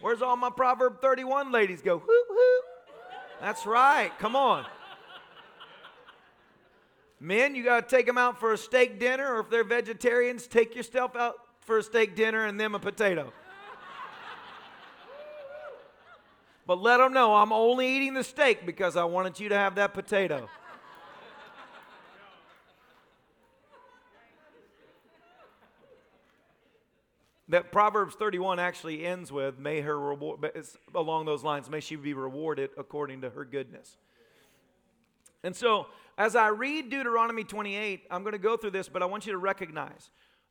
Where's 0.00 0.22
all 0.22 0.36
my 0.36 0.50
Proverb 0.50 1.00
31 1.02 1.50
ladies 1.50 1.82
go? 1.82 1.98
Whoop, 1.98 2.26
whoop. 2.30 2.64
That's 3.40 3.66
right. 3.66 4.12
Come 4.20 4.36
on. 4.36 4.64
Men, 7.20 7.56
you 7.56 7.64
got 7.64 7.88
to 7.88 7.96
take 7.96 8.06
them 8.06 8.16
out 8.16 8.38
for 8.38 8.52
a 8.52 8.58
steak 8.58 9.00
dinner, 9.00 9.34
or 9.34 9.40
if 9.40 9.50
they're 9.50 9.64
vegetarians, 9.64 10.46
take 10.46 10.76
yourself 10.76 11.16
out 11.16 11.34
for 11.68 11.76
a 11.76 11.82
steak 11.82 12.16
dinner 12.16 12.46
and 12.46 12.58
them 12.58 12.74
a 12.74 12.78
potato. 12.78 13.30
but 16.66 16.80
let 16.80 16.96
them 16.96 17.12
know 17.12 17.36
I'm 17.36 17.52
only 17.52 17.86
eating 17.86 18.14
the 18.14 18.24
steak 18.24 18.64
because 18.64 18.96
I 18.96 19.04
wanted 19.04 19.38
you 19.38 19.50
to 19.50 19.54
have 19.54 19.74
that 19.74 19.92
potato. 19.92 20.48
that 27.50 27.70
Proverbs 27.70 28.14
31 28.14 28.58
actually 28.58 29.04
ends 29.04 29.30
with, 29.30 29.58
may 29.58 29.82
her 29.82 29.98
reward, 29.98 30.50
along 30.94 31.26
those 31.26 31.44
lines, 31.44 31.68
may 31.68 31.80
she 31.80 31.96
be 31.96 32.14
rewarded 32.14 32.70
according 32.78 33.20
to 33.20 33.30
her 33.30 33.44
goodness. 33.44 33.98
And 35.44 35.54
so, 35.54 35.86
as 36.16 36.34
I 36.34 36.48
read 36.48 36.88
Deuteronomy 36.88 37.44
28, 37.44 38.04
I'm 38.10 38.22
going 38.22 38.32
to 38.32 38.38
go 38.38 38.56
through 38.56 38.70
this, 38.70 38.88
but 38.88 39.02
I 39.02 39.06
want 39.06 39.26
you 39.26 39.32
to 39.32 39.38
recognize 39.38 40.10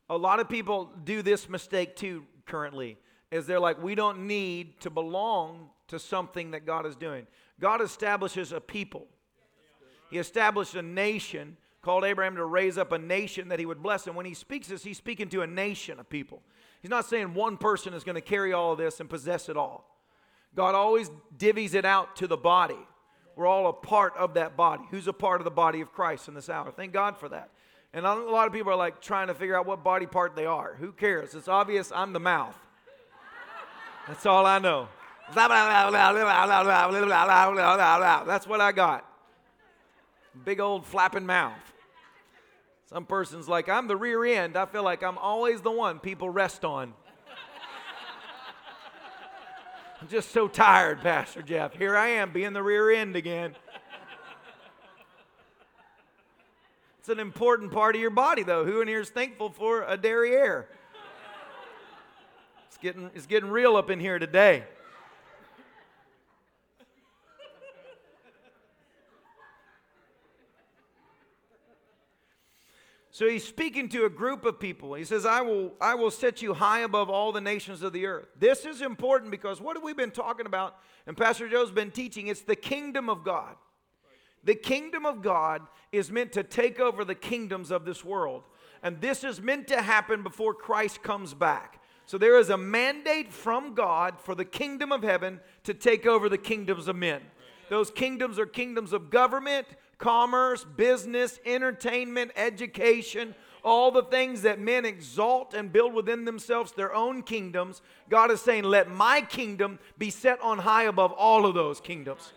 a 0.10 0.18
lot 0.18 0.40
of 0.40 0.50
people 0.50 0.92
do 1.04 1.22
this 1.22 1.50
mistake 1.50 1.96
too 1.96 2.24
currently. 2.46 2.98
Is 3.30 3.46
they're 3.46 3.60
like, 3.60 3.82
we 3.82 3.94
don't 3.94 4.26
need 4.26 4.80
to 4.82 4.90
belong 4.90 5.70
to 5.90 6.00
something 6.00 6.52
that 6.52 6.66
God 6.66 6.86
is 6.86 6.96
doing. 6.96 7.28
God 7.60 7.82
establishes 7.82 8.52
a 8.52 8.62
people. 8.62 9.06
He 10.10 10.18
established 10.18 10.76
a 10.76 10.82
nation, 10.82 11.58
called 11.82 12.06
Abraham 12.06 12.36
to 12.36 12.46
raise 12.46 12.78
up 12.78 12.92
a 12.94 12.98
nation 12.98 13.50
that 13.50 13.60
he 13.60 13.66
would 13.66 13.84
bless. 13.84 14.08
And 14.08 14.16
when 14.16 14.26
he 14.26 14.34
speaks 14.34 14.68
this, 14.68 14.84
he's 14.84 14.98
speaking 14.98 15.30
to 15.30 15.42
a 15.42 15.48
nation 15.48 16.00
of 16.00 16.10
people. 16.10 16.42
He's 16.82 16.92
not 16.92 17.06
saying 17.06 17.34
one 17.34 17.58
person 17.58 17.94
is 17.94 18.04
going 18.04 18.16
to 18.16 18.22
carry 18.22 18.54
all 18.54 18.72
of 18.72 18.78
this 18.78 19.00
and 19.00 19.10
possess 19.10 19.50
it 19.50 19.58
all. 19.58 19.98
God 20.56 20.76
always 20.76 21.12
divvies 21.38 21.74
it 21.74 21.86
out 21.86 22.16
to 22.18 22.28
the 22.28 22.38
body. 22.38 22.80
We're 23.36 23.48
all 23.48 23.68
a 23.68 23.74
part 23.74 24.14
of 24.18 24.34
that 24.36 24.58
body. 24.58 24.84
Who's 24.90 25.08
a 25.08 25.14
part 25.14 25.42
of 25.42 25.46
the 25.46 25.52
body 25.52 25.82
of 25.82 25.92
Christ 25.92 26.28
in 26.28 26.34
this 26.34 26.50
hour? 26.50 26.72
Thank 26.72 26.94
God 26.94 27.18
for 27.18 27.30
that. 27.30 27.52
And 27.94 28.06
a 28.06 28.14
lot 28.14 28.48
of 28.48 28.54
people 28.54 28.72
are 28.72 28.78
like 28.78 29.02
trying 29.02 29.28
to 29.28 29.34
figure 29.34 29.58
out 29.58 29.66
what 29.66 29.84
body 29.84 30.06
part 30.06 30.36
they 30.36 30.46
are. 30.46 30.76
Who 30.80 30.92
cares? 30.92 31.34
It's 31.34 31.48
obvious 31.48 31.92
I'm 31.92 32.14
the 32.14 32.20
mouth. 32.20 32.56
That's 34.08 34.26
all 34.26 34.46
I 34.46 34.60
know. 34.60 34.88
That's 35.34 35.50
what 38.48 38.62
I 38.62 38.72
got. 38.72 39.06
Big 40.46 40.60
old 40.60 40.86
flapping 40.86 41.26
mouth. 41.26 41.58
Some 42.86 43.06
person's 43.06 43.50
like, 43.50 43.68
I'm 43.68 43.88
the 43.88 43.98
rear 43.98 44.24
end. 44.24 44.56
I 44.56 44.66
feel 44.66 44.84
like 44.84 45.04
I'm 45.04 45.18
always 45.18 45.62
the 45.62 45.72
one 45.72 46.00
people 46.00 46.30
rest 46.30 46.64
on. 46.64 46.94
I'm 50.00 50.08
just 50.08 50.32
so 50.32 50.48
tired, 50.48 51.02
Pastor 51.02 51.42
Jeff. 51.42 51.74
Here 51.74 51.98
I 51.98 52.10
am 52.10 52.32
being 52.32 52.54
the 52.54 52.62
rear 52.64 52.92
end 52.92 53.16
again. 53.16 53.56
It's 57.08 57.14
an 57.14 57.22
important 57.22 57.72
part 57.72 57.96
of 57.96 58.02
your 58.02 58.10
body, 58.10 58.44
though. 58.44 58.66
Who 58.66 58.82
in 58.82 58.90
here 58.90 59.00
is 59.00 59.10
thankful 59.10 59.50
for 59.50 59.86
a 59.88 59.96
derriere? 59.96 60.68
It's 62.68 62.78
getting, 62.80 63.10
it's 63.16 63.26
getting 63.26 63.50
real 63.50 63.78
up 63.78 63.90
in 63.90 64.02
here 64.02 64.20
today. 64.20 64.66
So 73.12 73.30
he's 73.30 73.48
speaking 73.48 73.88
to 73.88 74.04
a 74.04 74.10
group 74.10 74.44
of 74.44 74.60
people. 74.60 74.94
He 74.96 75.06
says, 75.06 75.26
I 75.26 75.40
will, 75.40 75.76
I 75.80 75.96
will 75.96 76.12
set 76.12 76.42
you 76.42 76.54
high 76.54 76.82
above 76.82 77.10
all 77.10 77.32
the 77.32 77.40
nations 77.40 77.84
of 77.84 77.94
the 77.94 78.06
earth. 78.06 78.28
This 78.38 78.66
is 78.66 78.82
important 78.82 79.32
because 79.32 79.62
what 79.62 79.78
have 79.78 79.84
we 79.86 79.94
been 79.94 80.12
talking 80.12 80.46
about? 80.46 80.76
And 81.06 81.16
Pastor 81.16 81.48
Joe's 81.48 81.72
been 81.72 81.92
teaching 81.92 82.28
it's 82.28 82.42
the 82.42 82.58
kingdom 82.58 83.10
of 83.10 83.24
God. 83.24 83.56
The 84.44 84.56
kingdom 84.56 85.06
of 85.06 85.22
God 85.22 85.62
is 85.92 86.12
meant 86.12 86.32
to 86.34 86.44
take 86.44 86.80
over 86.80 87.04
the 87.04 87.16
kingdoms 87.16 87.72
of 87.72 87.86
this 87.86 88.04
world. 88.04 88.44
And 88.84 89.02
this 89.02 89.24
is 89.24 89.42
meant 89.42 89.68
to 89.70 89.82
happen 89.82 90.24
before 90.24 90.54
Christ 90.54 91.04
comes 91.04 91.34
back. 91.34 91.82
So 92.06 92.18
there 92.18 92.40
is 92.40 92.50
a 92.50 92.58
mandate 92.58 93.34
from 93.34 93.76
God 93.76 94.20
for 94.20 94.34
the 94.34 94.46
kingdom 94.46 94.92
of 94.92 95.04
heaven 95.04 95.42
to 95.64 95.74
take 95.74 96.06
over 96.06 96.30
the 96.30 96.38
kingdoms 96.38 96.88
of 96.88 96.96
men. 96.96 97.22
Those 97.70 97.92
kingdoms 97.92 98.40
are 98.40 98.46
kingdoms 98.46 98.94
of 98.94 99.10
government, 99.10 99.68
commerce, 99.98 100.64
business, 100.64 101.40
entertainment, 101.46 102.32
education, 102.38 103.36
all 103.64 103.92
the 103.92 104.04
things 104.04 104.44
that 104.44 104.60
men 104.60 104.86
exalt 104.86 105.54
and 105.54 105.74
build 105.74 105.94
within 105.94 106.24
themselves 106.24 106.72
their 106.72 106.94
own 106.94 107.24
kingdoms. 107.24 107.82
God 108.10 108.32
is 108.32 108.40
saying, 108.40 108.64
Let 108.64 108.90
my 108.90 109.20
kingdom 109.20 109.80
be 109.98 110.10
set 110.10 110.40
on 110.42 110.60
high 110.60 110.84
above 110.84 111.12
all 111.12 111.46
of 111.46 111.56
those 111.56 111.82
kingdoms. 111.82 112.32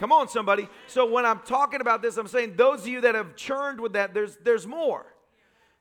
Come 0.00 0.12
on, 0.12 0.28
somebody. 0.28 0.66
So 0.86 1.04
when 1.04 1.26
I'm 1.26 1.40
talking 1.40 1.82
about 1.82 2.00
this, 2.00 2.16
I'm 2.16 2.26
saying 2.26 2.54
those 2.56 2.80
of 2.80 2.86
you 2.86 3.02
that 3.02 3.14
have 3.14 3.36
churned 3.36 3.78
with 3.78 3.92
that, 3.92 4.14
there's, 4.14 4.34
there's 4.42 4.66
more. 4.66 5.04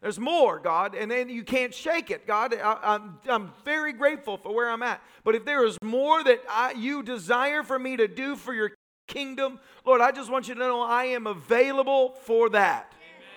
There's 0.02 0.20
more, 0.20 0.60
God, 0.60 0.94
and 0.94 1.10
then 1.10 1.30
you 1.30 1.42
can't 1.44 1.74
shake 1.74 2.12
it, 2.12 2.28
God. 2.28 2.54
I, 2.54 2.72
am 2.72 2.78
I'm, 2.84 3.20
I'm 3.30 3.52
very 3.64 3.94
grateful 3.94 4.36
for 4.36 4.54
where 4.54 4.70
I'm 4.70 4.84
at. 4.84 5.02
But 5.24 5.36
if 5.36 5.46
there 5.46 5.66
is 5.66 5.78
more 5.82 6.22
that 6.22 6.42
I, 6.50 6.74
you 6.74 7.02
desire 7.02 7.64
for 7.64 7.80
me 7.80 7.96
to 7.96 8.10
do 8.10 8.36
for 8.36 8.54
your 8.54 8.72
kingdom, 9.08 9.58
Lord, 9.86 10.02
I 10.02 10.12
just 10.12 10.30
want 10.30 10.50
you 10.50 10.54
to 10.54 10.60
know 10.60 10.82
I 10.82 11.06
am 11.06 11.26
available 11.26 12.16
for 12.24 12.50
that. 12.50 12.92
Amen. 12.96 13.28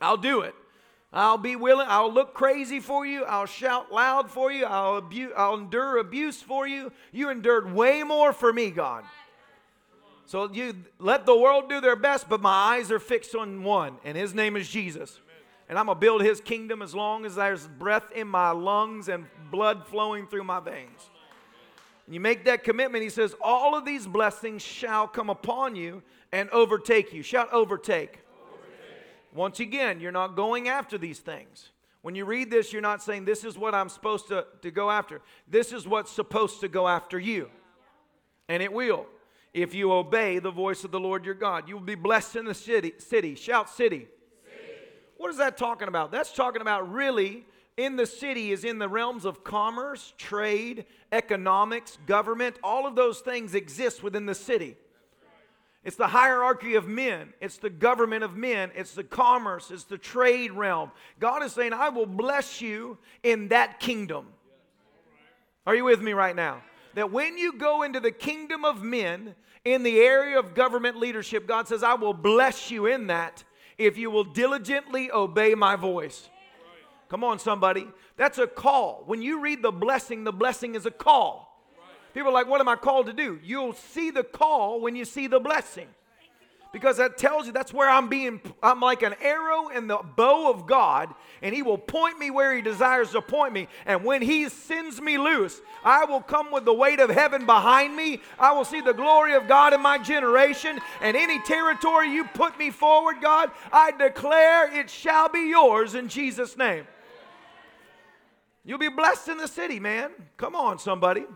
I'll 0.00 0.16
do 0.16 0.40
it. 0.40 0.56
I'll 1.12 1.38
be 1.38 1.54
willing. 1.54 1.86
I'll 1.88 2.12
look 2.12 2.34
crazy 2.34 2.80
for 2.80 3.06
you. 3.06 3.24
I'll 3.24 3.46
shout 3.46 3.92
loud 3.92 4.28
for 4.28 4.50
you. 4.50 4.64
I'll, 4.64 4.98
abu- 4.98 5.32
I'll 5.36 5.54
endure 5.54 5.98
abuse 5.98 6.42
for 6.42 6.66
you. 6.66 6.90
You 7.12 7.30
endured 7.30 7.72
way 7.72 8.02
more 8.02 8.32
for 8.32 8.52
me, 8.52 8.72
God. 8.72 9.04
So 10.26 10.50
you 10.52 10.74
let 10.98 11.24
the 11.24 11.36
world 11.36 11.68
do 11.68 11.80
their 11.80 11.96
best, 11.96 12.28
but 12.28 12.40
my 12.40 12.50
eyes 12.50 12.90
are 12.90 12.98
fixed 12.98 13.34
on 13.34 13.62
one, 13.62 13.96
and 14.04 14.16
his 14.16 14.34
name 14.34 14.56
is 14.56 14.68
Jesus 14.68 15.20
and 15.68 15.78
I'm 15.78 15.86
going 15.86 15.96
to 15.96 16.00
build 16.00 16.22
his 16.22 16.40
kingdom 16.40 16.80
as 16.80 16.94
long 16.94 17.26
as 17.26 17.34
there's 17.34 17.66
breath 17.66 18.12
in 18.14 18.28
my 18.28 18.50
lungs 18.50 19.08
and 19.08 19.26
blood 19.50 19.86
flowing 19.86 20.26
through 20.26 20.44
my 20.44 20.60
veins. 20.60 21.10
And 22.06 22.14
you 22.14 22.20
make 22.20 22.44
that 22.44 22.62
commitment, 22.62 23.02
he 23.02 23.10
says, 23.10 23.34
All 23.40 23.76
of 23.76 23.84
these 23.84 24.06
blessings 24.06 24.62
shall 24.62 25.08
come 25.08 25.28
upon 25.28 25.74
you 25.74 26.02
and 26.30 26.48
overtake 26.50 27.12
you. 27.12 27.22
Shout, 27.22 27.52
overtake. 27.52 28.20
overtake. 28.44 29.34
Once 29.34 29.58
again, 29.58 29.98
you're 29.98 30.12
not 30.12 30.36
going 30.36 30.68
after 30.68 30.98
these 30.98 31.18
things. 31.18 31.70
When 32.02 32.14
you 32.14 32.24
read 32.24 32.48
this, 32.48 32.72
you're 32.72 32.80
not 32.80 33.02
saying, 33.02 33.24
This 33.24 33.42
is 33.42 33.58
what 33.58 33.74
I'm 33.74 33.88
supposed 33.88 34.28
to, 34.28 34.46
to 34.62 34.70
go 34.70 34.88
after. 34.88 35.20
This 35.48 35.72
is 35.72 35.88
what's 35.88 36.12
supposed 36.12 36.60
to 36.60 36.68
go 36.68 36.86
after 36.86 37.18
you. 37.18 37.50
And 38.48 38.62
it 38.62 38.72
will. 38.72 39.06
If 39.56 39.74
you 39.74 39.90
obey 39.90 40.38
the 40.38 40.50
voice 40.50 40.84
of 40.84 40.90
the 40.90 41.00
Lord 41.00 41.24
your 41.24 41.34
God, 41.34 41.66
you 41.66 41.76
will 41.76 41.82
be 41.82 41.94
blessed 41.94 42.36
in 42.36 42.44
the 42.44 42.52
city. 42.52 42.92
City. 42.98 43.34
Shout, 43.34 43.70
city. 43.70 44.06
What 45.16 45.30
is 45.30 45.38
that 45.38 45.56
talking 45.56 45.88
about? 45.88 46.12
That's 46.12 46.30
talking 46.30 46.60
about 46.60 46.92
really 46.92 47.46
in 47.78 47.96
the 47.96 48.04
city 48.04 48.52
is 48.52 48.64
in 48.64 48.78
the 48.78 48.86
realms 48.86 49.24
of 49.24 49.44
commerce, 49.44 50.12
trade, 50.18 50.84
economics, 51.10 51.96
government. 52.04 52.58
All 52.62 52.86
of 52.86 52.96
those 52.96 53.20
things 53.20 53.54
exist 53.54 54.02
within 54.02 54.26
the 54.26 54.34
city. 54.34 54.76
It's 55.84 55.96
the 55.96 56.08
hierarchy 56.08 56.74
of 56.74 56.86
men. 56.86 57.32
It's 57.40 57.56
the 57.56 57.70
government 57.70 58.24
of 58.24 58.36
men. 58.36 58.72
It's 58.74 58.92
the 58.92 59.04
commerce. 59.04 59.70
It's 59.70 59.84
the 59.84 59.96
trade 59.96 60.52
realm. 60.52 60.90
God 61.18 61.42
is 61.42 61.54
saying, 61.54 61.72
I 61.72 61.88
will 61.88 62.04
bless 62.04 62.60
you 62.60 62.98
in 63.22 63.48
that 63.48 63.80
kingdom. 63.80 64.26
Are 65.66 65.74
you 65.74 65.84
with 65.84 66.02
me 66.02 66.12
right 66.12 66.36
now? 66.36 66.60
That 66.96 67.12
when 67.12 67.36
you 67.36 67.52
go 67.52 67.82
into 67.82 68.00
the 68.00 68.10
kingdom 68.10 68.64
of 68.64 68.82
men 68.82 69.34
in 69.66 69.82
the 69.82 70.00
area 70.00 70.38
of 70.38 70.54
government 70.54 70.96
leadership, 70.96 71.46
God 71.46 71.68
says, 71.68 71.82
I 71.82 71.92
will 71.92 72.14
bless 72.14 72.70
you 72.70 72.86
in 72.86 73.08
that 73.08 73.44
if 73.76 73.98
you 73.98 74.10
will 74.10 74.24
diligently 74.24 75.10
obey 75.12 75.54
my 75.54 75.76
voice. 75.76 76.30
Come 77.10 77.22
on, 77.22 77.38
somebody. 77.38 77.86
That's 78.16 78.38
a 78.38 78.46
call. 78.46 79.02
When 79.04 79.20
you 79.20 79.42
read 79.42 79.60
the 79.60 79.70
blessing, 79.70 80.24
the 80.24 80.32
blessing 80.32 80.74
is 80.74 80.86
a 80.86 80.90
call. 80.90 81.62
People 82.14 82.30
are 82.30 82.32
like, 82.32 82.48
What 82.48 82.62
am 82.62 82.68
I 82.68 82.76
called 82.76 83.06
to 83.06 83.12
do? 83.12 83.38
You'll 83.44 83.74
see 83.74 84.10
the 84.10 84.24
call 84.24 84.80
when 84.80 84.96
you 84.96 85.04
see 85.04 85.26
the 85.26 85.38
blessing 85.38 85.88
because 86.76 86.98
that 86.98 87.16
tells 87.16 87.46
you 87.46 87.52
that's 87.52 87.72
where 87.72 87.88
I'm 87.88 88.10
being, 88.10 88.38
I'm 88.62 88.80
like 88.80 89.00
an 89.00 89.14
arrow 89.22 89.68
in 89.68 89.86
the 89.86 89.96
bow 89.96 90.50
of 90.50 90.66
God, 90.66 91.08
and 91.40 91.54
He 91.54 91.62
will 91.62 91.78
point 91.78 92.18
me 92.18 92.30
where 92.30 92.54
He 92.54 92.60
desires 92.60 93.12
to 93.12 93.22
point 93.22 93.54
me. 93.54 93.66
And 93.86 94.04
when 94.04 94.20
He 94.20 94.50
sends 94.50 95.00
me 95.00 95.16
loose, 95.16 95.62
I 95.82 96.04
will 96.04 96.20
come 96.20 96.52
with 96.52 96.66
the 96.66 96.74
weight 96.74 97.00
of 97.00 97.08
heaven 97.08 97.46
behind 97.46 97.96
me. 97.96 98.20
I 98.38 98.52
will 98.52 98.66
see 98.66 98.82
the 98.82 98.92
glory 98.92 99.32
of 99.32 99.48
God 99.48 99.72
in 99.72 99.80
my 99.80 99.96
generation, 99.96 100.78
and 101.00 101.16
any 101.16 101.40
territory 101.44 102.12
you 102.12 102.24
put 102.24 102.58
me 102.58 102.68
forward, 102.68 103.22
God, 103.22 103.52
I 103.72 103.92
declare 103.92 104.70
it 104.78 104.90
shall 104.90 105.30
be 105.30 105.48
yours 105.48 105.94
in 105.94 106.10
Jesus' 106.10 106.58
name. 106.58 106.86
You'll 108.66 108.76
be 108.76 108.90
blessed 108.90 109.28
in 109.28 109.38
the 109.38 109.48
city, 109.48 109.80
man. 109.80 110.10
Come 110.36 110.54
on, 110.54 110.78
somebody. 110.78 111.22
You 111.22 111.26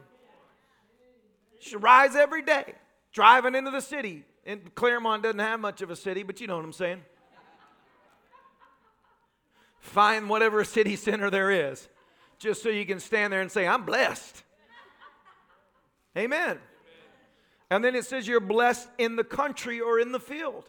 should 1.60 1.82
rise 1.82 2.14
every 2.14 2.42
day, 2.42 2.74
driving 3.14 3.54
into 3.54 3.70
the 3.70 3.80
city, 3.80 4.26
and 4.44 4.74
Clermont 4.74 5.22
doesn't 5.22 5.38
have 5.38 5.60
much 5.60 5.82
of 5.82 5.90
a 5.90 5.96
city, 5.96 6.22
but 6.22 6.40
you 6.40 6.46
know 6.46 6.56
what 6.56 6.64
I'm 6.64 6.72
saying. 6.72 7.02
Find 9.80 10.28
whatever 10.28 10.62
city 10.64 10.96
center 10.96 11.30
there 11.30 11.50
is, 11.50 11.88
just 12.38 12.62
so 12.62 12.68
you 12.68 12.84
can 12.84 13.00
stand 13.00 13.32
there 13.32 13.40
and 13.40 13.50
say, 13.50 13.66
I'm 13.66 13.84
blessed. 13.84 14.42
Amen. 16.16 16.40
Amen. 16.40 16.58
And 17.70 17.84
then 17.84 17.94
it 17.94 18.04
says 18.04 18.26
you're 18.26 18.40
blessed 18.40 18.88
in 18.98 19.16
the 19.16 19.24
country 19.24 19.80
or 19.80 20.00
in 20.00 20.12
the 20.12 20.20
field. 20.20 20.64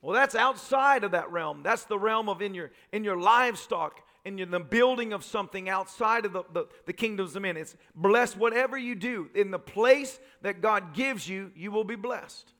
Well, 0.00 0.14
that's 0.14 0.34
outside 0.34 1.02
of 1.02 1.12
that 1.12 1.32
realm. 1.32 1.62
That's 1.62 1.84
the 1.84 1.98
realm 1.98 2.28
of 2.28 2.40
in 2.40 2.54
your 2.54 2.70
in 2.92 3.02
your 3.02 3.18
livestock 3.18 4.00
in 4.24 4.50
the 4.50 4.60
building 4.60 5.12
of 5.12 5.24
something 5.24 5.68
outside 5.68 6.24
of 6.24 6.32
the, 6.32 6.42
the, 6.52 6.66
the 6.86 6.92
kingdoms 6.92 7.34
of 7.34 7.42
men. 7.42 7.56
It's 7.56 7.76
blessed 7.94 8.36
whatever 8.36 8.76
you 8.76 8.94
do. 8.94 9.30
In 9.34 9.50
the 9.50 9.58
place 9.58 10.18
that 10.42 10.60
God 10.60 10.94
gives 10.94 11.28
you, 11.28 11.50
you 11.54 11.70
will 11.70 11.84
be 11.84 11.96
blessed. 11.96 12.52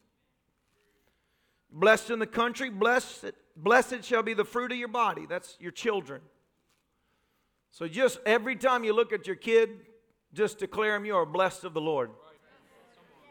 Blessed 1.70 2.10
in 2.10 2.18
the 2.18 2.26
country, 2.26 2.70
blessed, 2.70 3.32
blessed 3.56 4.02
shall 4.02 4.22
be 4.22 4.34
the 4.34 4.44
fruit 4.44 4.72
of 4.72 4.78
your 4.78 4.88
body. 4.88 5.26
That's 5.28 5.56
your 5.60 5.72
children. 5.72 6.22
So 7.70 7.86
just 7.86 8.18
every 8.24 8.56
time 8.56 8.84
you 8.84 8.94
look 8.94 9.12
at 9.12 9.26
your 9.26 9.36
kid, 9.36 9.70
just 10.32 10.58
declare 10.58 10.92
them 10.92 11.04
you 11.04 11.16
are 11.16 11.26
blessed 11.26 11.64
of 11.64 11.74
the 11.74 11.80
Lord. 11.80 12.10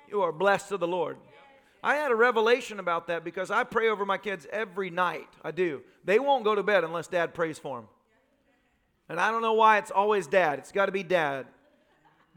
You 0.07 0.21
are 0.21 0.32
blessed 0.32 0.71
of 0.71 0.80
the 0.80 0.88
Lord. 0.88 1.17
I 1.84 1.95
had 1.95 2.11
a 2.11 2.15
revelation 2.15 2.80
about 2.80 3.07
that 3.07 3.23
because 3.23 3.51
I 3.51 3.63
pray 3.63 3.89
over 3.89 4.05
my 4.05 4.17
kids 4.17 4.47
every 4.51 4.89
night. 4.89 5.30
I 5.43 5.51
do. 5.51 5.82
They 6.03 6.19
won't 6.19 6.43
go 6.43 6.55
to 6.55 6.63
bed 6.63 6.84
unless 6.84 7.07
dad 7.07 7.34
prays 7.34 7.59
for 7.59 7.78
them. 7.78 7.88
And 9.10 9.20
I 9.20 9.32
don't 9.32 9.41
know 9.41 9.53
why 9.53 9.78
it's 9.78 9.91
always 9.91 10.28
dad. 10.28 10.60
It's 10.60 10.72
got 10.72 10.88
to 10.88 10.91
be 10.91 11.03
dad. 11.03 11.45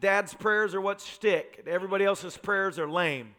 Dad's 0.01 0.33
prayers 0.33 0.75
are 0.75 0.81
what 0.81 1.01
stick. 1.01 1.65
Everybody 1.67 2.05
else's 2.05 2.37
prayers 2.37 2.79
are 2.79 2.89
lame. 2.89 3.35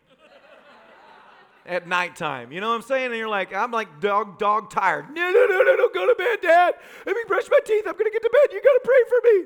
At 1.65 1.87
nighttime. 1.87 2.51
You 2.51 2.59
know 2.59 2.69
what 2.69 2.75
I'm 2.75 2.81
saying? 2.81 3.07
And 3.07 3.15
you're 3.15 3.29
like, 3.29 3.53
I'm 3.53 3.71
like 3.71 4.01
dog, 4.01 4.39
dog 4.39 4.71
tired. 4.71 5.13
No, 5.13 5.31
no, 5.31 5.45
no, 5.45 5.61
no, 5.61 5.75
no, 5.75 5.89
go 5.89 6.07
to 6.07 6.15
bed, 6.17 6.39
Dad. 6.41 6.73
Let 7.05 7.15
me 7.15 7.21
brush 7.27 7.45
my 7.51 7.59
teeth. 7.63 7.83
I'm 7.85 7.93
going 7.93 8.05
to 8.05 8.11
get 8.11 8.23
to 8.23 8.29
bed. 8.31 8.51
You 8.51 8.61
got 8.61 8.73
to 8.73 8.81
pray 8.83 9.03
for 9.07 9.19
me. 9.23 9.45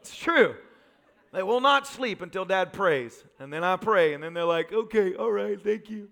It's 0.00 0.16
true. 0.16 0.54
They 1.32 1.42
will 1.42 1.60
not 1.60 1.86
sleep 1.86 2.22
until 2.22 2.44
dad 2.44 2.72
prays. 2.72 3.24
And 3.40 3.52
then 3.52 3.64
I 3.64 3.76
pray. 3.76 4.14
And 4.14 4.22
then 4.22 4.34
they're 4.34 4.44
like, 4.44 4.72
okay, 4.72 5.14
all 5.14 5.32
right, 5.32 5.62
thank 5.62 5.90
you. 5.90 6.08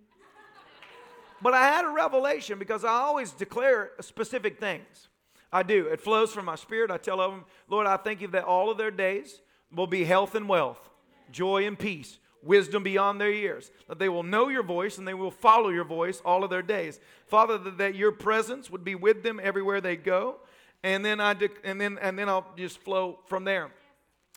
But 1.43 1.55
I 1.55 1.67
had 1.69 1.85
a 1.85 1.91
revelation 1.91 2.59
because 2.59 2.85
I 2.85 2.91
always 2.91 3.33
declare 3.33 3.93
specific 4.01 4.59
things. 4.59 5.10
I 5.53 5.63
do. 5.63 5.87
It 5.87 6.01
flows 6.01 6.33
from 6.33 6.45
my 6.45 6.55
spirit. 6.55 6.91
I 6.91 6.99
tell 6.99 7.17
them, 7.17 7.45
Lord, 7.69 7.87
I 7.87 7.97
thank 7.97 8.21
you 8.21 8.29
that 8.29 8.45
all 8.45 8.71
of 8.71 8.79
their 8.79 8.91
days 8.91 9.41
will 9.75 9.87
be 9.87 10.05
health 10.05 10.35
and 10.35 10.49
wealth, 10.49 10.91
joy 11.33 11.67
and 11.67 11.79
peace, 11.79 12.19
wisdom 12.43 12.83
beyond 12.83 13.21
their 13.21 13.33
years. 13.33 13.71
That 13.89 13.99
they 13.99 14.09
will 14.09 14.23
know 14.23 14.49
your 14.49 14.63
voice 14.63 14.99
and 14.99 15.07
they 15.07 15.15
will 15.15 15.31
follow 15.31 15.71
your 15.71 15.85
voice 15.85 16.23
all 16.25 16.45
of 16.45 16.51
their 16.51 16.63
days. 16.63 17.01
Father, 17.27 17.59
that 17.59 17.95
your 17.95 18.13
presence 18.13 18.71
would 18.71 18.85
be 18.85 18.95
with 18.95 19.23
them 19.23 19.41
everywhere 19.43 19.81
they 19.81 19.97
go. 19.97 20.37
And 20.83 21.05
then 21.05 21.21
I 21.21 21.35
de- 21.35 21.51
and 21.65 21.81
then 21.81 21.99
and 22.01 22.19
then 22.19 22.29
I'll 22.29 22.47
just 22.57 22.79
flow 22.79 23.19
from 23.27 23.45
there. 23.45 23.71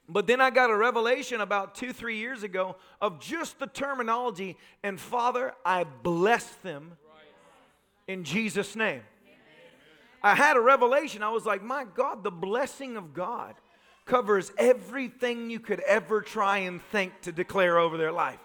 But 0.09 0.27
then 0.27 0.41
I 0.41 0.49
got 0.49 0.69
a 0.69 0.75
revelation 0.75 1.39
about 1.39 1.75
two, 1.75 1.93
three 1.93 2.17
years 2.17 2.43
ago 2.43 2.75
of 2.99 3.21
just 3.21 3.59
the 3.59 3.67
terminology. 3.67 4.57
And 4.83 4.99
Father, 4.99 5.53
I 5.63 5.85
bless 5.85 6.45
them 6.55 6.97
in 8.07 8.25
Jesus' 8.25 8.75
name. 8.75 9.01
I 10.23 10.35
had 10.35 10.55
a 10.55 10.61
revelation. 10.61 11.21
I 11.21 11.29
was 11.29 11.45
like, 11.45 11.61
my 11.61 11.85
God, 11.95 12.23
the 12.23 12.31
blessing 12.31 12.95
of 12.95 13.13
God 13.13 13.55
covers 14.05 14.51
everything 14.57 15.49
you 15.49 15.59
could 15.59 15.81
ever 15.81 16.21
try 16.21 16.59
and 16.59 16.81
think 16.91 17.21
to 17.21 17.31
declare 17.31 17.77
over 17.77 17.97
their 17.97 18.11
life. 18.11 18.39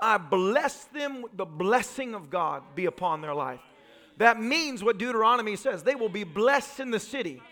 I 0.00 0.18
bless 0.18 0.84
them, 0.84 1.22
with 1.22 1.36
the 1.36 1.44
blessing 1.46 2.14
of 2.14 2.30
God 2.30 2.62
be 2.74 2.86
upon 2.86 3.20
their 3.20 3.34
life. 3.34 3.60
That 4.18 4.40
means 4.40 4.82
what 4.82 4.98
Deuteronomy 4.98 5.56
says 5.56 5.82
they 5.82 5.94
will 5.94 6.08
be 6.08 6.24
blessed 6.24 6.80
in 6.80 6.90
the 6.90 7.00
city, 7.00 7.42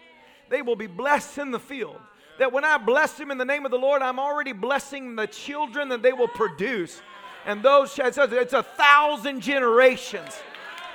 they 0.51 0.63
will 0.63 0.77
be 0.77 0.87
blessed 0.87 1.39
in 1.39 1.51
the 1.51 1.59
field 1.59 2.01
that 2.39 2.53
when 2.53 2.65
I 2.65 2.79
bless 2.79 3.15
them 3.15 3.31
in 3.31 3.39
the 3.39 3.45
name 3.45 3.65
of 3.65 3.71
the 3.71 3.79
Lord, 3.79 4.03
I'm 4.03 4.19
already 4.19 4.53
blessing 4.53 5.17
the 5.17 5.27
children 5.27 5.89
that 5.91 6.03
they 6.03 6.13
will 6.13 6.29
produce. 6.29 7.01
And 7.47 7.63
those, 7.63 7.97
it 7.99 8.15
says 8.15 8.33
it's 8.33 8.53
a 8.53 8.63
thousand 8.63 9.41
generations 9.41 10.33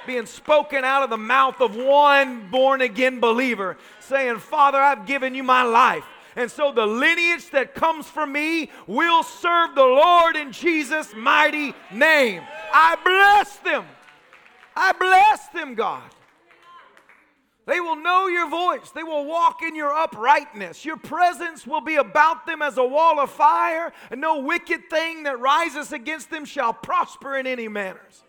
being 0.06 0.26
spoken 0.26 0.84
out 0.84 1.04
of 1.04 1.10
the 1.10 1.18
mouth 1.18 1.62
of 1.62 1.76
one 1.76 2.50
born 2.50 2.82
again 2.82 3.20
believer, 3.20 3.78
saying, 4.00 4.40
Father, 4.40 4.78
I've 4.78 5.06
given 5.06 5.36
you 5.36 5.44
my 5.44 5.64
life. 5.64 6.04
And 6.36 6.50
so 6.50 6.72
the 6.72 6.86
lineage 6.86 7.50
that 7.52 7.76
comes 7.76 8.06
from 8.08 8.32
me 8.32 8.70
will 8.88 9.24
serve 9.24 9.76
the 9.76 9.84
Lord 9.84 10.36
in 10.36 10.52
Jesus' 10.52 11.14
mighty 11.16 11.74
name. 11.92 12.44
I 12.74 12.96
bless 13.04 13.58
them. 13.58 13.86
I 14.76 14.94
bless 14.94 15.48
them, 15.50 15.76
God. 15.76 16.04
They 17.66 17.80
will 17.80 17.98
know 17.98 18.28
your 18.28 18.50
voice. 18.50 18.90
They 18.92 19.04
will 19.04 19.26
walk 19.26 19.62
in 19.62 19.76
your 19.76 19.94
uprightness. 19.94 20.86
Your 20.86 20.98
presence 20.98 21.68
will 21.68 21.82
be 21.82 21.98
about 21.98 22.48
them 22.48 22.64
as 22.64 22.78
a 22.78 22.84
wall 22.84 23.20
of 23.20 23.30
fire, 23.30 23.94
and 24.10 24.20
no 24.20 24.40
wicked 24.40 24.90
thing 24.90 25.24
that 25.24 25.40
rises 25.40 25.92
against 25.92 26.32
them 26.32 26.46
shall 26.46 26.74
prosper 26.74 27.38
in 27.38 27.46
any 27.46 27.68
manners. 27.68 28.24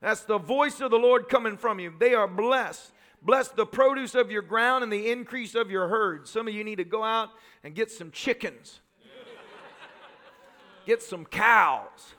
That's 0.00 0.22
the 0.22 0.38
voice 0.38 0.80
of 0.80 0.90
the 0.90 0.98
Lord 0.98 1.28
coming 1.28 1.56
from 1.56 1.78
you. 1.78 1.92
They 1.98 2.14
are 2.14 2.26
blessed. 2.26 2.92
Bless 3.22 3.48
the 3.48 3.66
produce 3.66 4.14
of 4.14 4.30
your 4.30 4.42
ground 4.42 4.82
and 4.82 4.92
the 4.92 5.10
increase 5.10 5.54
of 5.54 5.70
your 5.70 5.88
herd. 5.88 6.26
Some 6.26 6.48
of 6.48 6.54
you 6.54 6.64
need 6.64 6.76
to 6.76 6.84
go 6.84 7.04
out 7.04 7.30
and 7.62 7.74
get 7.74 7.90
some 7.90 8.10
chickens, 8.10 8.80
get 10.86 11.02
some 11.02 11.26
cows. 11.26 12.14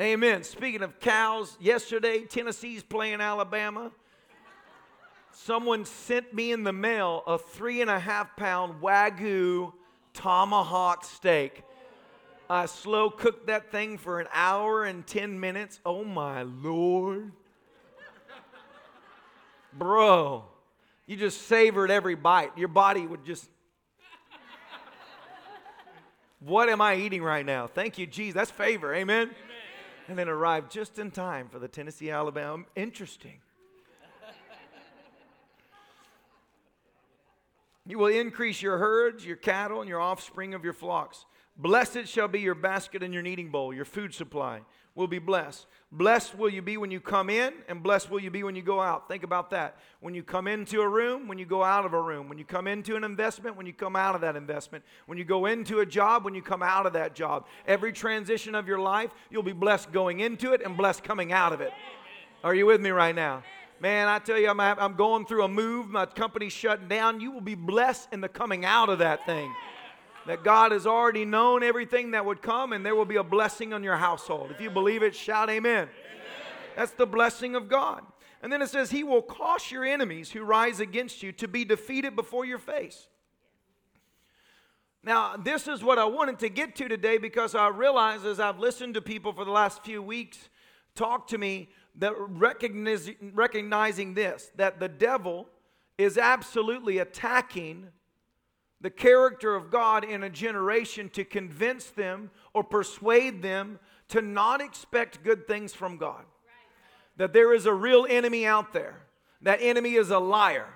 Amen. 0.00 0.42
Speaking 0.42 0.82
of 0.82 0.98
cows, 0.98 1.56
yesterday 1.60 2.24
Tennessee's 2.24 2.82
playing 2.82 3.20
Alabama. 3.20 3.92
Someone 5.30 5.84
sent 5.84 6.34
me 6.34 6.50
in 6.50 6.64
the 6.64 6.72
mail 6.72 7.22
a 7.26 7.38
three 7.38 7.80
and 7.80 7.90
a 7.90 7.98
half 7.98 8.36
pound 8.36 8.82
Wagyu 8.82 9.72
tomahawk 10.14 11.04
steak. 11.04 11.62
I 12.52 12.66
slow 12.66 13.08
cooked 13.08 13.46
that 13.46 13.72
thing 13.72 13.96
for 13.96 14.20
an 14.20 14.26
hour 14.30 14.84
and 14.84 15.06
10 15.06 15.40
minutes. 15.40 15.80
Oh 15.86 16.04
my 16.04 16.42
Lord. 16.42 17.32
Bro, 19.72 20.44
you 21.06 21.16
just 21.16 21.46
savored 21.46 21.90
every 21.90 22.14
bite. 22.14 22.50
Your 22.58 22.68
body 22.68 23.06
would 23.06 23.24
just. 23.24 23.48
What 26.40 26.68
am 26.68 26.82
I 26.82 26.96
eating 26.96 27.22
right 27.22 27.46
now? 27.46 27.68
Thank 27.68 27.96
you, 27.96 28.06
Jesus. 28.06 28.34
That's 28.34 28.50
favor. 28.50 28.94
Amen? 28.94 29.28
Amen. 29.28 29.34
And 30.08 30.18
then 30.18 30.28
arrived 30.28 30.70
just 30.70 30.98
in 30.98 31.10
time 31.10 31.48
for 31.48 31.58
the 31.58 31.68
Tennessee 31.68 32.10
Alabama. 32.10 32.64
Interesting. 32.76 33.38
You 37.86 37.98
will 37.98 38.08
increase 38.08 38.60
your 38.60 38.76
herds, 38.76 39.24
your 39.24 39.36
cattle, 39.36 39.80
and 39.80 39.88
your 39.88 40.00
offspring 40.00 40.52
of 40.52 40.64
your 40.64 40.74
flocks. 40.74 41.24
Blessed 41.56 42.06
shall 42.06 42.28
be 42.28 42.40
your 42.40 42.54
basket 42.54 43.02
and 43.02 43.12
your 43.12 43.22
kneading 43.22 43.50
bowl, 43.50 43.74
your 43.74 43.84
food 43.84 44.14
supply 44.14 44.62
will 44.94 45.06
be 45.06 45.18
blessed. 45.18 45.66
Blessed 45.90 46.36
will 46.36 46.48
you 46.48 46.62
be 46.62 46.76
when 46.76 46.90
you 46.90 47.00
come 47.00 47.30
in, 47.30 47.52
and 47.68 47.82
blessed 47.82 48.10
will 48.10 48.20
you 48.20 48.30
be 48.30 48.42
when 48.42 48.56
you 48.56 48.62
go 48.62 48.80
out. 48.80 49.08
Think 49.08 49.22
about 49.22 49.50
that. 49.50 49.76
When 50.00 50.14
you 50.14 50.22
come 50.22 50.46
into 50.46 50.80
a 50.80 50.88
room, 50.88 51.28
when 51.28 51.38
you 51.38 51.46
go 51.46 51.62
out 51.62 51.84
of 51.84 51.92
a 51.92 52.00
room, 52.00 52.28
when 52.28 52.38
you 52.38 52.44
come 52.44 52.66
into 52.66 52.96
an 52.96 53.04
investment, 53.04 53.56
when 53.56 53.66
you 53.66 53.72
come 53.72 53.96
out 53.96 54.14
of 54.14 54.20
that 54.22 54.36
investment, 54.36 54.84
when 55.06 55.18
you 55.18 55.24
go 55.24 55.46
into 55.46 55.80
a 55.80 55.86
job, 55.86 56.24
when 56.24 56.34
you 56.34 56.42
come 56.42 56.62
out 56.62 56.86
of 56.86 56.94
that 56.94 57.14
job. 57.14 57.46
Every 57.66 57.92
transition 57.92 58.54
of 58.54 58.66
your 58.66 58.78
life, 58.78 59.10
you'll 59.30 59.42
be 59.42 59.52
blessed 59.52 59.92
going 59.92 60.20
into 60.20 60.52
it 60.52 60.62
and 60.64 60.76
blessed 60.76 61.04
coming 61.04 61.32
out 61.32 61.52
of 61.52 61.60
it. 61.60 61.72
Are 62.44 62.54
you 62.54 62.66
with 62.66 62.80
me 62.80 62.90
right 62.90 63.14
now? 63.14 63.42
Man, 63.80 64.08
I 64.08 64.18
tell 64.18 64.38
you, 64.38 64.48
I'm, 64.48 64.60
I'm 64.60 64.94
going 64.94 65.26
through 65.26 65.44
a 65.44 65.48
move. 65.48 65.88
My 65.88 66.06
company's 66.06 66.52
shutting 66.52 66.88
down. 66.88 67.20
You 67.20 67.32
will 67.32 67.40
be 67.40 67.54
blessed 67.54 68.08
in 68.12 68.20
the 68.20 68.28
coming 68.28 68.64
out 68.64 68.88
of 68.88 69.00
that 69.00 69.26
thing. 69.26 69.52
That 70.26 70.44
God 70.44 70.72
has 70.72 70.86
already 70.86 71.24
known 71.24 71.62
everything 71.62 72.12
that 72.12 72.24
would 72.24 72.42
come, 72.42 72.72
and 72.72 72.86
there 72.86 72.94
will 72.94 73.04
be 73.04 73.16
a 73.16 73.24
blessing 73.24 73.72
on 73.72 73.82
your 73.82 73.96
household. 73.96 74.50
If 74.50 74.60
you 74.60 74.70
believe 74.70 75.02
it, 75.02 75.14
shout 75.14 75.50
amen. 75.50 75.88
amen. 75.88 75.88
That's 76.76 76.92
the 76.92 77.06
blessing 77.06 77.54
of 77.54 77.68
God. 77.68 78.04
And 78.42 78.52
then 78.52 78.62
it 78.62 78.68
says, 78.68 78.90
He 78.90 79.04
will 79.04 79.22
cause 79.22 79.70
your 79.70 79.84
enemies 79.84 80.30
who 80.30 80.42
rise 80.42 80.80
against 80.80 81.22
you 81.22 81.32
to 81.32 81.48
be 81.48 81.64
defeated 81.64 82.16
before 82.16 82.44
your 82.44 82.58
face. 82.58 83.08
Now, 85.04 85.36
this 85.36 85.66
is 85.66 85.82
what 85.82 85.98
I 85.98 86.04
wanted 86.04 86.38
to 86.40 86.48
get 86.48 86.76
to 86.76 86.88
today 86.88 87.18
because 87.18 87.56
I 87.56 87.68
realize 87.68 88.24
as 88.24 88.38
I've 88.38 88.60
listened 88.60 88.94
to 88.94 89.02
people 89.02 89.32
for 89.32 89.44
the 89.44 89.50
last 89.50 89.84
few 89.84 90.00
weeks 90.00 90.48
talk 90.94 91.26
to 91.28 91.38
me 91.38 91.68
that 91.96 92.14
recognizing, 92.16 93.16
recognizing 93.34 94.14
this 94.14 94.50
that 94.56 94.78
the 94.78 94.88
devil 94.88 95.48
is 95.98 96.18
absolutely 96.18 96.98
attacking 96.98 97.88
the 98.82 98.90
character 98.90 99.54
of 99.54 99.70
God 99.70 100.04
in 100.04 100.22
a 100.22 100.30
generation 100.30 101.08
to 101.10 101.24
convince 101.24 101.86
them 101.86 102.30
or 102.52 102.62
persuade 102.62 103.40
them 103.40 103.78
to 104.08 104.20
not 104.20 104.60
expect 104.60 105.24
good 105.24 105.46
things 105.46 105.72
from 105.72 105.96
God. 105.96 106.24
That 107.16 107.32
there 107.32 107.54
is 107.54 107.64
a 107.64 107.72
real 107.72 108.06
enemy 108.08 108.44
out 108.44 108.72
there. 108.72 109.00
That 109.40 109.60
enemy 109.62 109.94
is 109.94 110.10
a 110.10 110.18
liar. 110.18 110.68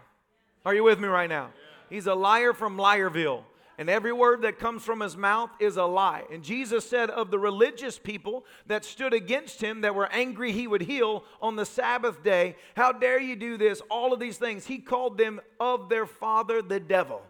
Are 0.65 0.75
you 0.75 0.85
with 0.85 0.99
me 0.99 1.09
right 1.09 1.29
now? 1.29 1.51
He's 1.91 2.07
a 2.07 2.15
liar 2.15 2.53
from 2.53 2.77
Liarville 2.77 3.45
and 3.79 3.91
every 3.91 4.13
word 4.13 4.43
that 4.43 4.59
comes 4.59 4.85
from 4.85 5.01
his 5.01 5.17
mouth 5.17 5.51
is 5.61 5.77
a 5.77 5.85
lie. 5.85 6.23
And 6.33 6.43
Jesus 6.43 6.89
said 6.89 7.11
of 7.11 7.31
the 7.31 7.39
religious 7.39 7.99
people 7.99 8.45
that 8.67 8.85
stood 8.85 9.13
against 9.13 9.61
him, 9.61 9.83
that 9.83 9.95
were 9.95 10.11
angry 10.11 10.53
he 10.53 10.67
would 10.67 10.83
heal 10.83 11.25
on 11.43 11.57
the 11.57 11.67
Sabbath 11.67 12.23
day, 12.23 12.57
How 12.75 12.93
dare 12.93 13.21
you 13.21 13.37
do 13.37 13.59
this? 13.59 13.83
All 13.91 14.15
of 14.15 14.21
these 14.21 14.39
things. 14.39 14.67
He 14.67 14.79
called 14.79 15.19
them 15.19 15.41
of 15.61 15.89
their 15.91 16.07
father, 16.07 16.63
the 16.63 16.81
devil. 16.81 17.21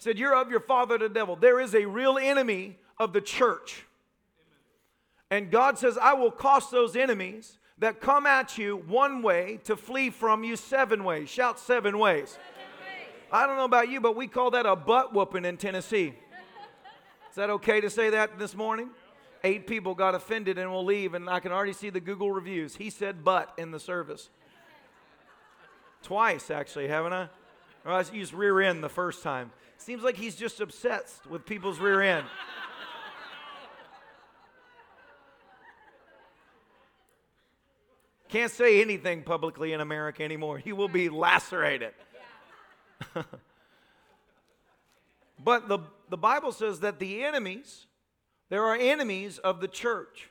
Said, 0.00 0.18
You're 0.18 0.34
of 0.34 0.50
your 0.50 0.60
father, 0.60 0.96
the 0.96 1.10
devil. 1.10 1.36
There 1.36 1.60
is 1.60 1.74
a 1.74 1.84
real 1.84 2.16
enemy 2.16 2.78
of 2.98 3.12
the 3.12 3.20
church. 3.20 3.84
And 5.30 5.50
God 5.50 5.78
says, 5.78 5.98
I 5.98 6.14
will 6.14 6.30
cost 6.30 6.70
those 6.70 6.96
enemies 6.96 7.58
that 7.78 8.00
come 8.00 8.24
at 8.24 8.56
you 8.56 8.78
one 8.88 9.20
way 9.20 9.60
to 9.64 9.76
flee 9.76 10.08
from 10.08 10.42
you 10.42 10.56
seven 10.56 11.04
ways. 11.04 11.28
Shout 11.28 11.60
seven 11.60 11.98
ways. 11.98 12.38
I 13.30 13.46
don't 13.46 13.56
know 13.56 13.66
about 13.66 13.90
you, 13.90 14.00
but 14.00 14.16
we 14.16 14.26
call 14.26 14.50
that 14.52 14.64
a 14.64 14.74
butt 14.74 15.12
whooping 15.12 15.44
in 15.44 15.58
Tennessee. 15.58 16.14
Is 17.28 17.36
that 17.36 17.50
okay 17.50 17.82
to 17.82 17.90
say 17.90 18.08
that 18.08 18.38
this 18.38 18.56
morning? 18.56 18.88
Eight 19.44 19.66
people 19.66 19.94
got 19.94 20.14
offended 20.14 20.56
and 20.56 20.70
will 20.72 20.84
leave, 20.84 21.12
and 21.12 21.28
I 21.28 21.40
can 21.40 21.52
already 21.52 21.74
see 21.74 21.90
the 21.90 22.00
Google 22.00 22.32
reviews. 22.32 22.76
He 22.76 22.88
said 22.88 23.22
butt 23.22 23.52
in 23.58 23.70
the 23.70 23.78
service. 23.78 24.30
Twice, 26.02 26.50
actually, 26.50 26.88
haven't 26.88 27.12
I? 27.12 27.28
Or 27.84 27.92
I 27.92 28.04
used 28.12 28.32
rear 28.32 28.62
end 28.62 28.82
the 28.82 28.88
first 28.88 29.22
time. 29.22 29.52
Seems 29.80 30.02
like 30.02 30.16
he's 30.16 30.36
just 30.36 30.60
obsessed 30.60 31.26
with 31.26 31.46
people's 31.46 31.78
rear 31.78 32.02
end. 32.02 32.26
Can't 38.28 38.52
say 38.52 38.82
anything 38.82 39.22
publicly 39.22 39.72
in 39.72 39.80
America 39.80 40.22
anymore. 40.22 40.60
You 40.62 40.76
will 40.76 40.90
be 40.90 41.08
lacerated. 41.08 41.94
but 45.42 45.66
the, 45.66 45.78
the 46.10 46.18
Bible 46.18 46.52
says 46.52 46.80
that 46.80 46.98
the 46.98 47.24
enemies, 47.24 47.86
there 48.50 48.64
are 48.64 48.76
enemies 48.76 49.38
of 49.38 49.62
the 49.62 49.68
church. 49.68 50.28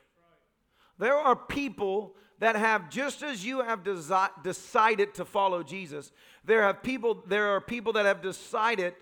There 1.00 1.18
are 1.18 1.36
people 1.36 2.14
that 2.38 2.56
have 2.56 2.92
just 2.92 3.24
as 3.24 3.44
you 3.44 3.62
have 3.62 3.84
desi- 3.84 4.44
decided 4.44 5.16
to 5.16 5.26
follow 5.26 5.64
Jesus, 5.64 6.12
there 6.46 6.62
have 6.62 6.84
people 6.84 7.24
there 7.26 7.48
are 7.48 7.60
people 7.60 7.94
that 7.94 8.06
have 8.06 8.22
decided 8.22 8.94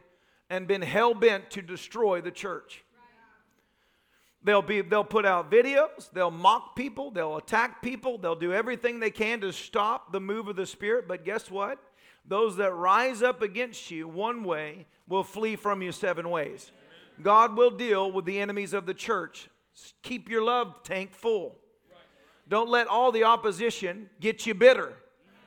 and 0.50 0.68
been 0.68 0.82
hell 0.82 1.14
bent 1.14 1.52
to 1.52 1.62
destroy 1.62 2.22
the 2.22 2.32
church. 2.32 2.84
They'll 4.44 4.62
be 4.62 4.82
they'll 4.82 5.04
put 5.04 5.26
out 5.26 5.52
videos, 5.52 6.10
they'll 6.14 6.32
mock 6.32 6.76
people, 6.76 7.12
they'll 7.12 7.38
attack 7.38 7.82
people, 7.82 8.18
they'll 8.18 8.36
do 8.36 8.54
everything 8.54 9.00
they 9.00 9.10
can 9.10 9.42
to 9.42 9.52
stop 9.52 10.12
the 10.12 10.22
move 10.22 10.48
of 10.48 10.56
the 10.56 10.66
spirit, 10.66 11.08
but 11.08 11.26
guess 11.26 11.52
what? 11.52 11.80
Those 12.26 12.58
that 12.58 12.74
rise 12.74 13.22
up 13.22 13.42
against 13.42 13.90
you 13.90 14.08
one 14.08 14.44
way 14.44 14.86
will 15.08 15.24
flee 15.24 15.56
from 15.56 15.82
you 15.82 15.92
seven 15.92 16.30
ways. 16.30 16.72
God 17.22 17.58
will 17.58 17.72
deal 17.72 18.12
with 18.12 18.26
the 18.26 18.40
enemies 18.40 18.74
of 18.74 18.86
the 18.86 18.94
church. 18.94 19.50
Keep 20.04 20.30
your 20.30 20.44
love 20.44 20.84
tank 20.84 21.14
full. 21.14 21.56
Don't 22.48 22.70
let 22.70 22.88
all 22.88 23.12
the 23.12 23.24
opposition 23.24 24.10
get 24.20 24.46
you 24.46 24.54
bitter. 24.54 24.94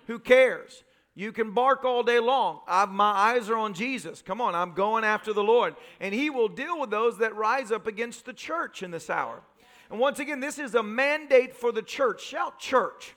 Who 0.06 0.18
cares? 0.18 0.82
You 1.20 1.32
can 1.32 1.50
bark 1.50 1.84
all 1.84 2.02
day 2.02 2.18
long. 2.18 2.60
I've, 2.66 2.88
my 2.88 3.10
eyes 3.10 3.50
are 3.50 3.56
on 3.56 3.74
Jesus. 3.74 4.22
Come 4.22 4.40
on, 4.40 4.54
I'm 4.54 4.72
going 4.72 5.04
after 5.04 5.34
the 5.34 5.42
Lord. 5.42 5.76
And 6.00 6.14
He 6.14 6.30
will 6.30 6.48
deal 6.48 6.80
with 6.80 6.88
those 6.88 7.18
that 7.18 7.36
rise 7.36 7.70
up 7.70 7.86
against 7.86 8.24
the 8.24 8.32
church 8.32 8.82
in 8.82 8.90
this 8.90 9.10
hour. 9.10 9.42
And 9.90 10.00
once 10.00 10.18
again, 10.18 10.40
this 10.40 10.58
is 10.58 10.74
a 10.74 10.82
mandate 10.82 11.54
for 11.54 11.72
the 11.72 11.82
church. 11.82 12.24
Shout, 12.24 12.58
church. 12.58 13.14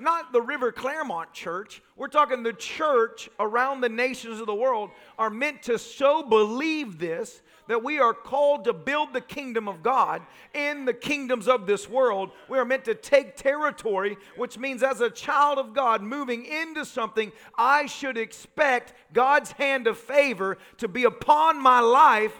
Not 0.00 0.32
the 0.32 0.42
River 0.42 0.72
Clermont 0.72 1.32
church. 1.32 1.80
We're 1.94 2.08
talking 2.08 2.42
the 2.42 2.52
church 2.54 3.30
around 3.38 3.82
the 3.82 3.88
nations 3.88 4.40
of 4.40 4.46
the 4.46 4.54
world 4.54 4.90
are 5.16 5.30
meant 5.30 5.62
to 5.64 5.78
so 5.78 6.24
believe 6.24 6.98
this 6.98 7.42
that 7.68 7.84
we 7.84 8.00
are 8.00 8.12
called 8.12 8.64
to 8.64 8.72
build 8.72 9.12
the 9.12 9.20
kingdom 9.20 9.68
of 9.68 9.82
God 9.82 10.22
in 10.54 10.84
the 10.84 10.94
kingdoms 10.94 11.46
of 11.46 11.66
this 11.66 11.88
world. 11.88 12.30
We 12.48 12.58
are 12.58 12.64
meant 12.64 12.84
to 12.86 12.94
take 12.94 13.36
territory, 13.36 14.16
which 14.36 14.58
means 14.58 14.82
as 14.82 15.00
a 15.00 15.10
child 15.10 15.58
of 15.58 15.74
God 15.74 16.02
moving 16.02 16.44
into 16.44 16.84
something, 16.84 17.30
I 17.56 17.86
should 17.86 18.18
expect 18.18 18.94
God's 19.12 19.52
hand 19.52 19.86
of 19.86 19.98
favor 19.98 20.58
to 20.78 20.88
be 20.88 21.04
upon 21.04 21.62
my 21.62 21.80
life 21.80 22.36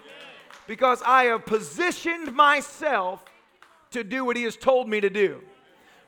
because 0.66 1.02
I 1.06 1.24
have 1.24 1.46
positioned 1.46 2.34
myself 2.34 3.24
to 3.90 4.02
do 4.02 4.24
what 4.24 4.36
He 4.36 4.42
has 4.44 4.56
told 4.56 4.88
me 4.88 5.00
to 5.00 5.10
do. 5.10 5.42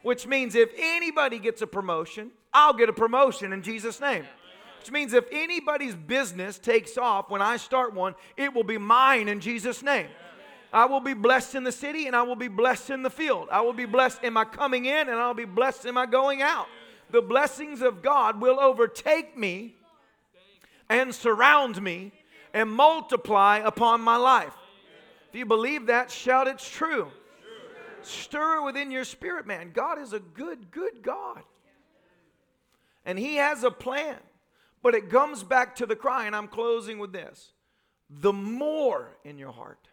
Which 0.03 0.27
means 0.27 0.55
if 0.55 0.71
anybody 0.79 1.39
gets 1.39 1.61
a 1.61 1.67
promotion, 1.67 2.31
I'll 2.53 2.73
get 2.73 2.89
a 2.89 2.93
promotion 2.93 3.53
in 3.53 3.63
Jesus' 3.63 4.01
name. 4.01 4.25
Which 4.81 4.91
means 4.91 5.13
if 5.13 5.27
anybody's 5.31 5.95
business 5.95 6.59
takes 6.59 6.97
off 6.97 7.29
when 7.29 7.43
I 7.43 7.59
start 7.59 7.93
one, 7.93 8.15
it 8.39 8.55
will 8.55 8.65
be 8.65 8.79
mine 8.79 9.29
in 9.29 9.39
Jesus' 9.41 9.83
name. 9.83 10.07
I 10.73 10.87
will 10.87 11.01
be 11.01 11.13
blessed 11.13 11.55
in 11.55 11.65
the 11.65 11.73
city 11.73 12.07
and 12.07 12.17
I 12.17 12.23
will 12.23 12.35
be 12.35 12.49
blessed 12.49 12.89
in 12.89 13.03
the 13.03 13.11
field. 13.11 13.49
I 13.53 13.61
will 13.61 13.75
be 13.75 13.85
blessed 13.85 14.25
in 14.25 14.33
my 14.33 14.47
coming 14.47 14.87
in 14.87 15.11
and 15.11 15.19
I'll 15.19 15.35
be 15.35 15.45
blessed 15.45 15.85
in 15.85 15.95
my 15.95 16.07
going 16.07 16.41
out. 16.41 16.67
The 17.11 17.21
blessings 17.21 17.83
of 17.83 18.01
God 18.01 18.41
will 18.41 18.59
overtake 18.59 19.37
me 19.37 19.75
and 20.89 21.15
surround 21.15 21.83
me 21.83 22.13
and 22.55 22.71
multiply 22.71 23.59
upon 23.59 24.01
my 24.01 24.17
life. 24.17 24.55
If 25.29 25.39
you 25.39 25.45
believe 25.45 25.89
that, 25.89 26.11
shout 26.11 26.49
it's 26.49 26.67
true. 26.67 27.11
Stir 28.01 28.63
within 28.65 28.91
your 28.91 29.05
spirit, 29.05 29.47
man. 29.47 29.73
God 29.75 29.99
is 29.99 30.15
a 30.15 30.21
good, 30.21 30.71
good 30.71 31.03
God. 31.03 31.43
And 33.05 33.19
He 33.19 33.37
has 33.37 33.63
a 33.63 33.71
plan. 33.71 34.17
But 34.83 34.95
it 34.95 35.11
comes 35.11 35.43
back 35.43 35.77
to 35.77 35.87
the 35.87 35.97
cry, 35.97 36.27
and 36.27 36.35
I'm 36.35 36.49
closing 36.49 36.99
with 36.99 37.13
this. 37.13 37.53
The 38.09 38.33
more 38.33 39.17
in 39.25 39.39
your 39.39 39.53
heart. 39.53 39.89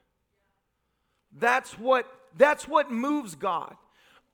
That's 1.38 1.78
what 1.78 2.08
that's 2.38 2.68
what 2.68 2.92
moves 2.92 3.36
God. 3.36 3.76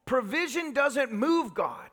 Provision 0.06 0.74
doesn't 0.74 1.12
move 1.12 1.54
God. 1.54 1.90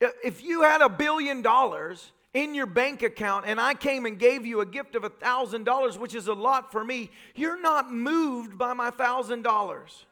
If 0.00 0.42
you 0.42 0.62
had 0.62 0.80
a 0.80 0.88
billion 0.88 1.42
dollars 1.42 2.12
in 2.34 2.54
your 2.54 2.66
bank 2.66 3.02
account 3.02 3.46
and 3.46 3.60
I 3.60 3.74
came 3.74 4.06
and 4.06 4.18
gave 4.18 4.46
you 4.46 4.60
a 4.60 4.66
gift 4.66 4.94
of 4.94 5.04
a 5.04 5.08
thousand 5.08 5.64
dollars, 5.64 5.98
which 5.98 6.14
is 6.14 6.28
a 6.28 6.34
lot 6.34 6.70
for 6.70 6.84
me, 6.84 7.10
you're 7.34 7.60
not 7.60 7.92
moved 7.92 8.58
by 8.58 8.74
my 8.74 8.90
thousand 8.90 9.42
dollars. 9.42 10.06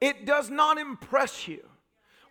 It 0.00 0.26
does 0.26 0.50
not 0.50 0.78
impress 0.78 1.48
you. 1.48 1.64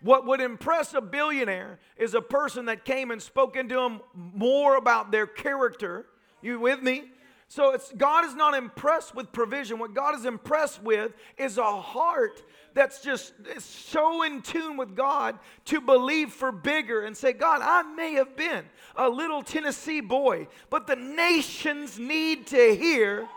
What 0.01 0.25
would 0.27 0.41
impress 0.41 0.93
a 0.93 1.01
billionaire 1.01 1.79
is 1.97 2.13
a 2.13 2.21
person 2.21 2.65
that 2.65 2.85
came 2.85 3.11
and 3.11 3.21
spoke 3.21 3.55
into 3.55 3.79
him 3.79 4.01
more 4.13 4.77
about 4.77 5.11
their 5.11 5.25
character. 5.25 6.05
You 6.41 6.59
with 6.59 6.81
me? 6.81 7.11
So 7.49 7.71
it's 7.71 7.91
God 7.93 8.25
is 8.25 8.35
not 8.35 8.53
impressed 8.53 9.15
with 9.15 9.31
provision. 9.31 9.79
What 9.79 9.93
God 9.93 10.15
is 10.15 10.25
impressed 10.25 10.83
with 10.83 11.13
is 11.37 11.57
a 11.57 11.81
heart 11.81 12.43
that's 12.73 13.01
just 13.01 13.33
so 13.59 14.23
in 14.23 14.41
tune 14.41 14.77
with 14.77 14.95
God 14.95 15.39
to 15.65 15.79
believe 15.81 16.31
for 16.31 16.51
bigger 16.51 17.05
and 17.05 17.15
say, 17.15 17.33
God, 17.33 17.61
I 17.63 17.83
may 17.83 18.13
have 18.13 18.35
been 18.35 18.65
a 18.95 19.09
little 19.09 19.41
Tennessee 19.41 20.01
boy, 20.01 20.47
but 20.69 20.87
the 20.87 20.97
nations 20.97 21.97
need 21.97 22.47
to 22.47 22.75
hear 22.75 23.27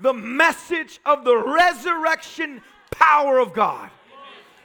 the 0.00 0.12
message 0.12 1.00
of 1.06 1.24
the 1.24 1.36
resurrection 1.36 2.60
power 2.90 3.38
of 3.38 3.54
God. 3.54 3.90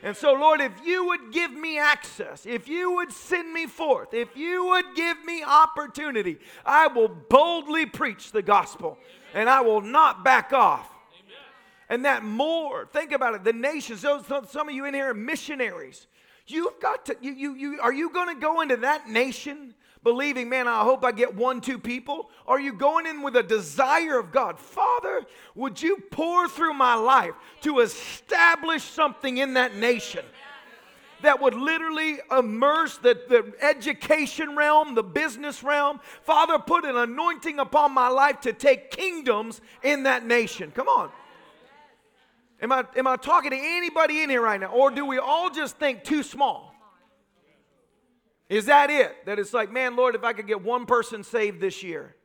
And 0.01 0.15
so, 0.15 0.33
Lord, 0.33 0.61
if 0.61 0.71
you 0.85 1.07
would 1.07 1.33
give 1.33 1.51
me 1.51 1.77
access, 1.77 2.45
if 2.45 2.69
you 2.69 2.93
would 2.93 3.11
send 3.11 3.53
me 3.53 3.65
forth, 3.65 4.13
if 4.13 4.35
you 4.35 4.65
would 4.67 4.95
give 4.95 5.23
me 5.25 5.43
opportunity, 5.43 6.37
I 6.65 6.87
will 6.87 7.09
boldly 7.09 7.85
preach 7.85 8.31
the 8.31 8.41
gospel 8.41 8.97
and 9.33 9.49
I 9.49 9.61
will 9.61 9.81
not 9.81 10.23
back 10.23 10.53
off. 10.53 10.89
And 11.89 12.05
that 12.05 12.23
more, 12.23 12.85
think 12.85 13.11
about 13.11 13.33
it, 13.33 13.43
the 13.43 13.51
nations, 13.51 14.01
those, 14.01 14.23
some 14.49 14.69
of 14.69 14.75
you 14.75 14.85
in 14.85 14.93
here 14.93 15.09
are 15.09 15.13
missionaries. 15.13 16.07
You've 16.45 16.79
got 16.79 17.05
to, 17.07 17.17
you, 17.19 17.33
you, 17.33 17.55
you, 17.55 17.79
are 17.81 17.93
you 17.93 18.11
going 18.11 18.33
to 18.33 18.39
go 18.39 18.61
into 18.61 18.77
that 18.77 19.09
nation 19.09 19.73
believing, 20.03 20.49
man, 20.49 20.67
I 20.67 20.83
hope 20.83 21.03
I 21.03 21.11
get 21.11 21.35
one, 21.35 21.61
two 21.61 21.77
people? 21.77 22.29
Are 22.47 22.59
you 22.59 22.73
going 22.73 23.05
in 23.05 23.21
with 23.21 23.35
a 23.35 23.43
desire 23.43 24.19
of 24.19 24.31
God? 24.31 24.59
Father, 24.59 25.25
would 25.55 25.81
you 25.81 25.97
pour 26.11 26.47
through 26.47 26.73
my 26.73 26.95
life 26.95 27.33
to 27.61 27.79
establish 27.79 28.83
something 28.83 29.37
in 29.37 29.53
that 29.55 29.75
nation? 29.75 30.23
that 31.21 31.41
would 31.41 31.53
literally 31.53 32.19
immerse 32.31 32.97
the, 32.97 33.19
the 33.27 33.53
education 33.61 34.55
realm, 34.55 34.95
the 34.95 35.03
business 35.03 35.63
realm. 35.63 35.99
Father, 36.21 36.57
put 36.59 36.85
an 36.85 36.95
anointing 36.95 37.59
upon 37.59 37.91
my 37.93 38.07
life 38.07 38.39
to 38.41 38.53
take 38.53 38.91
kingdoms 38.91 39.61
in 39.83 40.03
that 40.03 40.25
nation. 40.25 40.71
Come 40.71 40.87
on. 40.87 41.11
Am 42.61 42.71
I, 42.71 42.85
am 42.95 43.07
I 43.07 43.15
talking 43.15 43.51
to 43.51 43.57
anybody 43.57 44.21
in 44.21 44.29
here 44.29 44.41
right 44.41 44.59
now? 44.59 44.67
Or 44.67 44.91
do 44.91 45.05
we 45.05 45.17
all 45.17 45.49
just 45.49 45.77
think 45.77 46.03
too 46.03 46.23
small? 46.23 46.68
Is 48.49 48.65
that 48.65 48.89
it? 48.89 49.25
That 49.25 49.37
it's 49.37 49.53
like, 49.53 49.71
man, 49.71 49.95
Lord, 49.95 50.15
if 50.15 50.23
I 50.23 50.33
could 50.33 50.47
get 50.47 50.63
one 50.63 50.85
person 50.85 51.23
saved 51.23 51.61
this 51.61 51.83
year, 51.83 52.15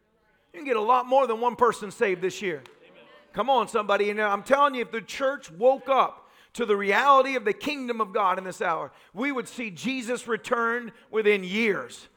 you 0.52 0.60
can 0.60 0.66
get 0.66 0.76
a 0.76 0.80
lot 0.80 1.06
more 1.06 1.26
than 1.26 1.40
one 1.40 1.54
person 1.54 1.90
saved 1.90 2.22
this 2.22 2.40
year. 2.40 2.56
Amen. 2.56 3.04
Come 3.34 3.50
on, 3.50 3.68
somebody. 3.68 4.10
I'm 4.10 4.42
telling 4.42 4.74
you, 4.74 4.82
if 4.82 4.90
the 4.90 5.02
church 5.02 5.50
woke 5.50 5.88
up 5.88 6.30
to 6.54 6.64
the 6.64 6.76
reality 6.76 7.34
of 7.36 7.44
the 7.44 7.52
kingdom 7.52 8.00
of 8.00 8.12
God 8.12 8.38
in 8.38 8.44
this 8.44 8.62
hour, 8.62 8.90
we 9.12 9.32
would 9.32 9.48
see 9.48 9.70
Jesus 9.70 10.26
return 10.26 10.92
within 11.10 11.44
years. 11.44 12.08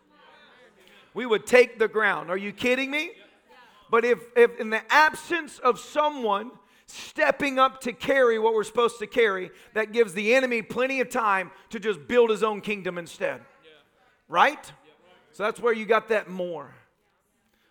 We 1.13 1.25
would 1.25 1.45
take 1.45 1.79
the 1.79 1.87
ground. 1.87 2.29
Are 2.29 2.37
you 2.37 2.51
kidding 2.51 2.91
me? 2.91 3.11
But 3.89 4.05
if, 4.05 4.19
if 4.35 4.59
in 4.59 4.69
the 4.69 4.81
absence 4.93 5.59
of 5.59 5.79
someone 5.79 6.51
stepping 6.85 7.59
up 7.59 7.81
to 7.81 7.91
carry 7.91 8.39
what 8.39 8.53
we're 8.53 8.63
supposed 8.63 8.99
to 8.99 9.07
carry, 9.07 9.49
that 9.73 9.91
gives 9.91 10.13
the 10.13 10.35
enemy 10.35 10.61
plenty 10.61 11.01
of 11.01 11.09
time 11.09 11.51
to 11.71 11.79
just 11.79 12.07
build 12.07 12.29
his 12.29 12.43
own 12.43 12.61
kingdom 12.61 12.97
instead. 12.97 13.41
Right? 14.27 14.71
So 15.31 15.43
that's 15.43 15.59
where 15.59 15.73
you 15.73 15.85
got 15.85 16.09
that 16.09 16.29
more. 16.29 16.73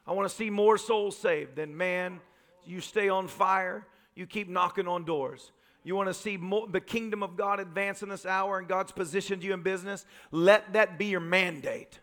I 0.06 0.12
want 0.12 0.28
to 0.28 0.34
see 0.34 0.50
more 0.50 0.78
souls 0.78 1.16
saved. 1.18 1.56
Then, 1.56 1.76
man, 1.76 2.20
you 2.64 2.80
stay 2.80 3.08
on 3.08 3.28
fire, 3.28 3.86
you 4.14 4.26
keep 4.26 4.48
knocking 4.48 4.86
on 4.86 5.04
doors. 5.04 5.52
You 5.82 5.94
want 5.94 6.08
to 6.08 6.14
see 6.14 6.36
more, 6.36 6.66
the 6.66 6.80
kingdom 6.80 7.22
of 7.22 7.36
God 7.36 7.60
advance 7.60 8.02
in 8.02 8.08
this 8.08 8.26
hour 8.26 8.58
and 8.58 8.66
God's 8.66 8.90
positioned 8.90 9.44
you 9.44 9.54
in 9.54 9.62
business? 9.62 10.04
Let 10.32 10.72
that 10.72 10.98
be 10.98 11.06
your 11.06 11.20
mandate. 11.20 12.00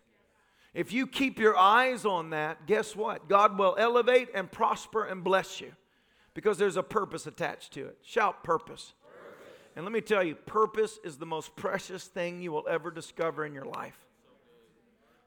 If 0.74 0.92
you 0.94 1.06
keep 1.06 1.38
your 1.38 1.58
eyes 1.58 2.06
on 2.06 2.32
that, 2.32 2.66
guess 2.66 2.96
what? 2.96 3.28
God 3.28 3.60
will 3.60 3.76
elevate 3.78 4.30
and 4.34 4.52
prosper 4.52 5.04
and 5.04 5.24
bless 5.24 5.62
you 5.62 5.74
because 6.34 6.58
there's 6.58 6.78
a 6.78 6.84
purpose 6.84 7.28
attached 7.28 7.74
to 7.74 7.86
it. 7.86 7.98
Shout 8.02 8.44
purpose. 8.44 8.94
purpose. 9.04 9.74
And 9.76 9.86
let 9.86 9.92
me 9.92 10.02
tell 10.02 10.24
you, 10.24 10.36
purpose 10.36 10.98
is 11.04 11.18
the 11.18 11.26
most 11.26 11.56
precious 11.56 12.06
thing 12.06 12.42
you 12.42 12.52
will 12.52 12.68
ever 12.70 12.90
discover 12.90 13.46
in 13.46 13.54
your 13.54 13.66
life. 13.66 13.98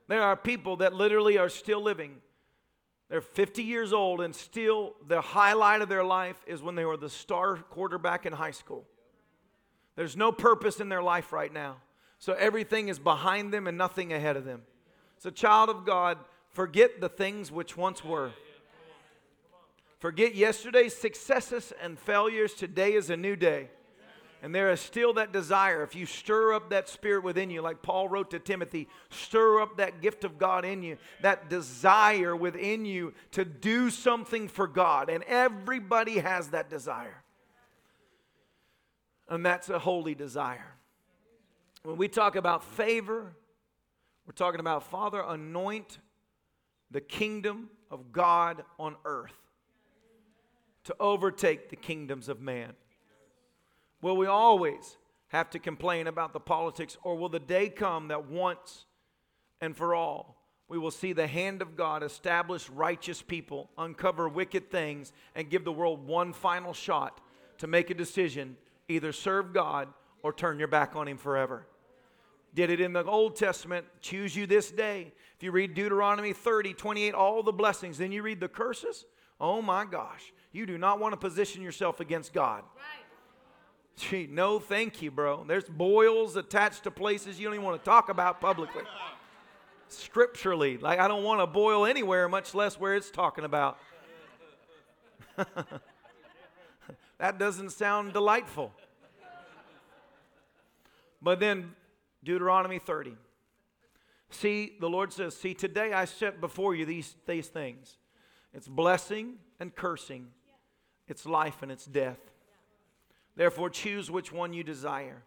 There 0.08 0.22
are 0.22 0.36
people 0.36 0.76
that 0.76 0.94
literally 0.94 1.38
are 1.38 1.48
still 1.48 1.82
living. 1.82 2.16
They're 3.08 3.20
50 3.20 3.62
years 3.62 3.92
old 3.92 4.20
and 4.20 4.34
still 4.34 4.94
the 5.06 5.20
highlight 5.20 5.82
of 5.82 5.88
their 5.88 6.04
life 6.04 6.36
is 6.46 6.62
when 6.62 6.74
they 6.74 6.84
were 6.84 6.96
the 6.96 7.10
star 7.10 7.56
quarterback 7.56 8.26
in 8.26 8.32
high 8.32 8.50
school. 8.50 8.84
There's 9.94 10.16
no 10.16 10.32
purpose 10.32 10.80
in 10.80 10.88
their 10.88 11.02
life 11.02 11.32
right 11.32 11.52
now. 11.52 11.76
So 12.18 12.32
everything 12.34 12.88
is 12.88 12.98
behind 12.98 13.52
them 13.52 13.66
and 13.66 13.78
nothing 13.78 14.12
ahead 14.12 14.36
of 14.36 14.44
them. 14.44 14.62
So, 15.18 15.30
child 15.30 15.70
of 15.70 15.84
God, 15.86 16.18
forget 16.50 17.00
the 17.00 17.08
things 17.08 17.50
which 17.50 17.76
once 17.76 18.04
were. 18.04 18.32
Forget 19.98 20.34
yesterday's 20.34 20.94
successes 20.94 21.72
and 21.80 21.98
failures. 21.98 22.52
Today 22.52 22.92
is 22.92 23.08
a 23.08 23.16
new 23.16 23.34
day. 23.34 23.70
And 24.42 24.54
there 24.54 24.70
is 24.70 24.80
still 24.80 25.14
that 25.14 25.32
desire. 25.32 25.82
If 25.82 25.94
you 25.94 26.06
stir 26.06 26.52
up 26.52 26.70
that 26.70 26.88
spirit 26.88 27.24
within 27.24 27.50
you, 27.50 27.62
like 27.62 27.82
Paul 27.82 28.08
wrote 28.08 28.30
to 28.30 28.38
Timothy, 28.38 28.88
stir 29.10 29.60
up 29.60 29.78
that 29.78 30.02
gift 30.02 30.24
of 30.24 30.38
God 30.38 30.64
in 30.64 30.82
you, 30.82 30.98
that 31.22 31.48
desire 31.48 32.36
within 32.36 32.84
you 32.84 33.14
to 33.32 33.44
do 33.44 33.90
something 33.90 34.48
for 34.48 34.66
God. 34.66 35.08
And 35.08 35.24
everybody 35.24 36.18
has 36.18 36.48
that 36.48 36.68
desire. 36.68 37.22
And 39.28 39.44
that's 39.44 39.68
a 39.68 39.78
holy 39.78 40.14
desire. 40.14 40.74
When 41.82 41.96
we 41.96 42.08
talk 42.08 42.36
about 42.36 42.62
favor, 42.62 43.34
we're 44.26 44.32
talking 44.32 44.60
about 44.60 44.84
Father, 44.84 45.22
anoint 45.26 45.98
the 46.90 47.00
kingdom 47.00 47.70
of 47.90 48.12
God 48.12 48.64
on 48.78 48.96
earth 49.04 49.32
to 50.84 50.94
overtake 51.00 51.68
the 51.70 51.76
kingdoms 51.76 52.28
of 52.28 52.40
man. 52.40 52.74
Will 54.02 54.16
we 54.16 54.26
always 54.26 54.98
have 55.28 55.50
to 55.50 55.58
complain 55.58 56.06
about 56.06 56.32
the 56.32 56.40
politics, 56.40 56.96
or 57.02 57.16
will 57.16 57.28
the 57.28 57.40
day 57.40 57.68
come 57.68 58.08
that 58.08 58.28
once 58.28 58.86
and 59.60 59.76
for 59.76 59.94
all 59.94 60.36
we 60.68 60.78
will 60.78 60.90
see 60.90 61.12
the 61.12 61.26
hand 61.26 61.62
of 61.62 61.76
God 61.76 62.02
establish 62.02 62.68
righteous 62.68 63.22
people, 63.22 63.70
uncover 63.78 64.28
wicked 64.28 64.70
things, 64.70 65.12
and 65.34 65.48
give 65.48 65.64
the 65.64 65.72
world 65.72 66.06
one 66.06 66.32
final 66.32 66.72
shot 66.72 67.20
to 67.58 67.66
make 67.66 67.90
a 67.90 67.94
decision 67.94 68.56
either 68.88 69.12
serve 69.12 69.52
God 69.52 69.88
or 70.22 70.32
turn 70.32 70.58
your 70.58 70.68
back 70.68 70.96
on 70.96 71.06
Him 71.06 71.18
forever? 71.18 71.66
Did 72.52 72.70
it 72.70 72.80
in 72.80 72.92
the 72.92 73.04
Old 73.04 73.36
Testament, 73.36 73.86
choose 74.00 74.34
you 74.34 74.46
this 74.46 74.70
day. 74.70 75.12
If 75.36 75.42
you 75.42 75.52
read 75.52 75.74
Deuteronomy 75.74 76.32
30, 76.32 76.72
28, 76.74 77.14
all 77.14 77.42
the 77.42 77.52
blessings, 77.52 77.98
then 77.98 78.10
you 78.10 78.22
read 78.22 78.40
the 78.40 78.48
curses. 78.48 79.04
Oh 79.38 79.60
my 79.60 79.84
gosh, 79.84 80.32
you 80.50 80.66
do 80.66 80.78
not 80.78 80.98
want 80.98 81.12
to 81.12 81.16
position 81.18 81.62
yourself 81.62 82.00
against 82.00 82.32
God. 82.32 82.64
Right. 82.74 83.05
Gee, 84.10 84.28
no, 84.30 84.58
thank 84.58 85.00
you, 85.00 85.10
bro. 85.10 85.44
There's 85.44 85.64
boils 85.64 86.36
attached 86.36 86.84
to 86.84 86.90
places 86.90 87.40
you 87.40 87.46
don't 87.46 87.54
even 87.54 87.64
want 87.64 87.82
to 87.82 87.84
talk 87.84 88.08
about 88.08 88.40
publicly. 88.40 88.82
Scripturally, 89.88 90.78
like 90.78 90.98
I 90.98 91.08
don't 91.08 91.22
want 91.22 91.40
to 91.40 91.46
boil 91.46 91.86
anywhere, 91.86 92.28
much 92.28 92.54
less 92.54 92.78
where 92.78 92.94
it's 92.94 93.10
talking 93.10 93.44
about. 93.44 93.78
that 97.18 97.38
doesn't 97.38 97.70
sound 97.70 98.12
delightful. 98.12 98.72
But 101.22 101.40
then 101.40 101.74
Deuteronomy 102.22 102.78
30. 102.78 103.16
See, 104.30 104.72
the 104.80 104.88
Lord 104.88 105.12
says, 105.12 105.36
See, 105.36 105.54
today 105.54 105.92
I 105.92 106.04
set 106.04 106.40
before 106.40 106.74
you 106.74 106.84
these, 106.84 107.14
these 107.26 107.46
things. 107.46 107.96
It's 108.52 108.68
blessing 108.68 109.34
and 109.60 109.74
cursing, 109.74 110.28
it's 111.08 111.24
life 111.26 111.62
and 111.62 111.70
it's 111.70 111.86
death. 111.86 112.18
Therefore, 113.36 113.70
choose 113.70 114.10
which 114.10 114.32
one 114.32 114.52
you 114.52 114.64
desire. 114.64 115.22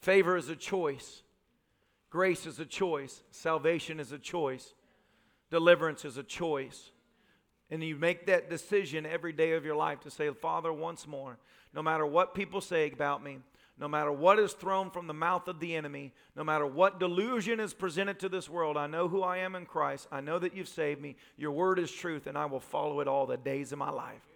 Favor 0.00 0.36
is 0.36 0.48
a 0.48 0.56
choice, 0.56 1.22
grace 2.08 2.46
is 2.46 2.58
a 2.58 2.64
choice, 2.64 3.22
salvation 3.30 4.00
is 4.00 4.12
a 4.12 4.18
choice, 4.18 4.74
deliverance 5.50 6.04
is 6.04 6.16
a 6.16 6.22
choice. 6.22 6.90
And 7.70 7.84
you 7.84 7.94
make 7.94 8.26
that 8.26 8.50
decision 8.50 9.06
every 9.06 9.32
day 9.32 9.52
of 9.52 9.64
your 9.64 9.76
life 9.76 10.00
to 10.00 10.10
say, 10.10 10.28
Father, 10.30 10.72
once 10.72 11.06
more, 11.06 11.38
no 11.72 11.82
matter 11.82 12.04
what 12.04 12.34
people 12.34 12.60
say 12.60 12.90
about 12.90 13.22
me, 13.22 13.38
no 13.78 13.88
matter 13.88 14.10
what 14.10 14.38
is 14.38 14.52
thrown 14.52 14.90
from 14.90 15.06
the 15.06 15.14
mouth 15.14 15.46
of 15.48 15.60
the 15.60 15.76
enemy, 15.76 16.12
no 16.36 16.42
matter 16.42 16.66
what 16.66 16.98
delusion 16.98 17.60
is 17.60 17.72
presented 17.72 18.18
to 18.20 18.28
this 18.28 18.48
world, 18.48 18.76
I 18.76 18.86
know 18.86 19.08
who 19.08 19.22
I 19.22 19.38
am 19.38 19.54
in 19.54 19.64
Christ. 19.64 20.08
I 20.10 20.20
know 20.20 20.38
that 20.38 20.54
you've 20.54 20.68
saved 20.68 21.00
me. 21.00 21.16
Your 21.38 21.52
word 21.52 21.78
is 21.78 21.90
truth, 21.90 22.26
and 22.26 22.36
I 22.36 22.46
will 22.46 22.60
follow 22.60 23.00
it 23.00 23.08
all 23.08 23.24
the 23.26 23.38
days 23.38 23.72
of 23.72 23.78
my 23.78 23.90
life. 23.90 24.26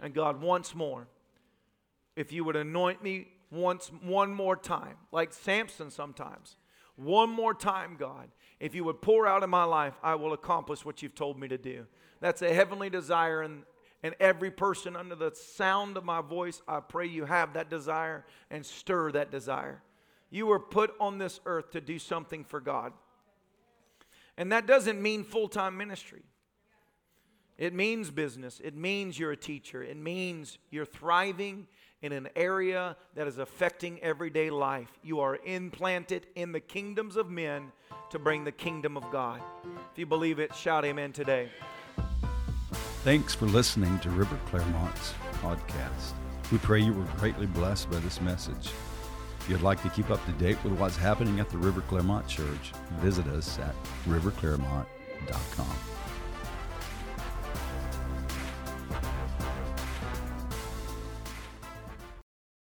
And 0.00 0.14
God, 0.14 0.40
once 0.40 0.74
more, 0.74 1.06
if 2.20 2.32
you 2.32 2.44
would 2.44 2.56
anoint 2.56 3.02
me 3.02 3.28
once, 3.50 3.90
one 4.02 4.32
more 4.32 4.54
time, 4.54 4.96
like 5.10 5.32
Samson 5.32 5.90
sometimes, 5.90 6.56
one 6.96 7.30
more 7.30 7.54
time, 7.54 7.96
God, 7.98 8.28
if 8.60 8.74
you 8.74 8.84
would 8.84 9.00
pour 9.00 9.26
out 9.26 9.42
in 9.42 9.48
my 9.48 9.64
life, 9.64 9.94
I 10.02 10.16
will 10.16 10.34
accomplish 10.34 10.84
what 10.84 11.02
you've 11.02 11.14
told 11.14 11.40
me 11.40 11.48
to 11.48 11.56
do. 11.56 11.86
That's 12.20 12.42
a 12.42 12.52
heavenly 12.52 12.90
desire, 12.90 13.40
and 13.40 13.62
and 14.02 14.14
every 14.18 14.50
person 14.50 14.96
under 14.96 15.14
the 15.14 15.32
sound 15.34 15.96
of 15.96 16.04
my 16.04 16.22
voice, 16.22 16.62
I 16.66 16.80
pray 16.80 17.06
you 17.06 17.26
have 17.26 17.52
that 17.54 17.68
desire 17.68 18.24
and 18.50 18.64
stir 18.64 19.12
that 19.12 19.30
desire. 19.30 19.82
You 20.30 20.46
were 20.46 20.60
put 20.60 20.94
on 21.00 21.18
this 21.18 21.40
earth 21.44 21.70
to 21.72 21.80
do 21.80 21.98
something 21.98 22.44
for 22.44 22.60
God. 22.60 22.92
And 24.38 24.52
that 24.52 24.66
doesn't 24.66 25.02
mean 25.02 25.24
full 25.24 25.48
time 25.48 25.76
ministry. 25.76 26.22
It 27.58 27.74
means 27.74 28.10
business. 28.10 28.58
It 28.64 28.74
means 28.74 29.18
you're 29.18 29.32
a 29.32 29.36
teacher. 29.36 29.82
It 29.82 29.98
means 29.98 30.56
you're 30.70 30.86
thriving 30.86 31.66
in 32.02 32.12
an 32.12 32.28
area 32.34 32.96
that 33.14 33.26
is 33.26 33.38
affecting 33.38 34.00
everyday 34.00 34.50
life. 34.50 34.88
You 35.02 35.20
are 35.20 35.36
implanted 35.44 36.26
in 36.34 36.52
the 36.52 36.60
kingdoms 36.60 37.16
of 37.16 37.30
men 37.30 37.72
to 38.10 38.18
bring 38.18 38.44
the 38.44 38.52
kingdom 38.52 38.96
of 38.96 39.04
God. 39.10 39.40
If 39.92 39.98
you 39.98 40.06
believe 40.06 40.38
it, 40.38 40.54
shout 40.54 40.84
amen 40.84 41.12
today. 41.12 41.50
Thanks 43.04 43.34
for 43.34 43.46
listening 43.46 43.98
to 44.00 44.10
River 44.10 44.38
Clermont's 44.46 45.14
podcast. 45.34 46.12
We 46.52 46.58
pray 46.58 46.80
you 46.80 46.92
were 46.92 47.06
greatly 47.18 47.46
blessed 47.46 47.90
by 47.90 47.98
this 47.98 48.20
message. 48.20 48.70
If 49.38 49.48
you'd 49.48 49.62
like 49.62 49.82
to 49.82 49.88
keep 49.90 50.10
up 50.10 50.24
to 50.26 50.32
date 50.32 50.62
with 50.62 50.74
what's 50.74 50.96
happening 50.96 51.40
at 51.40 51.48
the 51.48 51.56
River 51.58 51.80
Clermont 51.82 52.28
Church, 52.28 52.72
visit 53.00 53.26
us 53.28 53.58
at 53.58 53.74
riverclermont.com. 54.06 55.99